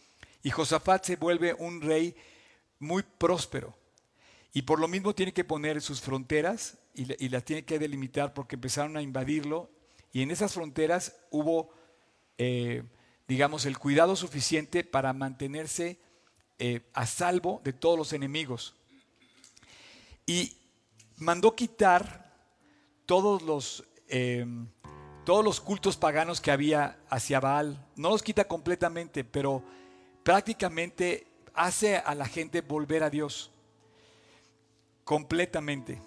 Y 0.43 0.51
Josafat 0.51 1.03
se 1.03 1.15
vuelve 1.17 1.53
un 1.55 1.81
rey 1.81 2.15
muy 2.79 3.03
próspero. 3.03 3.75
Y 4.53 4.61
por 4.63 4.79
lo 4.79 4.87
mismo 4.87 5.13
tiene 5.13 5.33
que 5.33 5.43
poner 5.43 5.81
sus 5.81 6.01
fronteras 6.01 6.77
y, 6.93 7.29
las 7.29 7.43
tiene 7.43 7.63
que 7.63 7.79
delimitar 7.79 8.33
porque 8.33 8.55
empezaron 8.55 8.95
a 8.97 9.01
invadirlo. 9.01 9.69
Y 10.13 10.21
en 10.21 10.31
esas 10.31 10.53
fronteras 10.53 11.15
hubo, 11.31 11.73
digamos, 13.31 13.65
el 13.65 13.79
cuidado 13.79 14.17
suficiente 14.17 14.83
para 14.83 15.13
mantenerse 15.13 15.97
eh, 16.59 16.81
a 16.93 17.05
salvo 17.05 17.61
de 17.63 17.71
todos 17.71 17.97
los 17.97 18.11
enemigos. 18.11 18.75
Y 20.25 20.57
mandó 21.15 21.55
quitar 21.55 22.29
todos 23.05 23.41
los, 23.41 23.85
eh, 24.09 24.45
todos 25.23 25.45
los 25.45 25.61
cultos 25.61 25.95
paganos 25.95 26.41
que 26.41 26.51
había 26.51 26.99
hacia 27.09 27.39
Baal. 27.39 27.87
No 27.95 28.09
los 28.09 28.21
quita 28.21 28.49
completamente, 28.49 29.23
pero 29.23 29.63
prácticamente 30.23 31.25
hace 31.53 31.95
a 31.95 32.13
la 32.15 32.25
gente 32.25 32.59
volver 32.59 33.01
a 33.01 33.09
Dios. 33.09 33.49
Completamente. 35.05 36.01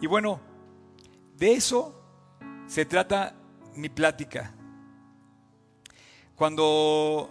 Y 0.00 0.06
bueno, 0.06 0.40
de 1.36 1.52
eso 1.52 2.00
se 2.66 2.86
trata 2.86 3.36
mi 3.74 3.90
plática. 3.90 4.54
Cuando 6.40 7.28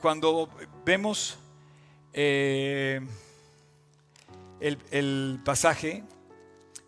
cuando 0.00 0.48
vemos 0.84 1.38
eh, 2.12 3.00
el, 4.58 5.40
pasaje 5.44 6.02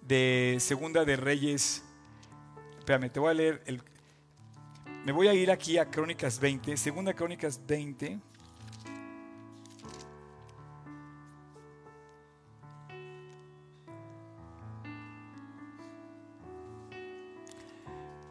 de 0.00 0.56
Segunda 0.58 1.04
de 1.04 1.14
Reyes, 1.14 1.84
espérame, 2.80 3.10
te 3.12 3.20
voy 3.20 3.30
a 3.30 3.34
leer, 3.34 3.62
el, 3.66 3.80
me 5.04 5.12
voy 5.12 5.28
a 5.28 5.34
ir 5.34 5.52
aquí 5.52 5.78
a 5.78 5.88
Crónicas 5.88 6.40
20, 6.40 6.76
Segunda 6.76 7.14
Crónicas 7.14 7.64
20. 7.64 8.18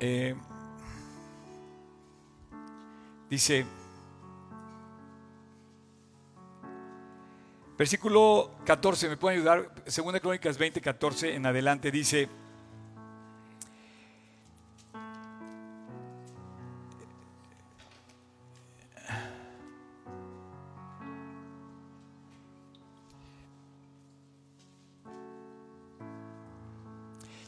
Eh, 0.02 0.36
dice, 3.32 3.66
Versículo 7.78 8.52
14, 8.66 9.10
¿me 9.10 9.18
pueden 9.18 9.40
ayudar? 9.40 9.74
Segunda 9.88 10.20
Crónicas 10.20 10.56
20, 10.56 10.82
14 10.82 11.34
en 11.34 11.48
adelante 11.48 11.90
dice, 11.90 12.30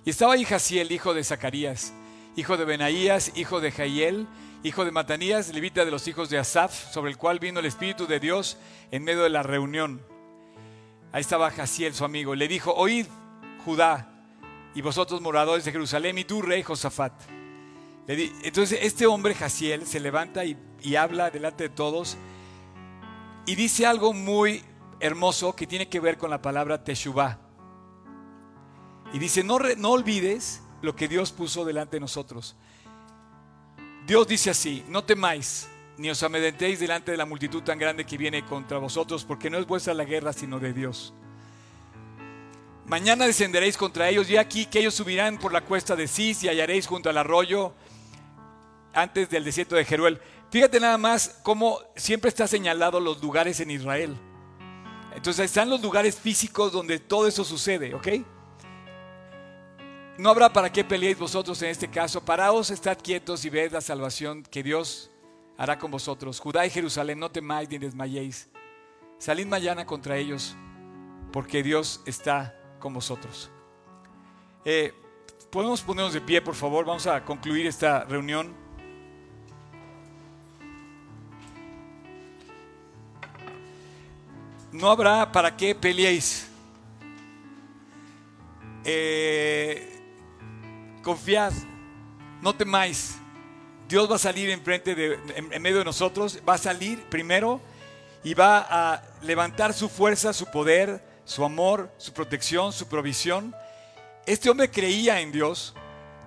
Y 0.06 0.10
estaba 0.10 0.34
ahí 0.34 0.44
Jaciel, 0.46 0.92
hijo 0.92 1.14
de 1.14 1.24
Zacarías, 1.24 1.94
hijo 2.36 2.58
de 2.58 2.66
Benaías, 2.66 3.38
hijo 3.38 3.62
de 3.62 3.72
Jaiel, 3.72 4.28
hijo 4.64 4.86
de 4.86 4.92
Matanías, 4.92 5.54
levita 5.54 5.84
de 5.84 5.92
los 5.92 6.08
hijos 6.08 6.30
de 6.30 6.38
Asaf, 6.38 6.92
sobre 6.92 7.12
el 7.12 7.18
cual 7.18 7.40
vino 7.40 7.60
el 7.60 7.66
Espíritu 7.66 8.08
de 8.08 8.20
Dios 8.20 8.58
en 8.92 9.04
medio 9.04 9.24
de 9.24 9.30
la 9.30 9.44
reunión. 9.44 10.02
Ahí 11.12 11.22
estaba 11.22 11.52
Jaciel, 11.52 11.94
su 11.94 12.06
amigo. 12.06 12.34
Le 12.34 12.48
dijo, 12.48 12.74
oíd, 12.74 13.06
Judá, 13.66 14.10
y 14.74 14.82
vosotros 14.82 15.22
moradores 15.22 15.66
de 15.66 15.72
Jerusalén, 15.72 16.18
y 16.18 16.24
tú, 16.24 16.42
rey 16.42 16.64
Josafat. 16.64 17.14
Entonces 18.08 18.80
este 18.82 19.06
hombre, 19.06 19.36
Jaciel, 19.36 19.86
se 19.86 20.00
levanta 20.00 20.44
y, 20.46 20.58
habla 20.98 21.30
delante 21.30 21.64
de 21.64 21.70
todos 21.70 22.18
y 23.46 23.56
dice 23.56 23.86
algo 23.86 24.12
muy 24.12 24.62
hermoso 25.00 25.56
que 25.56 25.66
tiene 25.66 25.88
que 25.88 26.02
ver 26.02 26.18
con 26.18 26.30
la 26.30 26.42
palabra 26.42 26.84
Teshuvah. 26.84 27.40
Y 29.14 29.20
dice, 29.20 29.44
no, 29.44 29.60
no 29.78 29.92
olvides 29.92 30.62
lo 30.82 30.96
que 30.96 31.08
Dios 31.08 31.32
puso 31.32 31.64
delante 31.64 31.98
de 31.98 32.02
nosotros. 32.02 32.58
Dios 34.06 34.28
dice 34.28 34.50
así, 34.50 34.84
no 34.90 35.04
temáis, 35.04 35.68
ni 35.98 36.10
os 36.10 36.22
amedrentéis 36.24 36.80
delante 36.80 37.12
de 37.12 37.18
la 37.18 37.26
multitud 37.26 37.64
tan 37.64 37.80
grande 37.80 38.06
que 38.06 38.18
viene 38.18 38.44
contra 38.44 38.78
vosotros, 38.78 39.24
porque 39.24 39.50
no 39.50 39.58
es 39.58 39.66
vuestra 39.66 39.94
la 39.94 40.04
guerra, 40.04 40.34
sino 40.34 40.60
de 40.60 40.74
Dios. 40.74 41.14
Mañana 42.86 43.26
descenderéis 43.26 43.78
contra 43.78 44.10
ellos, 44.10 44.30
y 44.30 44.36
aquí 44.36 44.66
que 44.66 44.80
ellos 44.80 44.94
subirán 44.94 45.38
por 45.38 45.54
la 45.54 45.62
cuesta 45.62 45.96
de 45.96 46.08
Cis 46.08 46.44
y 46.44 46.50
hallaréis 46.50 46.86
junto 46.86 47.10
al 47.10 47.18
arroyo 47.18 47.74
antes 48.94 49.30
del 49.30 49.46
desierto 49.46 49.76
de 49.76 49.86
Jeruel. 49.86 50.20
Fíjate 50.52 50.82
nada 50.82 50.98
más 50.98 51.40
cómo 51.42 51.80
siempre 51.96 52.28
está 52.28 52.46
señalado 52.46 53.00
los 53.00 53.22
lugares 53.22 53.62
en 53.62 53.72
Israel. 53.72 54.18
Entonces 55.16 55.46
están 55.46 55.70
los 55.70 55.82
lugares 55.82 56.16
físicos 56.16 56.74
donde 56.74 57.00
todo 57.00 57.28
eso 57.28 57.44
sucede, 57.46 57.94
¿ok? 57.94 58.08
No 60.18 60.30
habrá 60.30 60.52
para 60.52 60.72
qué 60.72 60.84
peleéis 60.84 61.18
vosotros 61.18 61.62
en 61.62 61.70
este 61.70 61.88
caso. 61.90 62.24
Paraos, 62.24 62.70
estad 62.70 62.98
quietos 63.02 63.44
y 63.46 63.50
ved 63.50 63.72
la 63.72 63.82
salvación 63.82 64.44
que 64.44 64.62
Dios 64.62 65.10
hará 65.58 65.78
con 65.80 65.92
vosotros. 65.92 66.40
Judá 66.40 66.66
y 66.66 66.70
Jerusalén, 66.70 67.20
no 67.20 67.32
temáis 67.32 67.70
ni 67.70 67.78
desmayéis. 67.78 68.50
salid 69.18 69.48
mañana 69.48 69.86
contra 69.86 70.18
ellos, 70.18 70.56
porque 71.32 71.64
Dios 71.64 72.02
está 72.06 72.56
con 72.80 72.94
vosotros. 72.94 73.50
Eh, 74.66 74.94
Podemos 75.54 75.84
ponernos 75.84 76.14
de 76.16 76.20
pie, 76.20 76.42
por 76.42 76.56
favor. 76.56 76.84
Vamos 76.84 77.06
a 77.06 77.24
concluir 77.24 77.68
esta 77.68 78.06
reunión. 78.06 78.56
No 84.72 84.90
habrá 84.90 85.32
para 85.32 85.56
qué 85.56 85.76
peleéis. 85.76 86.48
Eh, 88.84 89.93
confiad, 91.04 91.54
no 92.42 92.56
temáis. 92.56 93.18
Dios 93.88 94.10
va 94.10 94.16
a 94.16 94.20
salir 94.20 94.50
enfrente 94.50 94.96
de, 94.96 95.20
en, 95.36 95.62
medio 95.62 95.80
de 95.80 95.86
nosotros, 95.86 96.40
va 96.48 96.56
a 96.56 96.58
salir 96.58 97.04
primero 97.04 97.62
y 98.24 98.34
va 98.34 98.66
a 98.68 99.04
levantar 99.22 99.74
su 99.74 99.90
fuerza, 99.90 100.34
su 100.34 100.48
poder, 100.48 101.04
su 101.26 101.46
amor, 101.46 101.92
su 101.98 102.12
protección, 102.14 102.74
su 102.74 102.88
provisión. 102.88 103.54
Este 104.26 104.50
hombre 104.50 104.72
creía 104.72 105.20
en 105.20 105.32
Dios 105.32 105.76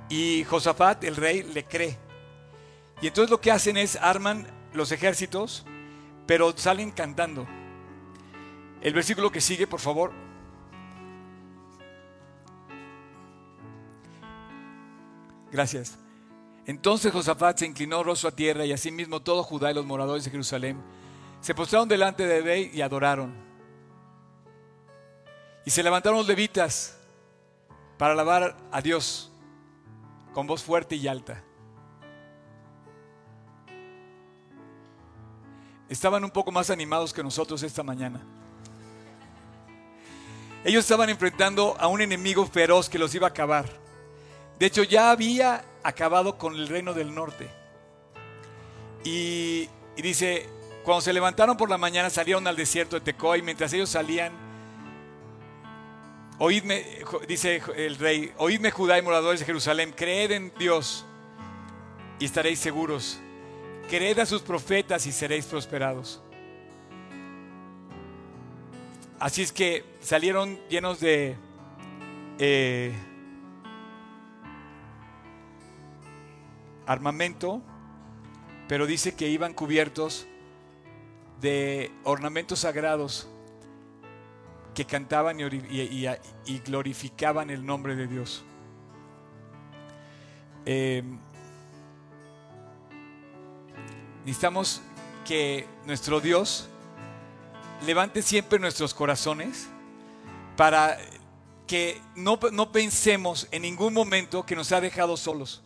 y 0.08 0.44
Josafat, 0.44 1.02
el 1.02 1.16
rey, 1.16 1.42
le 1.42 1.64
cree. 1.64 1.98
Y 3.00 3.08
entonces 3.08 3.30
lo 3.30 3.40
que 3.40 3.50
hacen 3.50 3.76
es 3.76 3.96
arman 3.96 4.46
los 4.72 4.92
ejércitos, 4.92 5.64
pero 6.26 6.56
salen 6.56 6.90
cantando. 6.90 7.46
El 8.80 8.94
versículo 8.94 9.32
que 9.32 9.40
sigue, 9.40 9.66
por 9.66 9.80
favor. 9.80 10.25
Gracias. 15.50 15.98
Entonces 16.66 17.12
Josafat 17.12 17.58
se 17.58 17.66
inclinó 17.66 18.02
rostro 18.02 18.28
a 18.28 18.32
tierra 18.32 18.64
y 18.64 18.72
asimismo 18.72 19.20
todo 19.20 19.42
Judá 19.42 19.70
y 19.70 19.74
los 19.74 19.86
moradores 19.86 20.24
de 20.24 20.30
Jerusalén 20.30 20.82
se 21.40 21.54
postraron 21.54 21.88
delante 21.88 22.26
de 22.26 22.40
rey 22.40 22.70
y 22.74 22.80
adoraron. 22.80 23.32
Y 25.64 25.70
se 25.70 25.82
levantaron 25.82 26.18
los 26.18 26.26
levitas 26.26 26.98
para 27.98 28.12
alabar 28.12 28.56
a 28.72 28.82
Dios 28.82 29.30
con 30.34 30.46
voz 30.46 30.62
fuerte 30.62 30.96
y 30.96 31.06
alta. 31.06 31.42
Estaban 35.88 36.24
un 36.24 36.30
poco 36.30 36.50
más 36.50 36.70
animados 36.70 37.12
que 37.12 37.22
nosotros 37.22 37.62
esta 37.62 37.84
mañana. 37.84 38.20
Ellos 40.64 40.84
estaban 40.84 41.08
enfrentando 41.08 41.76
a 41.78 41.86
un 41.86 42.00
enemigo 42.00 42.44
feroz 42.44 42.88
que 42.88 42.98
los 42.98 43.14
iba 43.14 43.28
a 43.28 43.30
acabar. 43.30 43.85
De 44.58 44.66
hecho, 44.66 44.82
ya 44.82 45.10
había 45.10 45.64
acabado 45.82 46.38
con 46.38 46.54
el 46.54 46.68
reino 46.68 46.94
del 46.94 47.14
norte. 47.14 47.48
Y, 49.04 49.68
dice, 49.96 50.48
cuando 50.84 51.00
se 51.00 51.12
levantaron 51.12 51.56
por 51.56 51.70
la 51.70 51.78
mañana 51.78 52.10
salieron 52.10 52.46
al 52.46 52.56
desierto 52.56 52.96
de 52.96 53.02
Tecoa 53.02 53.38
y 53.38 53.42
mientras 53.42 53.72
ellos 53.72 53.90
salían, 53.90 54.32
oídme, 56.38 56.84
dice 57.28 57.62
el 57.76 57.96
rey, 57.96 58.32
oídme 58.38 58.70
Judá 58.70 58.98
y 58.98 59.02
moradores 59.02 59.40
de 59.40 59.46
Jerusalén, 59.46 59.92
creed 59.96 60.32
en 60.32 60.52
Dios 60.58 61.04
y 62.18 62.24
estaréis 62.24 62.58
seguros. 62.58 63.20
Creed 63.88 64.18
a 64.18 64.26
sus 64.26 64.42
profetas 64.42 65.06
y 65.06 65.12
seréis 65.12 65.46
prosperados. 65.46 66.20
Así 69.20 69.42
es 69.42 69.52
que 69.52 69.84
salieron 70.00 70.58
llenos 70.68 70.98
de 70.98 71.36
eh, 72.38 72.92
armamento, 76.86 77.62
pero 78.68 78.86
dice 78.86 79.14
que 79.14 79.28
iban 79.28 79.54
cubiertos 79.54 80.26
de 81.40 81.92
ornamentos 82.04 82.60
sagrados 82.60 83.28
que 84.74 84.84
cantaban 84.84 85.38
y, 85.40 86.58
glorificaban 86.64 87.50
el 87.50 87.64
nombre 87.64 87.96
de 87.96 88.06
Dios. 88.06 88.44
Eh, 90.66 91.02
necesitamos 94.24 94.82
que 95.24 95.66
nuestro 95.86 96.20
Dios 96.20 96.68
levante 97.86 98.22
siempre 98.22 98.58
nuestros 98.58 98.92
corazones 98.92 99.68
para 100.56 100.98
que 101.66 102.00
no, 102.14 102.38
no, 102.52 102.72
pensemos 102.72 103.48
en 103.50 103.62
ningún 103.62 103.92
momento 103.94 104.44
que 104.44 104.56
nos 104.56 104.72
ha 104.72 104.80
dejado 104.80 105.16
solos. 105.16 105.62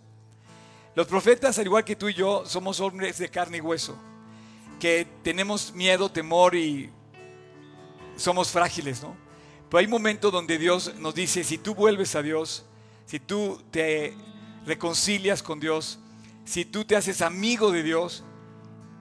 Los 0.95 1.07
profetas, 1.07 1.59
al 1.59 1.67
igual 1.67 1.85
que 1.85 1.97
tú 1.97 2.09
y 2.09 2.15
yo, 2.15 2.45
somos 2.47 2.81
hombres 2.81 3.19
de 3.19 3.29
carne 3.29 3.59
y 3.59 3.61
hueso, 3.61 3.97
que 4.81 5.07
tenemos 5.23 5.73
miedo, 5.73 6.11
temor 6.11 6.55
y 6.55 6.91
somos 8.17 8.51
frágiles, 8.51 9.03
¿no? 9.03 9.17
Pero 9.69 9.79
hay 9.79 9.87
momentos 9.87 10.33
donde 10.33 10.59
Dios 10.59 10.95
nos 10.99 11.15
dice, 11.15 11.45
si 11.45 11.59
tú 11.59 11.75
vuelves 11.75 12.17
a 12.17 12.23
Dios, 12.23 12.67
si 13.07 13.21
tú 13.21 13.63
te 13.71 14.17
reconcilias 14.67 15.43
con 15.43 15.61
Dios, 15.61 16.01
si 16.45 16.65
tú 16.65 16.85
te 16.85 16.97
haces 16.97 17.23
amigo 17.23 17.71
de 17.71 17.85
Dios, 17.85 18.25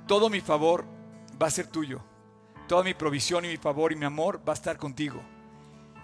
todo 0.08 0.30
mi 0.30 0.42
favor 0.42 0.86
va 1.42 1.48
a 1.48 1.52
ser 1.52 1.68
tuyo. 1.68 2.02
Toda 2.68 2.84
mi 2.84 2.94
provisión 2.94 3.46
y 3.46 3.48
mi 3.48 3.58
favor 3.58 3.92
y 3.92 3.96
mi 3.96 4.06
amor 4.06 4.42
va 4.48 4.54
a 4.54 4.56
estar 4.56 4.78
contigo. 4.78 5.22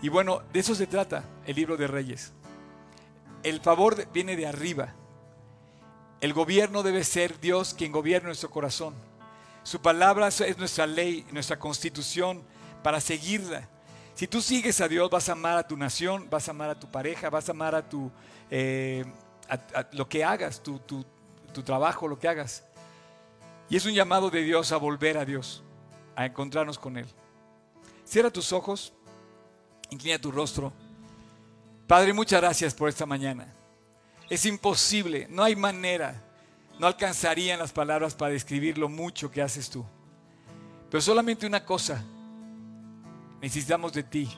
Y 0.01 0.09
bueno, 0.09 0.41
de 0.51 0.59
eso 0.59 0.73
se 0.73 0.87
trata 0.87 1.23
el 1.45 1.55
libro 1.55 1.77
de 1.77 1.85
Reyes. 1.85 2.33
El 3.43 3.61
favor 3.61 4.07
viene 4.11 4.35
de 4.35 4.47
arriba. 4.47 4.95
El 6.21 6.33
gobierno 6.33 6.83
debe 6.83 7.03
ser 7.03 7.39
Dios 7.39 7.73
quien 7.73 7.91
gobierna 7.91 8.27
nuestro 8.27 8.49
corazón. 8.49 8.93
Su 9.63 9.81
palabra 9.81 10.27
es 10.27 10.57
nuestra 10.57 10.87
ley, 10.87 11.25
nuestra 11.31 11.57
constitución 11.57 12.43
para 12.83 12.99
seguirla. 13.01 13.67
Si 14.13 14.27
tú 14.27 14.41
sigues 14.41 14.79
a 14.79 14.87
Dios, 14.87 15.09
vas 15.09 15.27
a 15.27 15.33
amar 15.33 15.57
a 15.57 15.67
tu 15.67 15.75
nación, 15.75 16.27
vas 16.29 16.47
a 16.47 16.51
amar 16.51 16.69
a 16.69 16.79
tu 16.79 16.89
pareja, 16.89 17.29
vas 17.29 17.49
a 17.49 17.51
amar 17.51 17.75
a 17.75 17.87
tu 17.87 18.11
eh, 18.49 19.03
lo 19.91 20.07
que 20.07 20.23
hagas, 20.23 20.61
tu, 20.61 20.79
tu 20.79 21.63
trabajo, 21.63 22.07
lo 22.07 22.17
que 22.17 22.27
hagas. 22.27 22.63
Y 23.69 23.75
es 23.75 23.85
un 23.85 23.93
llamado 23.93 24.29
de 24.29 24.41
Dios 24.43 24.71
a 24.71 24.77
volver 24.77 25.17
a 25.17 25.25
Dios 25.25 25.63
a 26.15 26.25
encontrarnos 26.25 26.79
con 26.79 26.97
Él. 26.97 27.07
Cierra 28.05 28.29
tus 28.29 28.53
ojos, 28.53 28.93
inclina 29.89 30.19
tu 30.19 30.31
rostro. 30.31 30.71
Padre, 31.87 32.13
muchas 32.13 32.41
gracias 32.41 32.73
por 32.73 32.89
esta 32.89 33.05
mañana. 33.05 33.53
Es 34.29 34.45
imposible, 34.45 35.27
no 35.29 35.43
hay 35.43 35.55
manera, 35.55 36.21
no 36.79 36.87
alcanzarían 36.87 37.59
las 37.59 37.71
palabras 37.71 38.15
para 38.15 38.31
describir 38.31 38.77
lo 38.77 38.89
mucho 38.89 39.29
que 39.29 39.41
haces 39.41 39.69
tú. 39.69 39.85
Pero 40.89 41.01
solamente 41.01 41.45
una 41.45 41.63
cosa, 41.63 42.03
necesitamos 43.41 43.93
de 43.93 44.03
ti, 44.03 44.29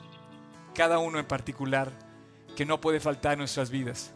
cada 0.74 0.98
uno 0.98 1.18
en 1.18 1.26
particular, 1.26 1.90
que 2.54 2.66
no 2.66 2.80
puede 2.80 3.00
faltar 3.00 3.34
en 3.34 3.38
nuestras 3.40 3.70
vidas. 3.70 4.12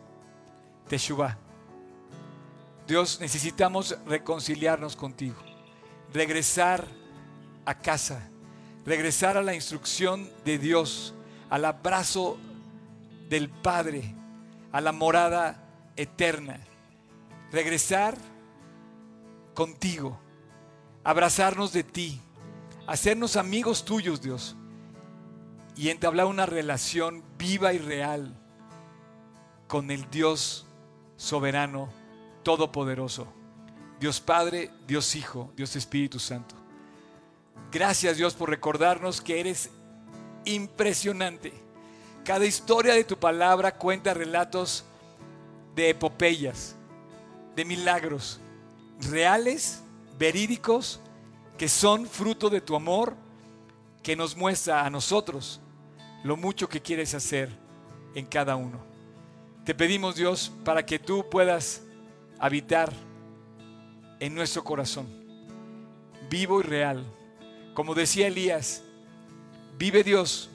Teshuvah. 0.89 1.39
Dios, 2.87 3.21
necesitamos 3.21 3.97
reconciliarnos 4.07 4.97
contigo, 4.97 5.37
regresar 6.13 6.85
a 7.65 7.79
casa, 7.79 8.29
regresar 8.85 9.37
a 9.37 9.43
la 9.43 9.55
instrucción 9.55 10.29
de 10.45 10.59
Dios, 10.59 11.15
al 11.49 11.65
abrazo 11.65 12.39
del 13.29 13.49
Padre, 13.49 14.15
a 14.73 14.81
la 14.81 14.93
morada 14.93 15.62
eterna. 16.03 16.61
Regresar 17.51 18.17
contigo, 19.55 20.19
abrazarnos 21.05 21.73
de 21.73 21.85
ti, 21.85 22.21
hacernos 22.87 23.37
amigos 23.37 23.85
tuyos, 23.85 24.21
Dios, 24.21 24.57
y 25.77 25.89
entablar 25.89 26.27
una 26.27 26.47
relación 26.47 27.23
viva 27.39 27.73
y 27.73 27.79
real 27.79 28.35
con 29.69 29.91
el 29.91 30.09
Dios 30.11 30.67
soberano, 31.17 31.89
todopoderoso. 32.43 33.33
Dios 33.99 34.21
Padre, 34.21 34.71
Dios 34.87 35.15
Hijo, 35.15 35.53
Dios 35.57 35.77
Espíritu 35.77 36.19
Santo. 36.19 36.57
Gracias 37.71 38.17
Dios 38.17 38.35
por 38.35 38.51
recordarnos 38.51 39.21
que 39.21 39.41
eres 39.41 39.71
impresionante. 40.45 41.53
Cada 42.25 42.45
historia 42.45 42.95
de 42.95 43.05
tu 43.05 43.19
palabra 43.19 43.77
cuenta 43.77 44.13
relatos 44.13 44.85
de 45.75 45.91
epopeyas, 45.91 46.77
de 47.57 47.65
milagros, 47.65 48.41
reales, 49.01 49.83
verídicos, 50.19 51.01
que 51.59 51.69
son 51.69 52.07
fruto 52.07 52.51
de 52.51 52.61
tu 52.61 52.75
amor, 52.75 53.17
que 54.03 54.17
nos 54.17 54.37
muestra 54.37 54.85
a 54.85 54.91
nosotros 54.91 55.61
lo 56.25 56.37
mucho 56.37 56.69
que 56.69 56.81
quieres 56.81 57.15
hacer 57.15 57.51
en 58.15 58.27
cada 58.27 58.57
uno. 58.57 58.85
Te 59.65 59.75
pedimos 59.75 60.17
Dios 60.17 60.53
para 60.65 60.85
que 60.85 60.99
tú 60.99 61.29
puedas 61.31 61.83
habitar 62.39 62.93
en 64.19 64.35
nuestro 64.35 64.65
corazón, 64.65 65.07
vivo 66.29 66.61
y 66.61 66.63
real 66.63 67.05
como 67.75 67.95
decía 67.95 68.27
Elías, 68.27 68.83
vive 69.79 70.05
Dios 70.05 70.51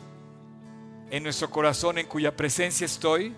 en 1.09 1.23
nuestro 1.23 1.49
corazón 1.49 1.97
en 1.97 2.05
cuya 2.05 2.35
presencia 2.35 2.85
estoy 2.85 3.35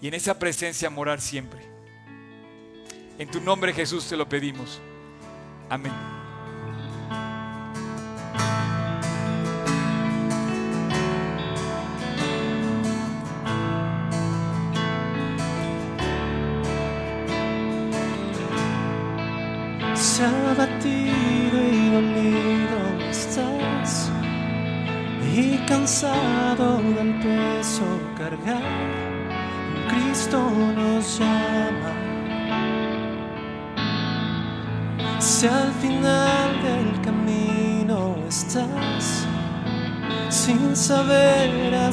y 0.00 0.08
en 0.08 0.14
esa 0.14 0.38
presencia 0.38 0.90
morar 0.90 1.20
siempre. 1.20 1.60
En 3.18 3.30
tu 3.30 3.40
nombre 3.40 3.72
Jesús 3.72 4.08
te 4.08 4.16
lo 4.16 4.28
pedimos. 4.28 4.80
Amén. 5.68 6.17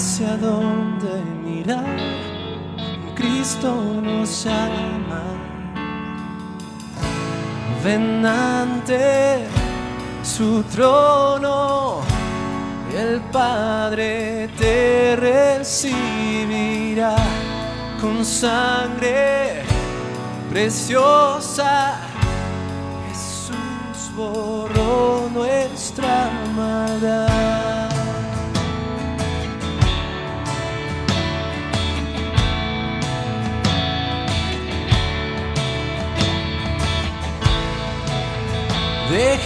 Hacia 0.05 0.37
dónde 0.37 1.19
mirar, 1.43 1.97
Cristo 3.15 3.73
nos 4.03 4.45
llama. 4.45 5.23
Ven 7.83 8.23
ante 8.23 9.47
su 10.21 10.61
trono, 10.65 12.01
el 12.95 13.19
Padre 13.31 14.47
te 14.59 15.15
recibirá 15.15 17.15
con 17.99 18.23
sangre 18.23 19.63
preciosa. 20.51 21.94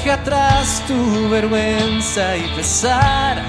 Deja 0.02 0.14
atrás 0.14 0.82
tu 0.88 1.30
vergüenza 1.30 2.38
y 2.38 2.48
pesar. 2.56 3.44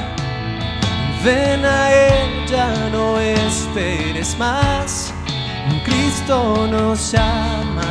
Ven 1.24 1.64
a 1.64 1.92
Él, 1.92 2.46
ya 2.50 2.88
no 2.90 3.20
esperes 3.20 4.36
más. 4.36 5.14
Cristo 5.84 6.66
nos 6.68 7.12
llama. 7.12 7.86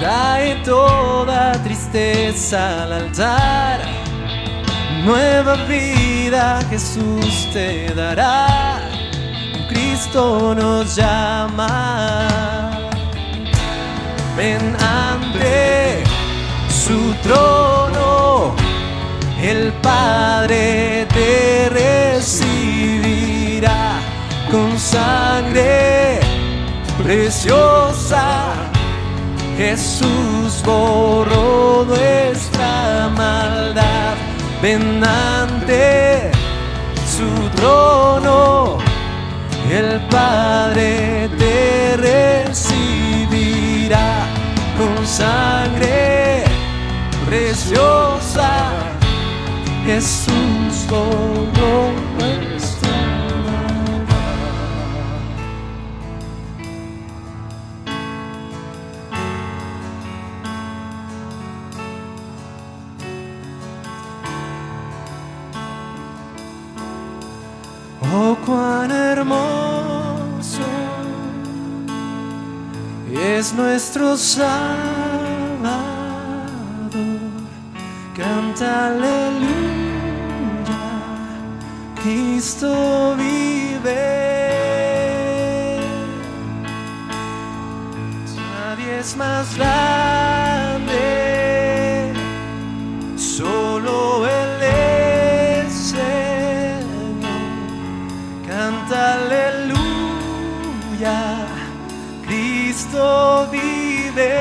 Trae 0.00 0.56
toda 0.64 1.52
tristeza 1.62 2.82
al 2.82 2.92
altar. 2.94 3.82
Nueva 5.04 5.54
vida 5.68 6.60
Jesús 6.70 7.48
te 7.52 7.94
dará. 7.94 8.80
Cristo 9.68 10.56
nos 10.56 10.96
llama. 10.96 12.63
Ven 14.36 14.76
ante 14.80 16.02
su 16.68 17.14
trono, 17.22 18.56
el 19.40 19.72
Padre 19.74 21.06
te 21.14 21.68
recibirá 21.70 23.20
con 24.50 24.76
sangre 24.76 26.18
preciosa. 27.00 28.54
Jesús 29.56 30.60
borró 30.64 31.84
nuestra 31.86 33.08
maldad. 33.16 34.16
Ven 34.60 35.00
ante 35.04 36.32
su 37.06 37.48
trono, 37.50 38.78
el 39.70 40.00
Padre 40.08 41.30
te 41.38 41.96
recibirá 41.98 42.63
sangre 45.16 46.42
preciosa. 47.26 48.50
Jesús 49.86 50.86
borró 50.88 51.92
nuestra. 52.18 52.90
Oh, 68.12 68.36
cuán 68.44 68.90
hermoso 68.90 69.63
es 73.24 73.54
nuestro 73.54 74.16
Salvador. 74.16 74.54
Canta 78.14 78.88
aleluya, 78.88 79.24
Cristo 82.02 83.16
vive. 83.16 84.20
Nadie 88.36 89.00
es 89.00 89.16
más 89.16 89.56
grande, 89.56 90.92
solo 93.16 94.26
Él 94.26 94.62
es 95.66 95.72
Señor. 95.72 97.32
Canta 98.46 99.14
aleluya, 99.14 99.63
vive. 103.50 104.34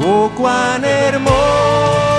Oh, 0.00 0.30
cuán 0.36 0.84
hermoso 0.84 2.14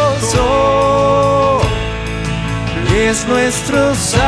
es 3.09 3.27
nuestro 3.27 3.93
Salvador. 3.95 4.25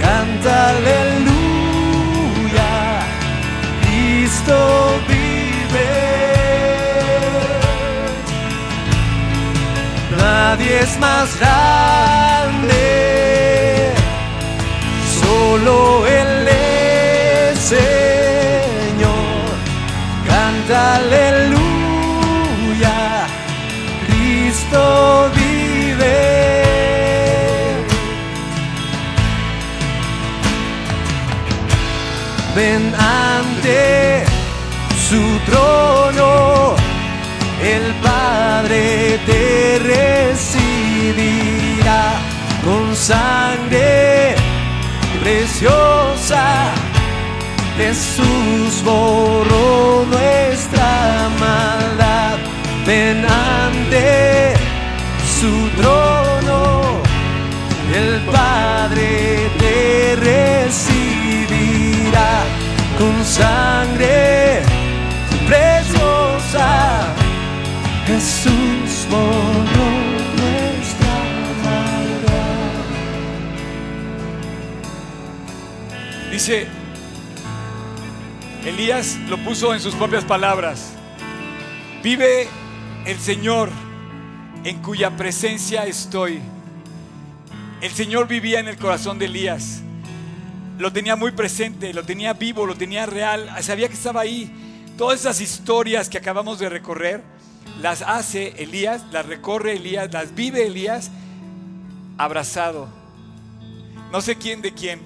Canta 0.00 0.68
aleluya, 0.70 1.92
Cristo 3.82 4.56
vive. 5.08 5.92
Nadie 10.16 10.80
es 10.80 10.98
más 10.98 11.28
grande, 11.38 13.01
Señor. 17.72 19.48
Canta 20.26 20.96
aleluya, 20.96 21.66
Cristo 24.06 24.80
vive. 25.34 26.18
Ven 32.54 32.84
ante 32.94 34.24
su 35.08 35.22
trono, 35.46 36.76
el 37.62 37.86
Padre 38.02 39.18
te 39.24 39.78
recibirá 40.34 42.04
con 42.62 42.94
sangre 42.94 44.34
preciosa. 45.22 46.71
Jesús 47.84 48.82
borró 48.84 50.06
nuestra 50.08 51.28
maldad. 51.40 52.38
Ven 52.86 53.26
ante 53.26 54.54
su 55.40 55.52
trono, 55.80 57.02
el 57.92 58.20
Padre 58.30 59.50
te 59.58 60.16
recibirá 60.70 61.74
con 62.98 63.24
sangre 63.24 63.71
Elías 78.82 79.16
lo 79.28 79.38
puso 79.38 79.72
en 79.72 79.78
sus 79.78 79.94
propias 79.94 80.24
palabras. 80.24 80.94
Vive 82.02 82.48
el 83.06 83.16
Señor 83.16 83.70
en 84.64 84.82
cuya 84.82 85.16
presencia 85.16 85.86
estoy. 85.86 86.40
El 87.80 87.92
Señor 87.92 88.26
vivía 88.26 88.58
en 88.58 88.66
el 88.66 88.76
corazón 88.76 89.20
de 89.20 89.26
Elías. 89.26 89.82
Lo 90.78 90.92
tenía 90.92 91.14
muy 91.14 91.30
presente, 91.30 91.94
lo 91.94 92.02
tenía 92.02 92.32
vivo, 92.32 92.66
lo 92.66 92.74
tenía 92.74 93.06
real. 93.06 93.48
Sabía 93.62 93.86
que 93.86 93.94
estaba 93.94 94.22
ahí. 94.22 94.50
Todas 94.98 95.20
esas 95.20 95.40
historias 95.40 96.08
que 96.08 96.18
acabamos 96.18 96.58
de 96.58 96.68
recorrer, 96.68 97.22
las 97.80 98.02
hace 98.02 98.60
Elías, 98.60 99.04
las 99.12 99.26
recorre 99.26 99.74
Elías, 99.74 100.12
las 100.12 100.34
vive 100.34 100.66
Elías 100.66 101.12
abrazado. 102.18 102.88
No 104.10 104.20
sé 104.20 104.34
quién 104.34 104.60
de 104.60 104.72
quién, 104.74 105.02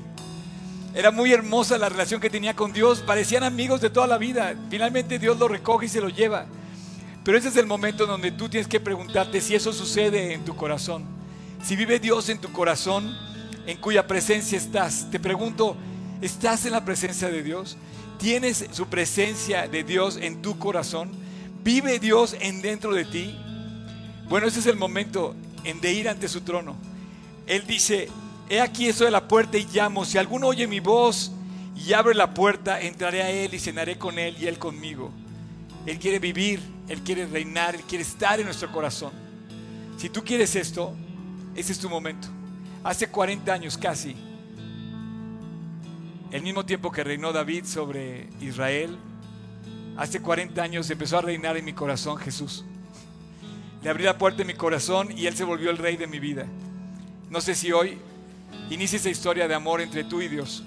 Era 0.96 1.10
muy 1.10 1.30
hermosa 1.30 1.76
la 1.76 1.90
relación 1.90 2.22
que 2.22 2.30
tenía 2.30 2.56
con 2.56 2.72
Dios. 2.72 3.00
Parecían 3.00 3.44
amigos 3.44 3.82
de 3.82 3.90
toda 3.90 4.06
la 4.06 4.16
vida. 4.16 4.54
Finalmente 4.70 5.18
Dios 5.18 5.38
lo 5.38 5.46
recoge 5.46 5.84
y 5.84 5.88
se 5.90 6.00
lo 6.00 6.08
lleva. 6.08 6.46
Pero 7.22 7.36
ese 7.36 7.48
es 7.48 7.56
el 7.58 7.66
momento 7.66 8.06
donde 8.06 8.32
tú 8.32 8.48
tienes 8.48 8.66
que 8.66 8.80
preguntarte 8.80 9.42
si 9.42 9.54
eso 9.54 9.74
sucede 9.74 10.32
en 10.32 10.46
tu 10.46 10.56
corazón. 10.56 11.04
Si 11.62 11.76
vive 11.76 12.00
Dios 12.00 12.30
en 12.30 12.40
tu 12.40 12.50
corazón, 12.50 13.14
en 13.66 13.76
cuya 13.76 14.06
presencia 14.06 14.56
estás. 14.56 15.10
Te 15.10 15.20
pregunto, 15.20 15.76
¿estás 16.22 16.64
en 16.64 16.72
la 16.72 16.86
presencia 16.86 17.28
de 17.28 17.42
Dios? 17.42 17.76
¿Tienes 18.18 18.64
su 18.72 18.86
presencia 18.86 19.68
de 19.68 19.84
Dios 19.84 20.16
en 20.16 20.40
tu 20.40 20.58
corazón? 20.58 21.10
¿Vive 21.62 21.98
Dios 21.98 22.34
en 22.40 22.62
dentro 22.62 22.94
de 22.94 23.04
ti? 23.04 23.38
Bueno, 24.30 24.46
ese 24.46 24.60
es 24.60 24.66
el 24.66 24.76
momento 24.76 25.34
en 25.62 25.78
de 25.82 25.92
ir 25.92 26.08
ante 26.08 26.26
su 26.26 26.40
trono. 26.40 26.74
Él 27.46 27.66
dice, 27.66 28.08
he 28.48 28.60
aquí 28.60 28.88
estoy 28.88 29.06
de 29.06 29.10
la 29.12 29.28
puerta 29.28 29.58
y 29.58 29.66
llamo. 29.72 30.04
Si 30.04 30.18
alguno 30.18 30.48
oye 30.48 30.66
mi 30.66 30.80
voz 30.80 31.32
y 31.76 31.92
abre 31.92 32.14
la 32.14 32.32
puerta, 32.32 32.80
entraré 32.80 33.22
a 33.22 33.30
Él 33.30 33.54
y 33.54 33.58
cenaré 33.58 33.98
con 33.98 34.18
Él 34.18 34.36
y 34.40 34.46
Él 34.46 34.58
conmigo. 34.58 35.10
Él 35.84 35.98
quiere 35.98 36.18
vivir, 36.18 36.60
Él 36.88 37.02
quiere 37.02 37.26
reinar, 37.26 37.74
Él 37.74 37.82
quiere 37.82 38.02
estar 38.02 38.38
en 38.40 38.46
nuestro 38.46 38.70
corazón. 38.72 39.12
Si 39.96 40.10
tú 40.10 40.22
quieres 40.24 40.54
esto, 40.56 40.94
ese 41.54 41.72
es 41.72 41.78
tu 41.78 41.88
momento. 41.88 42.28
Hace 42.84 43.08
40 43.08 43.52
años 43.52 43.76
casi, 43.78 44.16
el 46.30 46.42
mismo 46.42 46.64
tiempo 46.66 46.90
que 46.90 47.04
reinó 47.04 47.32
David 47.32 47.64
sobre 47.64 48.28
Israel, 48.40 48.96
hace 49.96 50.20
40 50.20 50.62
años 50.62 50.90
empezó 50.90 51.18
a 51.18 51.22
reinar 51.22 51.56
en 51.56 51.64
mi 51.64 51.72
corazón 51.72 52.16
Jesús. 52.18 52.64
Le 53.82 53.90
abrí 53.90 54.04
la 54.04 54.18
puerta 54.18 54.38
de 54.38 54.44
mi 54.44 54.54
corazón 54.54 55.16
y 55.16 55.26
Él 55.26 55.36
se 55.36 55.44
volvió 55.44 55.70
el 55.70 55.78
rey 55.78 55.96
de 55.96 56.06
mi 56.06 56.18
vida. 56.18 56.46
No 57.30 57.40
sé 57.40 57.54
si 57.54 57.72
hoy 57.72 57.98
inicia 58.70 58.96
esa 58.96 59.10
historia 59.10 59.48
de 59.48 59.54
amor 59.54 59.80
entre 59.80 60.04
tú 60.04 60.20
y 60.20 60.28
Dios 60.28 60.62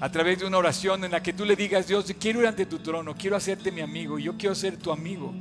a 0.00 0.10
través 0.10 0.38
de 0.38 0.46
una 0.46 0.56
oración 0.56 1.04
en 1.04 1.12
la 1.12 1.22
que 1.22 1.34
tú 1.34 1.44
le 1.44 1.54
digas, 1.54 1.86
Dios, 1.86 2.06
quiero 2.18 2.40
ir 2.40 2.46
ante 2.46 2.64
tu 2.64 2.78
trono, 2.78 3.14
quiero 3.14 3.36
hacerte 3.36 3.70
mi 3.70 3.82
amigo, 3.82 4.18
yo 4.18 4.36
quiero 4.36 4.54
ser 4.54 4.78
tu 4.78 4.90
amigo. 4.90 5.34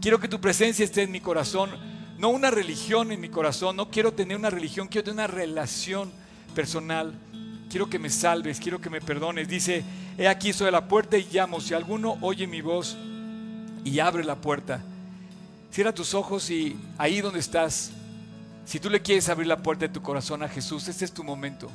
Quiero 0.00 0.18
que 0.18 0.26
tu 0.26 0.40
presencia 0.40 0.84
esté 0.84 1.02
en 1.02 1.12
mi 1.12 1.20
corazón, 1.20 1.70
no 2.18 2.30
una 2.30 2.50
religión 2.50 3.12
en 3.12 3.20
mi 3.20 3.28
corazón, 3.28 3.76
no 3.76 3.88
quiero 3.90 4.12
tener 4.12 4.36
una 4.36 4.50
religión, 4.50 4.88
quiero 4.88 5.04
tener 5.04 5.24
una 5.24 5.26
relación 5.28 6.10
personal. 6.52 7.14
Quiero 7.70 7.88
que 7.88 8.00
me 8.00 8.10
salves, 8.10 8.58
quiero 8.58 8.80
que 8.80 8.90
me 8.90 9.00
perdones. 9.00 9.48
Dice, 9.48 9.84
he 10.18 10.26
aquí 10.26 10.50
a 10.50 10.70
la 10.70 10.88
puerta 10.88 11.16
y 11.16 11.26
llamo. 11.32 11.60
Si 11.60 11.72
alguno 11.72 12.18
oye 12.20 12.46
mi 12.46 12.60
voz 12.60 12.98
y 13.84 14.00
abre 14.00 14.24
la 14.24 14.34
puerta, 14.34 14.82
cierra 15.70 15.94
tus 15.94 16.12
ojos 16.12 16.50
y 16.50 16.76
ahí 16.98 17.20
donde 17.20 17.38
estás, 17.38 17.92
si 18.64 18.78
tú 18.78 18.88
le 18.88 19.02
quieres 19.02 19.28
abrir 19.28 19.48
la 19.48 19.62
puerta 19.62 19.86
de 19.86 19.92
tu 19.92 20.02
corazón 20.02 20.42
a 20.42 20.48
Jesús, 20.48 20.86
este 20.88 21.04
es 21.04 21.12
tu 21.12 21.24
momento. 21.24 21.70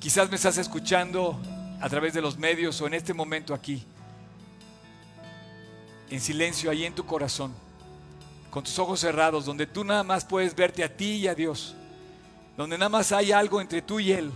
Quizás 0.00 0.28
me 0.28 0.36
estás 0.36 0.58
escuchando 0.58 1.40
a 1.80 1.88
través 1.88 2.14
de 2.14 2.22
los 2.22 2.38
medios 2.38 2.80
o 2.80 2.86
en 2.86 2.94
este 2.94 3.12
momento 3.12 3.54
aquí, 3.54 3.84
en 6.10 6.20
silencio, 6.20 6.70
ahí 6.70 6.84
en 6.84 6.94
tu 6.94 7.04
corazón, 7.04 7.52
con 8.50 8.64
tus 8.64 8.78
ojos 8.78 9.00
cerrados, 9.00 9.44
donde 9.44 9.66
tú 9.66 9.84
nada 9.84 10.02
más 10.02 10.24
puedes 10.24 10.54
verte 10.54 10.84
a 10.84 10.94
ti 10.94 11.16
y 11.16 11.28
a 11.28 11.34
Dios, 11.34 11.74
donde 12.56 12.78
nada 12.78 12.88
más 12.88 13.12
hay 13.12 13.32
algo 13.32 13.60
entre 13.60 13.82
tú 13.82 14.00
y 14.00 14.12
Él. 14.12 14.30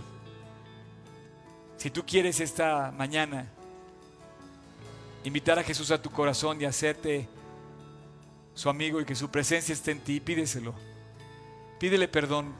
Si 1.77 1.89
tú 1.89 2.05
quieres 2.05 2.39
esta 2.39 2.91
mañana 2.91 3.47
invitar 5.23 5.57
a 5.59 5.63
Jesús 5.63 5.91
a 5.91 6.01
tu 6.01 6.09
corazón 6.09 6.59
y 6.61 6.65
hacerte 6.65 7.27
su 8.53 8.69
amigo 8.69 8.99
y 8.99 9.05
que 9.05 9.15
su 9.15 9.29
presencia 9.29 9.73
esté 9.73 9.91
en 9.91 10.01
ti, 10.01 10.19
pídeselo. 10.19 10.88
Pídele 11.79 12.07
perdón. 12.07 12.53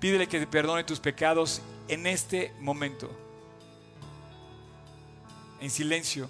Pídele 0.00 0.28
que 0.28 0.38
te 0.38 0.46
perdone 0.46 0.84
tus 0.84 1.00
pecados 1.00 1.62
en 1.88 2.06
este 2.06 2.52
momento, 2.60 3.10
en 5.60 5.70
silencio, 5.70 6.28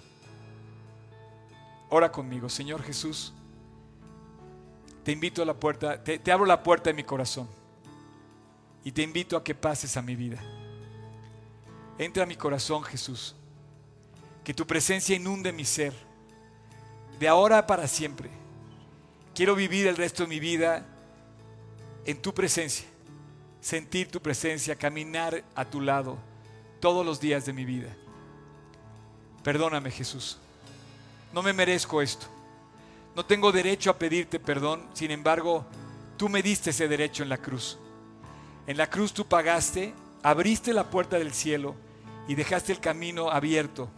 ora 1.89 2.13
conmigo, 2.13 2.49
Señor 2.49 2.83
Jesús. 2.83 3.33
Te 5.03 5.13
invito 5.13 5.43
a 5.43 5.47
la 5.47 5.55
puerta, 5.55 6.03
te, 6.03 6.19
te, 6.19 6.33
abro 6.33 6.47
la 6.47 6.63
puerta 6.63 6.91
de 6.91 6.95
mi 6.95 7.05
corazón 7.05 7.49
y 8.85 8.93
te 8.93 9.03
invito 9.03 9.37
a 9.37 9.43
que 9.43 9.55
pases 9.55 9.97
a 9.97 10.03
mi 10.03 10.15
vida. 10.15 10.41
Entra 11.99 12.25
a 12.25 12.27
mi 12.27 12.37
corazón, 12.37 12.83
Jesús. 12.83 13.35
Que 14.45 14.55
tu 14.55 14.67
presencia 14.67 15.17
inunde 15.17 15.53
mi 15.53 15.65
ser, 15.65 15.93
de 17.19 17.27
ahora 17.27 17.67
para 17.67 17.89
siempre. 17.89 18.31
Quiero 19.35 19.55
vivir 19.55 19.87
el 19.87 19.97
resto 19.97 20.25
de 20.25 20.29
mi 20.29 20.41
vida 20.41 20.87
en 22.07 22.23
tu 22.23 22.33
presencia 22.33 22.87
sentir 23.67 24.09
tu 24.09 24.23
presencia, 24.23 24.77
caminar 24.77 25.43
a 25.57 25.65
tu 25.65 25.81
lado 25.81 26.19
todos 26.79 27.05
los 27.05 27.19
días 27.19 27.45
de 27.47 27.53
mi 27.53 27.65
vida. 27.65 27.89
Perdóname 29.43 29.91
Jesús. 29.91 30.39
No 31.33 31.43
me 31.43 31.53
merezco 31.53 32.01
esto. 32.01 32.29
No 33.17 33.27
tengo 33.27 33.51
derecho 33.51 33.91
a 33.91 33.99
pedirte 33.99 34.39
perdón. 34.39 34.87
Sin 34.93 35.11
embargo, 35.11 35.67
tú 36.17 36.29
me 36.29 36.45
diste 36.45 36.71
ese 36.71 36.87
derecho 36.87 37.25
en 37.25 37.29
la 37.29 37.39
cruz. 37.39 37.77
En 38.69 38.77
la 38.77 38.89
cruz 38.89 39.13
tú 39.13 39.27
pagaste, 39.27 39.93
abriste 40.23 40.73
la 40.73 40.89
puerta 40.89 41.19
del 41.19 41.33
cielo 41.33 41.75
y 42.29 42.37
dejaste 42.37 42.71
el 42.71 42.79
camino 42.79 43.31
abierto. 43.31 43.89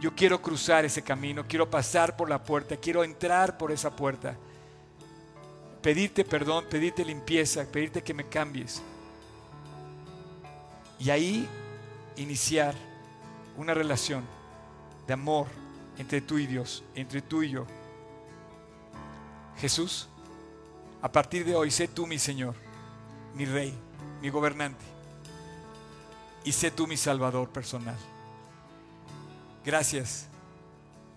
Yo 0.00 0.16
quiero 0.16 0.42
cruzar 0.42 0.84
ese 0.84 1.02
camino, 1.02 1.44
quiero 1.46 1.70
pasar 1.70 2.16
por 2.16 2.28
la 2.28 2.42
puerta, 2.42 2.76
quiero 2.76 3.04
entrar 3.04 3.58
por 3.58 3.70
esa 3.70 3.94
puerta 3.94 4.36
pedirte 5.88 6.22
perdón, 6.22 6.66
pedirte 6.68 7.02
limpieza, 7.02 7.64
pedirte 7.64 8.02
que 8.02 8.12
me 8.12 8.28
cambies. 8.28 8.82
Y 10.98 11.08
ahí 11.08 11.48
iniciar 12.18 12.74
una 13.56 13.72
relación 13.72 14.22
de 15.06 15.14
amor 15.14 15.46
entre 15.96 16.20
tú 16.20 16.36
y 16.36 16.46
Dios, 16.46 16.84
entre 16.94 17.22
tú 17.22 17.42
y 17.42 17.48
yo. 17.48 17.66
Jesús, 19.56 20.10
a 21.00 21.10
partir 21.10 21.46
de 21.46 21.56
hoy 21.56 21.70
sé 21.70 21.88
tú 21.88 22.06
mi 22.06 22.18
Señor, 22.18 22.54
mi 23.34 23.46
Rey, 23.46 23.72
mi 24.20 24.28
gobernante. 24.28 24.84
Y 26.44 26.52
sé 26.52 26.70
tú 26.70 26.86
mi 26.86 26.98
Salvador 26.98 27.48
personal. 27.48 27.96
Gracias 29.64 30.26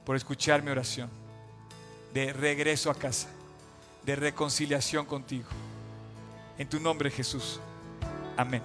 por 0.06 0.16
escuchar 0.16 0.64
mi 0.64 0.72
oración 0.72 1.10
de 2.14 2.32
regreso 2.32 2.90
a 2.90 2.96
casa 2.96 3.28
de 4.06 4.16
reconciliación 4.16 5.06
contigo. 5.06 5.48
En 6.58 6.68
tu 6.68 6.80
nombre 6.80 7.10
Jesús. 7.10 7.60
Amén. 8.38 8.62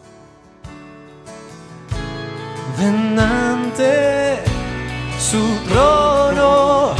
Ven 2.78 3.18
ante 3.18 4.38
su 5.18 5.58
trono, 5.68 6.94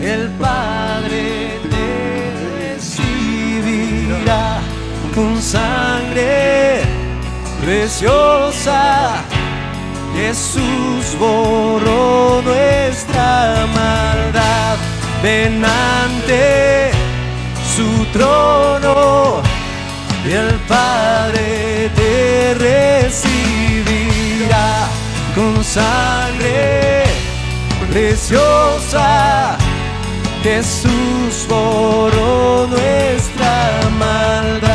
el 0.00 0.28
Padre 0.38 1.58
te 1.70 2.74
recibirá 2.74 4.60
con 5.14 5.40
sangre 5.42 6.80
preciosa. 7.62 9.22
Jesús 10.14 11.16
borró 11.18 12.40
nuestra 12.42 13.66
maldad. 13.74 14.78
Ven 15.22 15.62
ante 15.62 16.85
trono 18.18 19.42
y 20.24 20.32
el 20.32 20.54
Padre 20.68 21.90
te 21.94 22.54
recibirá 23.08 24.68
con 25.34 25.62
sangre 25.62 27.04
preciosa. 27.90 29.56
Jesús 30.42 31.46
borró 31.48 32.66
nuestra 32.68 33.80
maldad. 33.98 34.65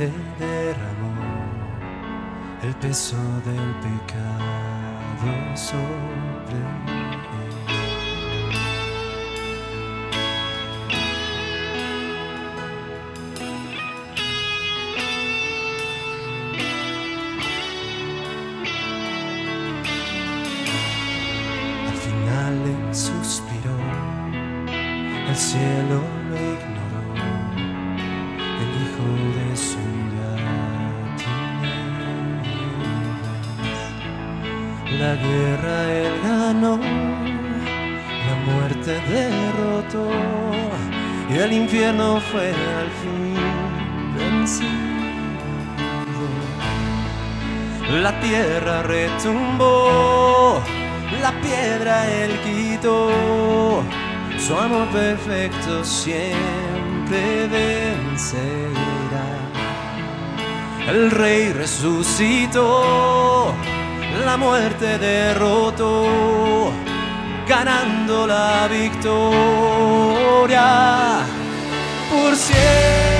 Sangre 0.00 0.10
derramó 0.38 1.12
el 2.62 2.74
peso 2.76 3.16
del 3.44 3.74
pecado 3.80 5.56
sobre. 5.56 6.60
Al 21.88 21.96
final 21.96 22.54
él 22.66 22.94
suspiró, 22.94 23.76
el 25.28 25.36
cielo 25.36 26.19
La 35.10 35.16
guerra 35.16 35.92
él 35.92 36.14
ganó, 36.22 36.76
la 36.76 38.34
muerte 38.46 38.92
derrotó, 39.08 40.08
y 41.28 41.36
el 41.36 41.52
infierno 41.52 42.20
fue 42.30 42.54
al 42.78 42.88
fin 43.00 43.34
vencido. 44.16 44.70
La 48.00 48.20
tierra 48.20 48.84
retumbó, 48.84 50.62
la 51.20 51.32
piedra 51.40 52.08
él 52.08 52.38
quitó, 52.44 53.10
su 54.38 54.54
amor 54.54 54.86
perfecto 54.90 55.84
siempre 55.84 57.48
vencerá. 57.48 59.26
El 60.88 61.10
rey 61.10 61.52
resucitó, 61.52 63.52
la 64.24 64.36
muerte 64.36 64.98
derrotó, 64.98 66.72
ganando 67.48 68.26
la 68.26 68.68
victoria 68.68 69.20
por 72.10 72.36
siempre 72.36 73.19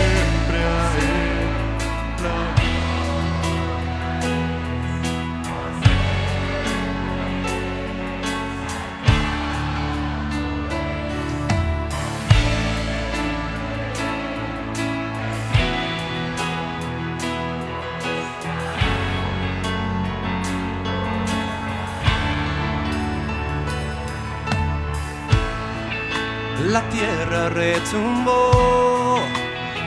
retumbó, 27.60 29.20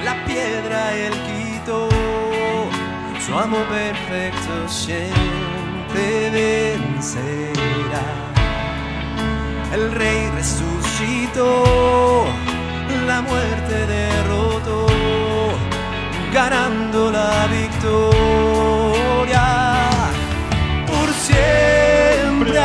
la 0.03 0.13
piedra 0.26 0.93
él 0.93 1.13
quitó, 1.28 1.89
su 3.26 3.34
amor 3.34 3.65
perfecto 3.65 4.53
siempre 4.67 6.30
vencerá. 6.39 8.05
El 9.74 9.91
rey 9.91 10.30
resucitó, 10.36 12.26
la 13.07 13.21
muerte 13.21 13.76
derrotó, 13.88 14.86
ganando 16.32 17.11
la 17.11 17.47
victoria. 17.47 19.45
Por 20.86 21.09
siempre 21.28 22.59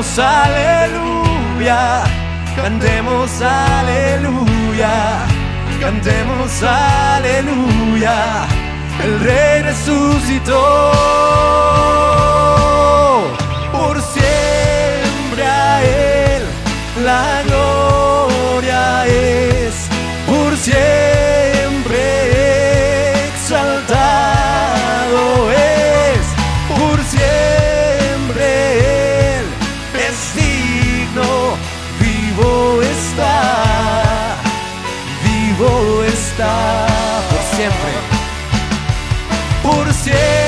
Cantemos 0.00 0.18
aleluya, 0.18 2.04
cantemos 2.56 3.42
aleluya, 3.42 5.26
cantemos 5.78 6.62
aleluya. 6.62 8.46
El 9.04 9.20
rey 9.20 9.60
resucitó. 9.60 10.90
Por 13.72 14.00
siempre 14.00 15.44
a 15.44 15.82
él 15.82 16.44
la 17.04 17.42
gloria 17.44 19.06
es, 19.06 19.74
por 20.26 20.56
siempre 20.56 22.00
exaltado 23.28 24.19
está, 36.40 36.86
por 37.30 37.42
siempre 37.56 37.92
por 39.62 39.94
siempre 39.94 40.39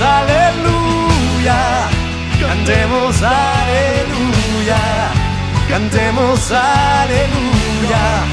Aleluya, 0.00 1.88
cantemos 2.40 3.20
aleluya, 3.20 4.82
cantemos 5.68 6.52
aleluya, 6.52 8.24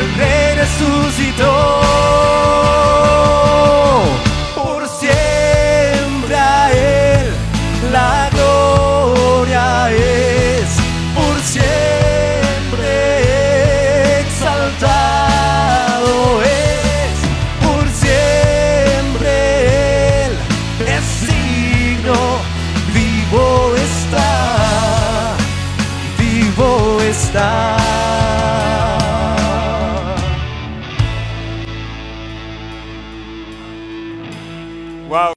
el 0.00 0.14
rey 0.16 0.54
resucitó. 0.56 1.84